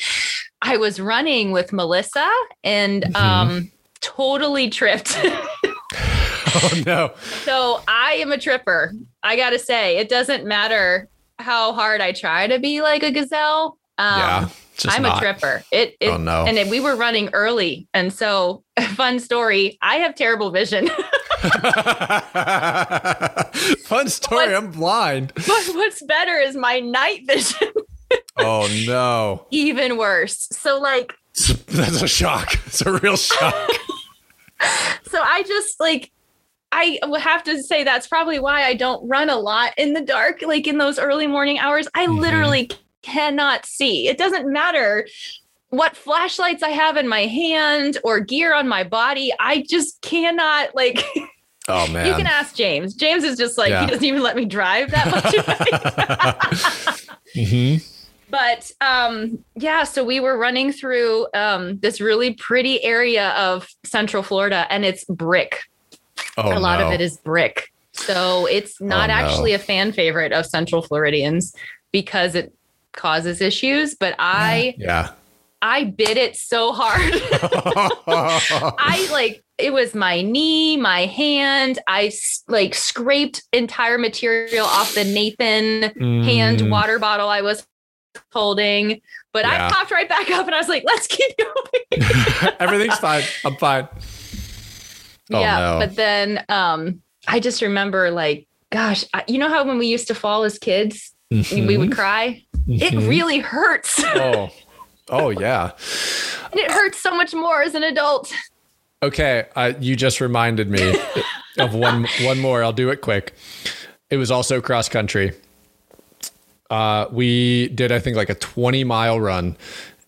I 0.62 0.76
was 0.76 1.00
running 1.00 1.52
with 1.52 1.72
Melissa 1.72 2.30
and 2.64 3.02
mm-hmm. 3.02 3.16
um, 3.16 3.70
totally 4.00 4.70
tripped. 4.70 5.18
oh 5.24 6.82
no. 6.86 7.12
So 7.44 7.82
I 7.86 8.14
am 8.14 8.32
a 8.32 8.38
tripper. 8.38 8.92
I 9.22 9.36
got 9.36 9.50
to 9.50 9.58
say, 9.58 9.98
it 9.98 10.08
doesn't 10.08 10.44
matter 10.44 11.08
how 11.38 11.72
hard 11.72 12.00
I 12.00 12.12
try 12.12 12.46
to 12.46 12.58
be 12.58 12.82
like 12.82 13.02
a 13.02 13.10
gazelle. 13.10 13.78
Um, 13.98 14.18
yeah. 14.18 14.48
I'm 14.86 15.02
not. 15.02 15.18
a 15.18 15.20
tripper. 15.20 15.62
It, 15.70 15.96
it, 16.00 16.08
oh 16.08 16.16
no. 16.16 16.44
And 16.46 16.56
it, 16.56 16.68
we 16.68 16.80
were 16.80 16.96
running 16.96 17.28
early. 17.32 17.86
And 17.92 18.12
so, 18.12 18.64
fun 18.94 19.18
story 19.18 19.78
I 19.82 19.96
have 19.96 20.14
terrible 20.14 20.50
vision. 20.50 20.88
Fun 23.84 24.08
story. 24.08 24.54
I'm 24.54 24.70
blind. 24.70 25.32
But 25.36 25.74
what's 25.74 26.02
better 26.02 26.36
is 26.36 26.56
my 26.56 26.80
night 26.80 27.26
vision. 27.26 27.68
oh 28.36 28.68
no. 28.86 29.46
Even 29.50 29.96
worse. 29.96 30.48
So 30.52 30.78
like 30.78 31.14
that's 31.66 32.02
a 32.02 32.08
shock. 32.08 32.54
It's 32.66 32.82
a 32.82 32.92
real 32.92 33.16
shock. 33.16 33.70
so 35.08 35.20
I 35.20 35.42
just 35.46 35.80
like 35.80 36.10
I 36.72 36.98
would 37.04 37.20
have 37.20 37.42
to 37.44 37.62
say 37.62 37.84
that's 37.84 38.06
probably 38.06 38.38
why 38.38 38.64
I 38.64 38.74
don't 38.74 39.06
run 39.08 39.28
a 39.28 39.38
lot 39.38 39.72
in 39.76 39.92
the 39.92 40.00
dark, 40.00 40.42
like 40.42 40.66
in 40.66 40.78
those 40.78 40.98
early 40.98 41.26
morning 41.26 41.58
hours. 41.58 41.88
I 41.94 42.06
mm-hmm. 42.06 42.18
literally 42.18 42.70
cannot 43.02 43.66
see. 43.66 44.08
It 44.08 44.18
doesn't 44.18 44.52
matter 44.52 45.06
what 45.70 45.96
flashlights 45.96 46.62
I 46.62 46.70
have 46.70 46.96
in 46.96 47.08
my 47.08 47.22
hand 47.22 47.98
or 48.04 48.20
gear 48.20 48.54
on 48.54 48.68
my 48.68 48.84
body. 48.84 49.32
I 49.38 49.64
just 49.68 50.00
cannot 50.02 50.74
like 50.74 51.04
Oh 51.70 51.86
man. 51.92 52.06
You 52.06 52.14
can 52.14 52.26
ask 52.26 52.54
James. 52.54 52.94
James 52.94 53.24
is 53.24 53.38
just 53.38 53.58
like 53.58 53.70
yeah. 53.70 53.82
he 53.82 53.86
doesn't 53.86 54.04
even 54.04 54.22
let 54.22 54.36
me 54.36 54.44
drive 54.44 54.90
that 54.90 55.10
much. 55.10 55.24
mm-hmm. 57.34 57.84
But 58.30 58.70
um 58.80 59.44
yeah, 59.56 59.84
so 59.84 60.04
we 60.04 60.20
were 60.20 60.36
running 60.38 60.72
through 60.72 61.26
um 61.34 61.78
this 61.78 62.00
really 62.00 62.34
pretty 62.34 62.82
area 62.84 63.30
of 63.30 63.68
Central 63.84 64.22
Florida 64.22 64.66
and 64.70 64.84
it's 64.84 65.04
brick. 65.04 65.62
Oh, 66.36 66.56
a 66.56 66.60
lot 66.60 66.80
no. 66.80 66.86
of 66.86 66.92
it 66.92 67.00
is 67.00 67.16
brick. 67.18 67.72
So 67.92 68.46
it's 68.46 68.80
not 68.80 69.10
oh, 69.10 69.12
actually 69.12 69.50
no. 69.50 69.56
a 69.56 69.58
fan 69.58 69.92
favorite 69.92 70.32
of 70.32 70.46
Central 70.46 70.82
Floridians 70.82 71.54
because 71.92 72.34
it 72.34 72.54
causes 72.92 73.40
issues, 73.40 73.94
but 73.94 74.14
I 74.18 74.74
yeah. 74.78 75.12
I 75.62 75.84
bit 75.84 76.16
it 76.16 76.36
so 76.36 76.72
hard. 76.72 77.00
I 78.06 79.08
like 79.12 79.42
it 79.58 79.72
was 79.72 79.94
my 79.94 80.22
knee, 80.22 80.76
my 80.76 81.06
hand. 81.06 81.78
I 81.86 82.12
like 82.48 82.74
scraped 82.74 83.42
entire 83.52 83.98
material 83.98 84.66
off 84.66 84.94
the 84.94 85.04
Nathan 85.04 85.92
mm. 85.94 86.24
hand 86.24 86.70
water 86.70 86.98
bottle 86.98 87.28
I 87.28 87.42
was 87.42 87.66
holding. 88.32 89.00
But 89.32 89.44
yeah. 89.44 89.66
I 89.66 89.70
popped 89.70 89.90
right 89.90 90.08
back 90.08 90.30
up 90.30 90.46
and 90.46 90.54
I 90.54 90.58
was 90.58 90.68
like, 90.68 90.84
let's 90.84 91.06
keep 91.06 91.36
going. 91.36 92.54
Everything's 92.60 92.98
fine. 92.98 93.22
I'm 93.44 93.56
fine. 93.56 93.88
Oh, 95.32 95.40
yeah. 95.40 95.58
No. 95.58 95.78
But 95.78 95.96
then 95.96 96.44
um, 96.48 97.02
I 97.28 97.38
just 97.38 97.62
remember 97.62 98.10
like, 98.10 98.48
gosh, 98.70 99.04
I, 99.14 99.24
you 99.28 99.38
know 99.38 99.48
how 99.48 99.64
when 99.64 99.78
we 99.78 99.86
used 99.86 100.08
to 100.08 100.14
fall 100.14 100.44
as 100.44 100.58
kids, 100.58 101.14
mm-hmm. 101.32 101.66
we 101.66 101.76
would 101.76 101.92
cry? 101.92 102.44
Mm-hmm. 102.56 102.96
It 102.96 103.08
really 103.08 103.38
hurts. 103.38 104.02
oh. 104.04 104.50
Oh 105.10 105.30
yeah. 105.30 105.72
And 106.50 106.60
it 106.60 106.70
hurts 106.70 106.98
so 106.98 107.14
much 107.14 107.34
more 107.34 107.62
as 107.62 107.74
an 107.74 107.82
adult. 107.82 108.32
Okay, 109.02 109.46
uh, 109.56 109.72
you 109.80 109.96
just 109.96 110.20
reminded 110.20 110.70
me 110.70 110.94
of 111.58 111.74
one 111.74 112.06
one 112.22 112.38
more. 112.38 112.62
I'll 112.62 112.72
do 112.72 112.90
it 112.90 113.00
quick. 113.00 113.34
It 114.10 114.16
was 114.16 114.30
also 114.30 114.60
cross 114.60 114.88
country. 114.88 115.32
Uh, 116.70 117.06
we 117.10 117.68
did, 117.68 117.90
I 117.90 117.98
think, 117.98 118.16
like 118.16 118.30
a 118.30 118.34
20 118.34 118.84
mile 118.84 119.20
run, 119.20 119.56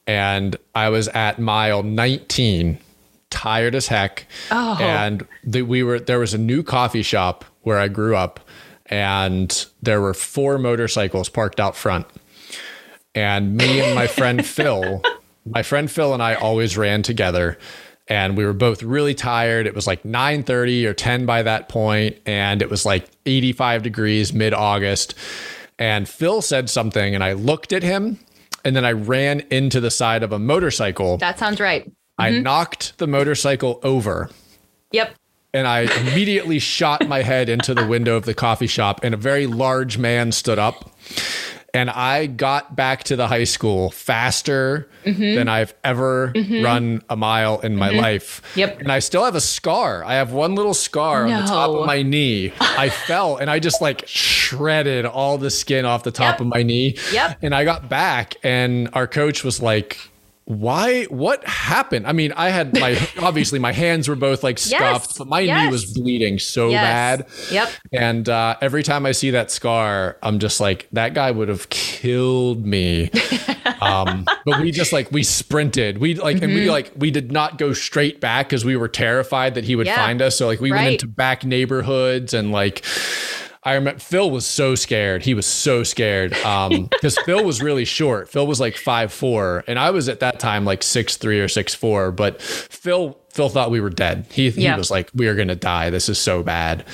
and 0.07 0.57
I 0.75 0.91
was 0.91 1.09
at 1.09 1.41
mile 1.41 1.83
19, 1.83 2.79
tired 3.31 3.75
as 3.75 3.89
heck. 3.89 4.27
Oh. 4.51 4.77
And 4.81 5.27
the, 5.43 5.63
we 5.63 5.83
were 5.83 5.99
there 5.99 6.21
was 6.21 6.35
a 6.35 6.39
new 6.39 6.63
coffee 6.63 7.03
shop 7.03 7.45
where 7.63 7.79
I 7.79 7.89
grew 7.89 8.15
up, 8.15 8.41
and 8.87 9.67
there 9.83 10.01
were 10.01 10.15
four 10.15 10.59
motorcycles 10.59 11.29
parked 11.29 11.59
out 11.59 11.75
front. 11.75 12.07
And 13.15 13.57
me 13.57 13.81
and 13.81 13.95
my 13.95 14.07
friend 14.07 14.45
Phil, 14.55 15.03
my 15.45 15.63
friend 15.63 15.91
Phil 15.91 16.15
and 16.15 16.23
I 16.23 16.35
always 16.35 16.77
ran 16.77 17.03
together 17.03 17.59
and 18.09 18.37
we 18.37 18.45
were 18.45 18.53
both 18.53 18.83
really 18.83 19.15
tired. 19.15 19.67
It 19.67 19.75
was 19.75 19.87
like 19.87 20.03
9:30 20.03 20.87
or 20.87 20.95
10 20.95 21.25
by 21.27 21.43
that 21.43 21.69
point 21.69 22.17
and 22.27 22.63
it 22.63 22.71
was 22.71 22.85
like 22.85 23.07
85 23.27 23.83
degrees 23.83 24.33
mid-August. 24.33 25.15
And 25.79 26.09
Phil 26.09 26.43
said 26.43 26.69
something 26.71 27.15
and 27.15 27.23
I 27.23 27.33
looked 27.35 27.73
at 27.73 27.83
him 27.83 28.19
and 28.65 28.75
then 28.77 28.85
I 28.85 28.93
ran 28.93 29.41
into 29.51 29.81
the 29.81 29.91
side 29.91 30.23
of 30.23 30.33
a 30.33 30.39
motorcycle. 30.39 31.19
That 31.19 31.39
sounds 31.39 31.61
right. 31.61 31.85
Mm-hmm. 31.85 32.23
I 32.23 32.31
knocked 32.31 32.99
the 32.99 33.07
motorcycle 33.07 33.81
over. 33.83 34.31
Yep. 34.93 35.15
and 35.55 35.67
I 35.67 35.81
immediately 36.01 36.59
shot 36.59 37.09
my 37.09 37.23
head 37.23 37.49
into 37.49 37.75
the 37.75 37.87
window 37.87 38.15
of 38.17 38.27
the 38.27 38.35
coffee 38.35 38.67
shop, 38.67 39.01
and 39.03 39.15
a 39.15 39.17
very 39.17 39.47
large 39.47 39.97
man 39.97 40.33
stood 40.33 40.59
up. 40.59 40.91
And 41.75 41.89
I 41.89 42.27
got 42.27 42.77
back 42.77 43.05
to 43.05 43.17
the 43.17 43.29
high 43.29 43.45
school 43.45 43.91
faster 43.91 44.89
Mm-hmm. 45.05 45.35
than 45.35 45.49
I've 45.49 45.75
ever 45.83 46.33
run 46.63 47.03
a 47.11 47.17
mile 47.17 47.59
in 47.59 47.75
my 47.75 47.91
life. 47.91 48.41
Yep. 48.55 48.79
And 48.83 48.93
I 48.93 49.01
still 49.01 49.25
have 49.25 49.35
a 49.35 49.41
scar. 49.41 50.05
I 50.05 50.15
have 50.15 50.31
one 50.31 50.55
little 50.55 50.75
scar 50.75 51.25
on 51.25 51.31
the 51.43 51.49
top 51.49 51.71
of 51.71 51.85
my 51.87 52.03
knee. 52.03 52.53
I 52.61 52.89
fell 53.09 53.37
and 53.39 53.51
I 53.51 53.59
just 53.59 53.81
like 53.83 54.05
shredded 54.07 55.05
all 55.05 55.39
the 55.39 55.51
skin 55.51 55.85
off 55.85 56.05
the 56.05 56.13
top 56.13 56.35
Yep. 56.35 56.41
of 56.43 56.47
my 56.47 56.63
knee. 56.63 56.97
Yep. 57.13 57.39
And 57.43 57.53
I 57.53 57.65
got 57.65 57.89
back, 57.89 58.37
and 58.45 58.91
our 58.93 59.09
coach 59.09 59.43
was 59.43 59.61
like, 59.61 59.99
why 60.61 61.05
what 61.05 61.45
happened 61.45 62.07
i 62.07 62.13
mean 62.13 62.33
i 62.33 62.49
had 62.51 62.79
my 62.79 62.99
obviously 63.21 63.59
my 63.59 63.73
hands 63.73 64.09
were 64.09 64.17
both 64.17 64.43
like 64.43 64.59
scuffed 64.59 65.17
but 65.19 65.27
my 65.29 65.41
knee 65.45 65.69
was 65.71 65.93
bleeding 65.95 66.39
so 66.39 66.69
Yes. 66.71 66.83
bad 66.85 67.27
Yep. 67.51 67.69
and 67.93 68.29
uh, 68.29 68.57
every 68.61 68.83
time 68.83 69.05
I 69.07 69.13
see 69.13 69.31
that 69.31 69.51
scar, 69.51 70.17
I'm 70.23 70.39
just 70.39 70.61
like, 70.61 70.89
that 70.93 71.13
guy 71.15 71.31
would 71.31 71.49
have 71.49 71.69
killed 71.69 72.65
me. 72.65 73.11
um, 73.81 74.25
but 74.45 74.61
we 74.61 74.71
just 74.71 74.93
like 74.93 75.11
we 75.13 75.23
sprinted. 75.23 75.99
We 75.99 76.15
like 76.15 76.37
and 76.37 76.45
Mm-hmm. 76.45 76.55
we 76.55 76.71
like 76.71 76.93
we 76.97 77.11
did 77.11 77.31
not 77.33 77.59
go 77.59 77.73
straight 77.73 78.21
back 78.21 78.49
because 78.49 78.65
we 78.65 78.77
were 78.77 78.89
terrified 78.89 79.55
that 79.55 79.65
he 79.65 79.77
would 79.77 79.87
Yeah. 79.87 79.97
find 79.97 80.23
us. 80.23 80.37
So 80.37 80.47
like 80.47 80.61
we 80.61 80.71
went 80.71 80.89
into 80.93 81.07
back 81.09 81.45
neighborhoods 81.45 82.33
and 82.35 82.53
like 82.53 82.85
I 83.65 83.75
remember 83.75 84.01
Phil 84.01 84.29
was 84.31 84.45
so 84.45 84.75
scared. 84.75 85.23
He 85.25 85.35
was 85.35 85.47
so 85.47 85.85
scared. 85.85 86.35
Um, 86.39 86.87
because 86.91 87.17
Phil 87.25 87.45
was 87.45 87.63
really 87.63 87.85
short. 87.85 88.29
Phil 88.29 88.47
was 88.47 88.59
like 88.61 88.77
five 88.77 89.13
four, 89.13 89.63
and 89.69 89.79
I 89.79 89.91
was 89.91 90.09
at 90.09 90.21
that 90.21 90.41
time 90.41 90.65
like 90.65 90.83
six 90.83 91.17
three 91.17 91.41
or 91.41 91.49
six 91.49 91.75
four. 91.75 92.11
But 92.11 92.43
Phil 92.43 93.17
Phil 93.31 93.49
thought 93.49 93.71
we 93.71 93.81
were 93.81 93.91
dead. 93.91 94.27
He 94.31 94.51
he 94.51 94.63
Yeah. 94.63 94.77
was 94.77 94.91
like, 94.91 95.11
we 95.15 95.29
are 95.29 95.35
gonna 95.37 95.55
die. 95.55 95.91
This 95.91 96.09
is 96.09 96.19
so 96.19 96.43
bad. 96.43 96.85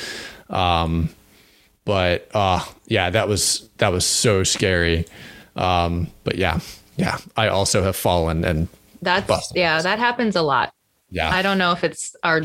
Um, 0.50 1.08
but 1.84 2.28
uh, 2.34 2.62
yeah, 2.86 3.10
that 3.10 3.28
was 3.28 3.68
that 3.78 3.88
was 3.92 4.04
so 4.04 4.44
scary. 4.44 5.06
Um, 5.56 6.08
but 6.24 6.36
yeah, 6.36 6.60
yeah, 6.96 7.16
I 7.36 7.48
also 7.48 7.82
have 7.82 7.96
fallen 7.96 8.44
and 8.44 8.68
That's 9.00 9.52
yeah, 9.54 9.80
that 9.82 9.98
happens 9.98 10.36
a 10.36 10.42
lot. 10.42 10.72
yeah, 11.10 11.30
I 11.30 11.40
don't 11.42 11.56
know 11.58 11.72
if 11.72 11.82
it's 11.82 12.14
our 12.22 12.42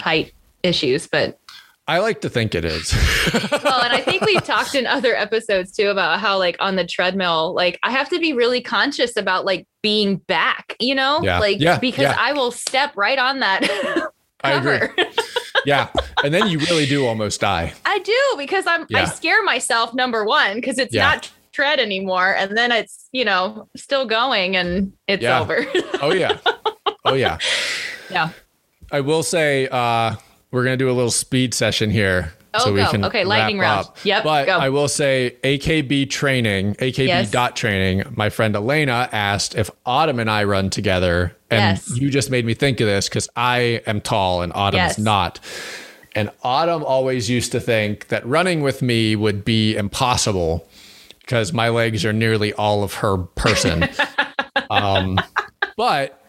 height 0.00 0.32
issues, 0.62 1.06
but 1.06 1.38
I 1.86 1.98
like 1.98 2.22
to 2.22 2.30
think 2.30 2.54
it 2.54 2.64
is. 2.64 2.92
well, 3.62 3.82
and 3.82 3.92
I 3.92 4.00
think 4.00 4.24
we've 4.24 4.42
talked 4.42 4.74
in 4.74 4.86
other 4.86 5.14
episodes 5.14 5.72
too 5.72 5.88
about 5.88 6.18
how 6.18 6.38
like 6.38 6.56
on 6.58 6.76
the 6.76 6.86
treadmill, 6.86 7.52
like 7.54 7.78
I 7.82 7.90
have 7.90 8.08
to 8.08 8.18
be 8.18 8.32
really 8.32 8.62
conscious 8.62 9.16
about 9.18 9.44
like 9.44 9.66
being 9.82 10.16
back, 10.16 10.76
you 10.80 10.94
know, 10.94 11.20
Yeah. 11.22 11.38
like 11.40 11.60
Yeah. 11.60 11.78
because 11.78 12.04
Yeah. 12.04 12.16
I 12.18 12.32
will 12.32 12.50
step 12.50 12.96
right 12.96 13.18
on 13.18 13.40
that 13.40 13.62
I 14.44 14.52
agree. 14.52 15.04
yeah, 15.66 15.88
and 16.22 16.32
then 16.34 16.48
you 16.48 16.58
really 16.58 16.84
do 16.86 17.06
almost 17.06 17.40
die. 17.40 17.72
I 17.86 17.98
do 18.00 18.18
because 18.36 18.66
I'm 18.66 18.86
I 18.94 19.06
scare 19.06 19.42
myself 19.42 19.94
number 19.94 20.24
one 20.24 20.56
because 20.56 20.78
it's 20.78 20.94
not 20.94 21.30
tread 21.52 21.80
anymore, 21.80 22.34
and 22.36 22.54
then 22.56 22.70
it's 22.70 23.08
you 23.12 23.24
know 23.24 23.68
still 23.74 24.04
going 24.06 24.54
and 24.56 24.92
it's 25.08 25.24
over. 25.24 25.64
Oh 26.02 26.12
yeah, 26.12 26.36
oh 27.06 27.14
yeah. 27.14 27.38
yeah. 28.10 28.30
I 28.92 29.00
will 29.00 29.22
say 29.22 29.66
uh, 29.68 30.16
we're 30.54 30.62
gonna 30.62 30.76
do 30.76 30.88
a 30.88 30.92
little 30.92 31.10
speed 31.10 31.52
session 31.52 31.90
here. 31.90 32.32
Oh, 32.54 32.72
go. 32.72 33.06
Okay, 33.08 33.24
lightning 33.24 33.58
round. 33.58 33.88
up. 33.88 33.98
Yep, 34.04 34.22
But 34.22 34.46
go. 34.46 34.56
I 34.56 34.68
will 34.68 34.86
say 34.86 35.36
AKB 35.42 36.08
training, 36.08 36.76
AKB 36.76 37.08
Yes. 37.08 37.30
dot 37.32 37.56
training. 37.56 38.04
My 38.14 38.30
friend 38.30 38.54
Elena 38.54 39.08
asked 39.10 39.56
if 39.56 39.68
Autumn 39.84 40.20
and 40.20 40.30
I 40.30 40.44
run 40.44 40.70
together, 40.70 41.36
and 41.50 41.76
Yes. 41.78 41.98
you 41.98 42.10
just 42.10 42.30
made 42.30 42.44
me 42.46 42.54
think 42.54 42.78
of 42.78 42.86
this 42.86 43.08
because 43.08 43.28
I 43.34 43.82
am 43.88 44.00
tall 44.00 44.42
and 44.42 44.52
Autumn 44.54 44.78
Yes. 44.78 44.92
is 44.98 45.04
not. 45.04 45.40
And 46.14 46.30
Autumn 46.44 46.84
always 46.84 47.28
used 47.28 47.50
to 47.50 47.58
think 47.60 48.06
that 48.08 48.24
running 48.24 48.60
with 48.62 48.80
me 48.82 49.16
would 49.16 49.44
be 49.44 49.74
impossible 49.74 50.68
because 51.22 51.52
my 51.52 51.70
legs 51.70 52.04
are 52.04 52.12
nearly 52.12 52.52
all 52.52 52.84
of 52.84 52.94
her 52.94 53.16
person. 53.18 53.88
um, 54.70 55.18
but 55.76 56.23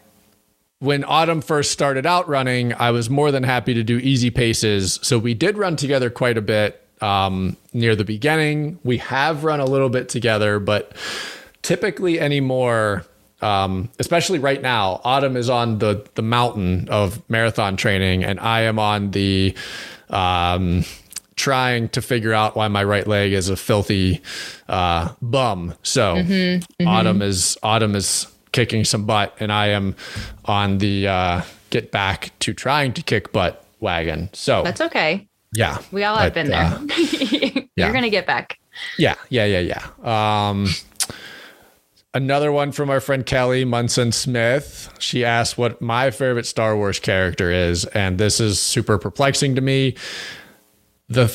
when 0.79 1.03
Autumn 1.03 1.41
first 1.41 1.71
started 1.71 2.05
out 2.05 2.27
running, 2.27 2.73
I 2.73 2.91
was 2.91 3.09
more 3.09 3.31
than 3.31 3.43
happy 3.43 3.73
to 3.73 3.83
do 3.83 3.97
easy 3.97 4.29
paces. 4.29 4.99
So 5.01 5.17
we 5.17 5.33
did 5.33 5.57
run 5.57 5.75
together 5.75 6.09
quite 6.09 6.37
a 6.37 6.41
bit 6.41 6.81
um, 7.01 7.57
near 7.73 7.95
the 7.95 8.03
beginning. 8.03 8.79
We 8.83 8.97
have 8.97 9.43
run 9.43 9.59
a 9.59 9.65
little 9.65 9.89
bit 9.89 10.09
together, 10.09 10.59
but 10.59 10.93
typically 11.61 12.19
anymore, 12.19 13.05
um, 13.41 13.89
especially 13.99 14.39
right 14.39 14.61
now, 14.61 15.01
Autumn 15.03 15.35
is 15.37 15.49
on 15.49 15.79
the 15.79 16.07
the 16.15 16.21
mountain 16.21 16.87
of 16.89 17.21
marathon 17.29 17.75
training, 17.77 18.23
and 18.23 18.39
I 18.39 18.61
am 18.61 18.79
on 18.79 19.11
the 19.11 19.55
um, 20.09 20.83
trying 21.35 21.89
to 21.89 22.01
figure 22.01 22.33
out 22.33 22.55
why 22.55 22.67
my 22.69 22.83
right 22.83 23.05
leg 23.05 23.33
is 23.33 23.49
a 23.49 23.55
filthy 23.55 24.21
uh, 24.69 25.13
bum. 25.21 25.73
So 25.83 26.15
Autumn 26.87 27.21
is 27.21 27.57
Autumn 27.61 27.95
is 27.95 28.27
kicking 28.55 28.85
some 28.85 29.05
butt, 29.05 29.35
and 29.39 29.51
I 29.51 29.67
am 29.67 29.95
on 30.45 30.77
the 30.79 31.07
uh, 31.07 31.41
get 31.69 31.91
back 31.91 32.31
to 32.39 32.53
trying 32.53 32.93
to 32.93 33.03
kick 33.03 33.31
butt 33.33 33.63
wagon. 33.81 34.29
So 34.33 34.63
That's 34.63 34.79
okay. 34.81 35.27
yeah, 35.53 35.77
We 35.91 36.03
all 36.05 36.15
have 36.15 36.33
But, 36.33 36.45
been 36.45 36.47
there. 36.51 36.63
uh. 36.63 37.61
You're 37.75 37.91
gonna 37.93 38.09
get 38.09 38.25
back. 38.25 38.57
yeah, 38.97 39.15
yeah, 39.29 39.45
yeah, 39.45 39.59
yeah. 40.03 40.49
Um, 40.49 40.67
another 42.13 42.51
one 42.51 42.71
from 42.71 42.89
our 42.89 43.01
friend 43.01 43.25
Kelly 43.25 43.65
Munson 43.65 44.11
Smith. 44.13 44.89
She 44.99 45.25
asked 45.25 45.57
what 45.57 45.81
my 45.81 46.11
favorite 46.11 46.45
Star 46.45 46.75
Wars 46.77 46.99
character 46.99 47.51
is, 47.51 47.83
and 47.87 48.17
this 48.17 48.39
is 48.39 48.59
super 48.61 48.97
perplexing 48.97 49.55
to 49.55 49.61
me. 49.61 49.95
The 51.09 51.27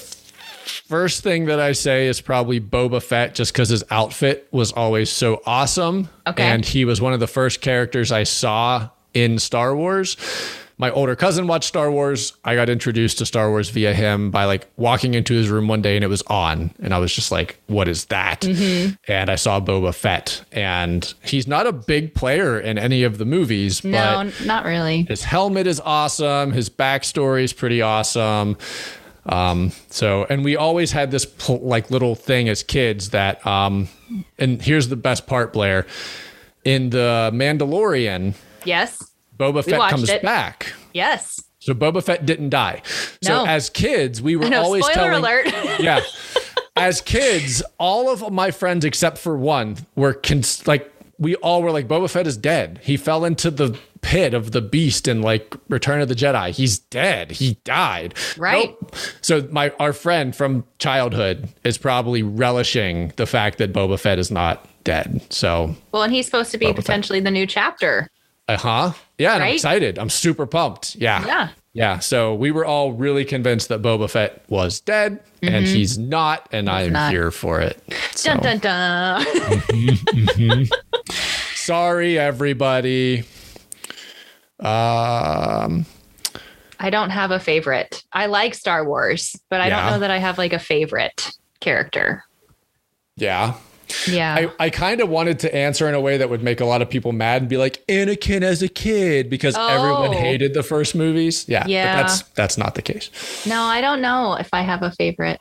first 0.90 1.22
thing 1.22 1.44
that 1.46 1.60
I 1.60 1.70
say 1.72 2.08
is 2.08 2.20
probably 2.20 2.60
Boba 2.60 3.00
Fett, 3.00 3.34
just 3.34 3.52
because 3.52 3.68
his 3.68 3.84
outfit 3.90 4.48
was 4.50 4.72
always 4.72 5.08
so 5.08 5.40
awesome, 5.46 6.08
Okay. 6.26 6.42
and 6.42 6.64
he 6.64 6.84
was 6.84 7.00
one 7.00 7.12
of 7.12 7.20
the 7.20 7.28
first 7.28 7.60
characters 7.60 8.10
I 8.10 8.24
saw 8.24 8.88
in 9.14 9.38
Star 9.38 9.74
Wars. 9.76 10.16
My 10.78 10.90
older 10.90 11.14
cousin 11.14 11.46
watched 11.46 11.68
Star 11.68 11.90
Wars. 11.92 12.32
I 12.42 12.54
got 12.54 12.70
introduced 12.70 13.18
to 13.18 13.26
Star 13.26 13.50
Wars 13.50 13.68
via 13.68 13.92
him 13.92 14.30
by 14.30 14.46
like 14.46 14.66
walking 14.78 15.12
into 15.12 15.34
his 15.34 15.48
room 15.50 15.68
one 15.68 15.82
day 15.82 15.94
and 15.94 16.02
it 16.02 16.08
was 16.08 16.22
on. 16.22 16.70
And 16.82 16.94
I 16.94 16.98
was 16.98 17.14
just 17.14 17.30
like, 17.30 17.60
what 17.66 17.86
is 17.86 18.06
that? 18.06 18.40
Mm-hmm. 18.40 18.94
And 19.06 19.28
I 19.28 19.34
saw 19.34 19.60
Boba 19.60 19.94
Fett. 19.94 20.42
And 20.52 21.12
he's 21.22 21.46
not 21.46 21.66
a 21.66 21.72
big 21.72 22.14
player 22.14 22.58
in 22.58 22.78
any 22.78 23.02
of 23.02 23.18
the 23.18 23.26
movies, 23.26 23.84
No, 23.84 24.22
but 24.24 24.46
not 24.46 24.64
really. 24.64 25.02
his 25.02 25.22
helmet 25.22 25.66
is 25.66 25.80
awesome. 25.80 26.52
His 26.52 26.70
backstory 26.70 27.42
is 27.44 27.52
pretty 27.52 27.82
awesome. 27.82 28.56
Um, 29.26 29.72
so, 29.90 30.24
and 30.30 30.44
we 30.44 30.56
always 30.56 30.92
had 30.92 31.10
this 31.10 31.26
like 31.48 31.90
little 31.90 32.14
thing 32.14 32.48
as 32.48 32.62
kids 32.62 33.10
that, 33.10 33.46
um, 33.46 33.88
and 34.38 34.60
here's 34.62 34.88
the 34.88 34.96
best 34.96 35.26
part, 35.26 35.52
Blair. 35.52 35.86
In 36.64 36.90
the 36.90 37.30
Mandalorian, 37.32 38.34
Yes. 38.64 39.02
Boba 39.38 39.64
Fett 39.64 39.90
comes 39.90 40.08
it. 40.10 40.22
back. 40.22 40.72
Yes. 40.92 41.42
So 41.60 41.72
Boba 41.74 42.02
Fett 42.02 42.26
didn't 42.26 42.50
die. 42.50 42.82
No. 43.24 43.44
So 43.44 43.46
as 43.46 43.70
kids, 43.70 44.20
we 44.20 44.36
were 44.36 44.48
No, 44.48 44.62
always 44.62 44.84
spoiler 44.84 45.10
telling 45.10 45.24
alert. 45.24 45.46
yeah. 45.80 46.00
As 46.76 47.00
kids, 47.00 47.62
all 47.78 48.10
of 48.10 48.30
my 48.32 48.50
friends 48.50 48.84
except 48.84 49.18
for 49.18 49.36
one 49.36 49.76
were 49.96 50.14
cons- 50.14 50.66
like 50.66 50.90
we 51.18 51.34
all 51.36 51.62
were 51.62 51.70
like 51.70 51.86
Boba 51.88 52.08
Fett 52.10 52.26
is 52.26 52.36
dead. 52.36 52.80
He 52.82 52.96
fell 52.96 53.24
into 53.24 53.50
the 53.50 53.78
pit 54.02 54.34
of 54.34 54.52
the 54.52 54.60
beast 54.60 55.06
in 55.08 55.22
like 55.22 55.54
Return 55.68 56.00
of 56.00 56.08
the 56.08 56.14
Jedi. 56.14 56.50
He's 56.50 56.78
dead. 56.78 57.30
He 57.32 57.54
died. 57.64 58.14
Right. 58.36 58.76
So 59.20 59.46
my 59.50 59.70
our 59.78 59.92
friend 59.92 60.34
from 60.34 60.64
childhood 60.78 61.48
is 61.64 61.78
probably 61.78 62.22
relishing 62.22 63.12
the 63.16 63.26
fact 63.26 63.58
that 63.58 63.72
Boba 63.72 63.98
Fett 63.98 64.18
is 64.18 64.30
not 64.30 64.66
dead. 64.84 65.20
So, 65.30 65.74
well, 65.92 66.02
and 66.02 66.12
he's 66.12 66.24
supposed 66.26 66.50
to 66.52 66.58
be 66.58 66.66
Boba 66.66 66.76
Fett. 66.76 66.76
potentially 66.76 67.20
the 67.20 67.30
new 67.30 67.46
chapter. 67.46 68.08
uh-huh. 68.48 68.92
Yeah, 69.18 69.34
and 69.34 69.44
I'm 69.44 69.52
excited. 69.54 69.98
I'm 69.98 70.08
super 70.10 70.46
pumped. 70.46 70.94
Yeah. 70.96 71.24
Yeah. 71.26 71.48
Yeah, 71.72 72.00
so 72.00 72.34
we 72.34 72.50
were 72.50 72.64
all 72.64 72.90
really 72.94 73.24
convinced 73.24 73.68
that 73.68 73.80
Boba 73.80 74.10
Fett 74.10 74.42
was 74.48 74.80
dead, 74.80 75.20
and 75.40 75.64
he's 75.64 75.96
not, 75.98 76.48
and 76.50 76.68
I 76.68 76.80
am 76.80 76.86
Mm-hmm. 76.86 76.92
not. 76.94 77.12
here 77.12 77.30
for 77.30 77.60
it. 77.60 77.80
So, 78.10 78.34
Dun 78.36 78.58
dun 78.58 79.24
dun. 79.68 80.66
sorry, 81.54 82.18
everybody. 82.18 83.22
Um, 84.60 85.86
I 86.78 86.90
don't 86.90 87.10
have 87.10 87.30
a 87.30 87.38
favorite. 87.40 88.02
I 88.12 88.26
like 88.26 88.54
Star 88.54 88.84
Wars, 88.86 89.36
but 89.50 89.60
I 89.60 89.68
Yeah. 89.68 89.80
don't 89.82 89.90
know 89.92 89.98
that 90.00 90.10
I 90.10 90.18
have 90.18 90.38
like 90.38 90.52
a 90.52 90.58
favorite 90.58 91.30
character. 91.60 92.24
yeah, 93.16 93.54
Yeah. 94.06 94.34
I, 94.58 94.64
I 94.66 94.70
kind 94.70 95.00
of 95.02 95.08
wanted 95.10 95.40
to 95.40 95.54
answer 95.54 95.88
in 95.88 95.94
a 95.94 96.00
way 96.00 96.16
that 96.16 96.30
would 96.30 96.42
make 96.42 96.60
a 96.60 96.64
lot 96.64 96.80
of 96.80 96.88
people 96.88 97.12
mad 97.12 97.42
and 97.42 97.48
be 97.50 97.56
like 97.58 97.84
Anakin 97.88 98.42
as 98.42 98.62
a 98.62 98.68
kid 98.68 99.28
because 99.28 99.56
everyone 99.56 100.14
Oh. 100.14 100.18
hated 100.18 100.54
the 100.54 100.62
first 100.62 100.94
movies. 100.94 101.44
Yeah, 101.48 101.64
Yeah. 101.66 101.96
but 101.96 102.02
that's 102.02 102.22
that's 102.34 102.56
not 102.56 102.76
the 102.76 102.82
case. 102.82 103.10
no, 103.46 103.62
I 103.64 103.80
don't 103.80 104.00
know 104.00 104.34
if 104.34 104.48
I 104.54 104.62
have 104.62 104.82
a 104.82 104.92
favorite. 104.92 105.38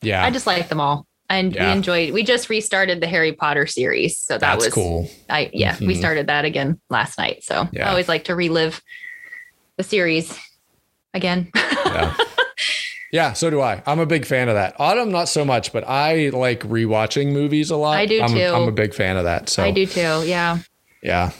Yeah, 0.00 0.24
I 0.24 0.30
just 0.30 0.46
like 0.46 0.68
them 0.68 0.80
all. 0.80 1.07
And 1.30 1.54
Yeah. 1.54 1.66
we 1.66 1.72
enjoyed 1.76 2.12
we 2.14 2.22
just 2.22 2.48
restarted 2.48 3.00
the 3.00 3.06
Harry 3.06 3.32
Potter 3.32 3.66
series. 3.66 4.18
So 4.18 4.34
that 4.34 4.40
that's 4.40 4.64
was 4.66 4.74
cool. 4.74 5.10
I 5.28 5.50
yeah, 5.52 5.76
we 5.80 5.94
Mhm. 5.94 5.98
started 5.98 6.26
that 6.28 6.44
again 6.44 6.80
last 6.90 7.18
night. 7.18 7.44
So 7.44 7.68
Yeah. 7.72 7.86
I 7.86 7.90
always 7.90 8.08
like 8.08 8.24
to 8.24 8.34
relive 8.34 8.80
the 9.76 9.82
series 9.84 10.36
again. 11.14 11.50
Yeah. 11.86 12.14
Yeah, 13.10 13.32
so 13.32 13.48
do 13.48 13.62
I. 13.62 13.82
I'm 13.86 13.98
a 14.00 14.04
big 14.04 14.26
fan 14.26 14.50
of 14.50 14.54
that. 14.54 14.74
Autumn, 14.78 15.10
not 15.10 15.30
so 15.30 15.42
much, 15.42 15.72
but 15.72 15.82
I 15.88 16.28
like 16.28 16.60
rewatching 16.60 17.32
movies 17.32 17.70
a 17.70 17.76
lot. 17.76 17.96
I 17.96 18.04
do 18.04 18.20
I'm, 18.20 18.28
too. 18.28 18.42
I'm 18.42 18.68
a 18.68 18.72
big 18.72 18.92
fan 18.92 19.16
of 19.16 19.24
that. 19.24 19.48
So 19.48 19.62
I 19.64 19.70
do 19.70 19.86
too. 19.86 20.22
Yeah. 20.26 20.58
Yeah. 21.02 21.30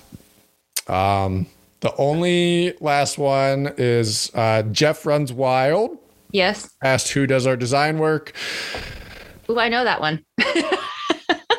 Um, 0.86 1.46
the 1.80 1.94
only 1.96 2.72
last 2.80 3.18
one 3.18 3.74
is 3.76 4.30
uh, 4.34 4.62
Jeff 4.62 5.04
Runs 5.04 5.30
Wild 5.30 5.98
Yes. 6.32 6.70
asked 6.82 7.10
who 7.10 7.26
does 7.26 7.46
our 7.46 7.56
design 7.56 7.98
work. 7.98 8.32
Ooh, 9.50 9.58
I 9.58 9.68
know 9.68 9.84
that 9.84 10.00
one. 10.00 10.24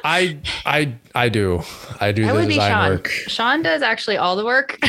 I 0.03 0.37
I 0.65 0.95
I 1.15 1.29
do. 1.29 1.61
I 1.99 2.11
do 2.11 2.27
I 2.27 2.31
the 2.33 2.47
design 2.47 2.71
Sean. 2.71 2.89
work. 2.89 3.07
Sean 3.07 3.61
does 3.61 3.81
actually 3.81 4.17
all 4.17 4.35
the 4.35 4.45
work. 4.45 4.77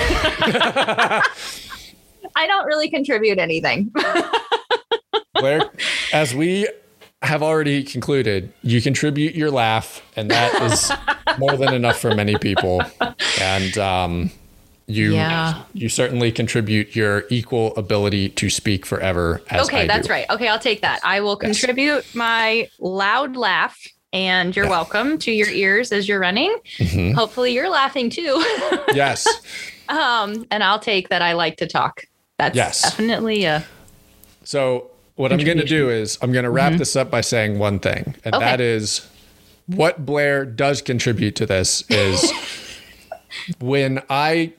I 2.36 2.46
don't 2.46 2.66
really 2.66 2.90
contribute 2.90 3.38
anything. 3.38 3.92
Blair, 5.34 5.70
as 6.12 6.34
we 6.34 6.68
have 7.22 7.42
already 7.42 7.82
concluded, 7.82 8.53
you 8.62 8.80
contribute 8.80 9.34
your 9.34 9.51
laugh, 9.51 10.03
and 10.16 10.30
that 10.30 10.62
is 10.62 10.92
more 11.38 11.57
than 11.57 11.74
enough 11.74 11.98
for 11.98 12.14
many 12.14 12.36
people. 12.38 12.82
And 13.40 13.76
um, 13.78 14.30
you 14.91 15.14
Yeah. 15.14 15.62
you 15.72 15.88
certainly 15.88 16.30
contribute 16.32 16.95
your 16.97 17.24
equal 17.30 17.74
ability 17.76 18.30
to 18.30 18.51
speak 18.51 18.84
forever. 18.86 19.43
As 19.51 19.66
okay, 19.68 19.82
I 19.82 19.86
that's 19.86 20.07
do. 20.07 20.12
right. 20.12 20.26
Okay, 20.30 20.49
I'll 20.49 20.59
take 20.59 20.82
that. 20.82 21.01
I 21.05 21.20
will 21.20 21.38
Yes. 21.43 21.61
contribute 21.61 22.05
my 22.14 22.68
loud 22.78 23.36
laugh, 23.36 23.78
and 24.12 24.55
you're 24.55 24.64
Yeah. 24.66 24.70
welcome 24.70 25.18
to 25.18 25.30
your 25.32 25.49
ears 25.49 25.93
as 25.93 26.09
you're 26.09 26.20
running. 26.20 26.55
Mhm. 26.78 27.14
Hopefully, 27.14 27.53
you're 27.53 27.70
laughing 27.70 28.11
too. 28.11 28.45
Yes. 28.95 29.26
um, 29.88 30.47
and 30.51 30.62
I'll 30.64 30.78
take 30.80 31.09
that. 31.11 31.22
I 31.22 31.32
like 31.34 31.57
to 31.59 31.66
talk. 31.66 32.05
That's 32.38 32.57
Yes. 32.57 32.82
definitely 32.82 33.45
a 33.45 33.64
So 34.45 34.91
what 35.16 35.32
I'm 35.32 35.38
going 35.45 35.59
to 35.59 35.64
do 35.64 35.91
is 35.91 36.18
I'm 36.22 36.32
going 36.32 36.45
to 36.45 36.51
wrap 36.51 36.72
this 36.78 36.97
up 36.97 37.11
by 37.11 37.20
saying 37.20 37.59
one 37.59 37.78
thing, 37.78 38.14
and 38.24 38.34
Mm-hmm. 38.34 38.34
Okay. 38.36 38.45
that 38.47 38.61
is 38.61 39.03
what 39.66 40.05
Blair 40.05 40.45
does 40.45 40.82
contribute 40.82 41.36
to 41.36 41.47
this 41.47 41.84
is 41.88 42.32
when 43.61 44.03
I 44.09 44.53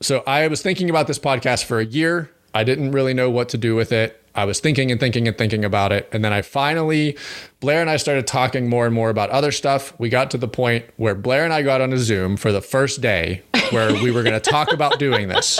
so 0.00 0.22
I 0.26 0.46
was 0.48 0.62
thinking 0.62 0.90
about 0.90 1.06
this 1.06 1.18
podcast 1.18 1.64
for 1.64 1.78
a 1.78 1.84
year. 1.84 2.30
I 2.54 2.64
didn't 2.64 2.92
really 2.92 3.14
know 3.14 3.30
what 3.30 3.48
to 3.50 3.58
do 3.58 3.74
with 3.74 3.92
it. 3.92 4.22
I 4.34 4.44
was 4.44 4.60
thinking 4.60 4.90
and 4.90 5.00
thinking 5.00 5.26
and 5.26 5.36
thinking 5.36 5.64
about 5.64 5.92
it. 5.92 6.08
And 6.12 6.22
then 6.22 6.32
I 6.32 6.42
finally, 6.42 7.16
Blair 7.60 7.80
and 7.80 7.88
I 7.88 7.96
started 7.96 8.26
talking 8.26 8.68
more 8.68 8.84
and 8.84 8.94
more 8.94 9.08
about 9.08 9.30
other 9.30 9.50
stuff. 9.50 9.98
We 9.98 10.10
got 10.10 10.30
to 10.32 10.38
the 10.38 10.48
point 10.48 10.84
where 10.96 11.14
Blair 11.14 11.44
and 11.44 11.52
I 11.52 11.62
got 11.62 11.80
on 11.80 11.92
a 11.92 11.98
Zoom 11.98 12.36
for 12.36 12.52
the 12.52 12.60
first 12.60 13.00
day 13.00 13.42
where 13.70 13.92
we 13.94 14.10
were 14.10 14.22
going 14.22 14.38
to 14.38 14.50
talk 14.50 14.72
about 14.72 14.98
doing 14.98 15.28
this. 15.28 15.58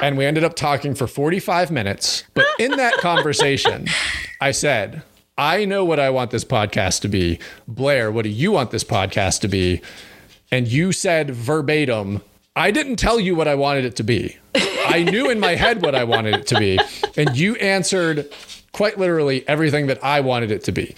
And 0.00 0.16
we 0.16 0.24
ended 0.24 0.44
up 0.44 0.54
talking 0.54 0.94
for 0.94 1.08
45 1.08 1.72
minutes. 1.72 2.24
But 2.34 2.46
in 2.58 2.72
that 2.76 2.94
conversation, 2.98 3.88
I 4.40 4.52
said, 4.52 5.02
I 5.36 5.64
know 5.64 5.84
what 5.84 5.98
I 5.98 6.10
want 6.10 6.30
this 6.30 6.44
podcast 6.44 7.00
to 7.00 7.08
be. 7.08 7.40
Blair, 7.66 8.12
what 8.12 8.22
do 8.22 8.28
you 8.28 8.52
want 8.52 8.70
this 8.70 8.84
podcast 8.84 9.40
to 9.40 9.48
be? 9.48 9.80
And 10.52 10.68
you 10.68 10.92
said 10.92 11.30
verbatim, 11.30 12.22
I 12.54 12.70
didn't 12.70 12.96
tell 12.96 13.18
you 13.18 13.34
what 13.34 13.48
I 13.48 13.54
wanted 13.54 13.84
it 13.84 13.96
to 13.96 14.02
be. 14.02 14.36
I 14.54 15.04
knew 15.10 15.30
in 15.30 15.40
my 15.40 15.54
head 15.54 15.82
what 15.82 15.94
I 15.94 16.04
wanted 16.04 16.34
it 16.34 16.46
to 16.48 16.58
be. 16.58 16.78
And 17.16 17.36
you 17.36 17.54
answered 17.56 18.30
quite 18.72 18.98
literally 18.98 19.46
everything 19.48 19.86
that 19.86 20.02
I 20.04 20.20
wanted 20.20 20.50
it 20.50 20.64
to 20.64 20.72
be, 20.72 20.94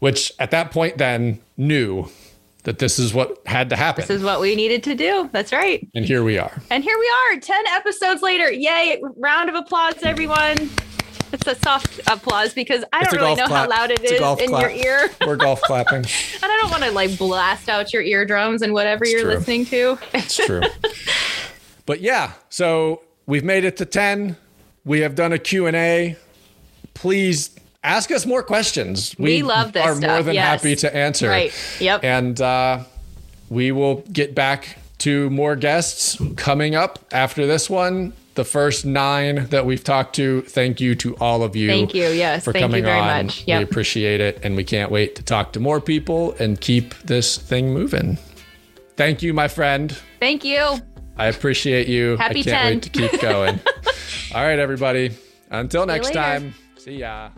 which 0.00 0.32
at 0.38 0.50
that 0.50 0.70
point 0.70 0.98
then 0.98 1.40
knew 1.56 2.08
that 2.64 2.78
this 2.78 2.98
is 2.98 3.14
what 3.14 3.40
had 3.46 3.70
to 3.70 3.76
happen. 3.76 4.02
this 4.02 4.10
is 4.10 4.22
what 4.22 4.40
we 4.40 4.54
needed 4.54 4.82
to 4.82 4.94
do. 4.94 5.30
That's 5.32 5.52
right. 5.52 5.86
and 5.94 6.04
here 6.04 6.22
we 6.22 6.36
are. 6.36 6.60
And 6.70 6.84
here 6.84 6.98
we 6.98 7.10
are, 7.32 7.40
10 7.40 7.66
episodes 7.68 8.20
later. 8.20 8.52
Yay. 8.52 9.00
Round 9.16 9.48
of 9.48 9.54
applause, 9.54 10.02
everyone. 10.02 10.68
It's 11.32 11.46
a 11.46 11.54
soft 11.56 12.00
applause 12.06 12.54
because 12.54 12.84
I 12.92 13.04
don't 13.04 13.20
really 13.20 13.34
know 13.34 13.46
how 13.46 13.68
loud 13.68 13.90
it 13.90 14.00
It's 14.02 14.12
is 14.12 14.40
in 14.40 14.48
clap. 14.50 14.62
your 14.62 14.70
ear. 14.70 15.10
We're 15.26 15.36
golf 15.36 15.60
clapping. 15.62 16.04
And 16.42 16.50
I 16.50 16.56
don't 16.60 16.70
want 16.70 16.84
to 16.84 16.90
like 16.90 17.18
blast 17.18 17.68
out 17.68 17.92
your 17.92 18.02
eardrums 18.02 18.62
and 18.62 18.72
whatever 18.72 19.06
you're 19.06 19.22
true. 19.22 19.30
listening 19.34 19.66
to. 19.66 19.98
It's 20.14 20.36
true. 20.36 20.62
but 21.86 22.00
yeah, 22.00 22.32
so 22.48 23.02
we've 23.26 23.44
made 23.44 23.64
it 23.64 23.76
to 23.78 23.84
10. 23.84 24.36
We 24.84 25.00
have 25.00 25.14
done 25.14 25.32
a 25.32 25.38
Q&A. 25.38 26.16
Please 26.94 27.50
ask 27.84 28.10
us 28.10 28.26
more 28.26 28.42
questions. 28.42 29.14
We 29.18 29.42
love 29.42 29.72
this 29.72 29.84
are 29.84 29.94
more 29.94 30.22
than 30.22 30.34
yes. 30.34 30.62
happy 30.62 30.76
to 30.76 30.94
answer. 30.94 31.28
Right. 31.28 31.52
Yep. 31.80 32.04
And 32.04 32.40
uh, 32.40 32.84
we 33.48 33.72
will 33.72 33.96
get 34.12 34.34
back 34.34 34.78
to 34.98 35.30
more 35.30 35.56
guests 35.56 36.20
coming 36.36 36.74
up 36.74 36.98
after 37.12 37.46
this 37.46 37.68
one. 37.68 38.12
The 38.34 38.44
first 38.44 38.86
nine 38.86 39.46
that 39.46 39.66
we've 39.66 39.82
talked 39.82 40.14
to, 40.16 40.42
thank 40.42 40.80
you 40.80 40.94
to 40.96 41.16
all 41.16 41.42
of 41.42 41.56
you. 41.56 41.68
Thank 41.68 41.94
you. 41.94 42.08
Yes. 42.08 42.44
For 42.44 42.52
Thank 42.52 42.62
you 42.62 42.68
coming 42.68 42.84
very 42.84 42.98
on. 42.98 43.26
much. 43.26 43.44
We 43.46 43.52
appreciate 43.54 44.20
it. 44.20 44.40
And 44.44 44.56
we 44.56 44.64
can't 44.64 44.90
wait 44.90 45.16
to 45.16 45.22
talk 45.22 45.52
to 45.54 45.60
more 45.60 45.80
people 45.80 46.32
and 46.38 46.60
keep 46.60 46.94
this 47.00 47.36
thing 47.36 47.74
moving. 47.74 48.18
Thank 48.96 49.22
you, 49.22 49.34
my 49.34 49.48
friend. 49.48 49.96
Thank 50.20 50.44
you. 50.44 50.78
I 51.16 51.26
appreciate 51.26 51.88
you. 51.88 52.16
Happy 52.16 52.40
I 52.40 52.42
can't 52.42 52.46
10. 52.46 52.66
wait 52.66 52.82
to 52.82 52.90
keep 52.90 53.20
going. 53.20 53.60
All 54.34 54.42
right, 54.42 54.58
everybody. 54.58 55.10
Until 55.50 55.84
next 55.84 56.12
time. 56.12 56.54
See 56.78 56.98
ya. 56.98 57.30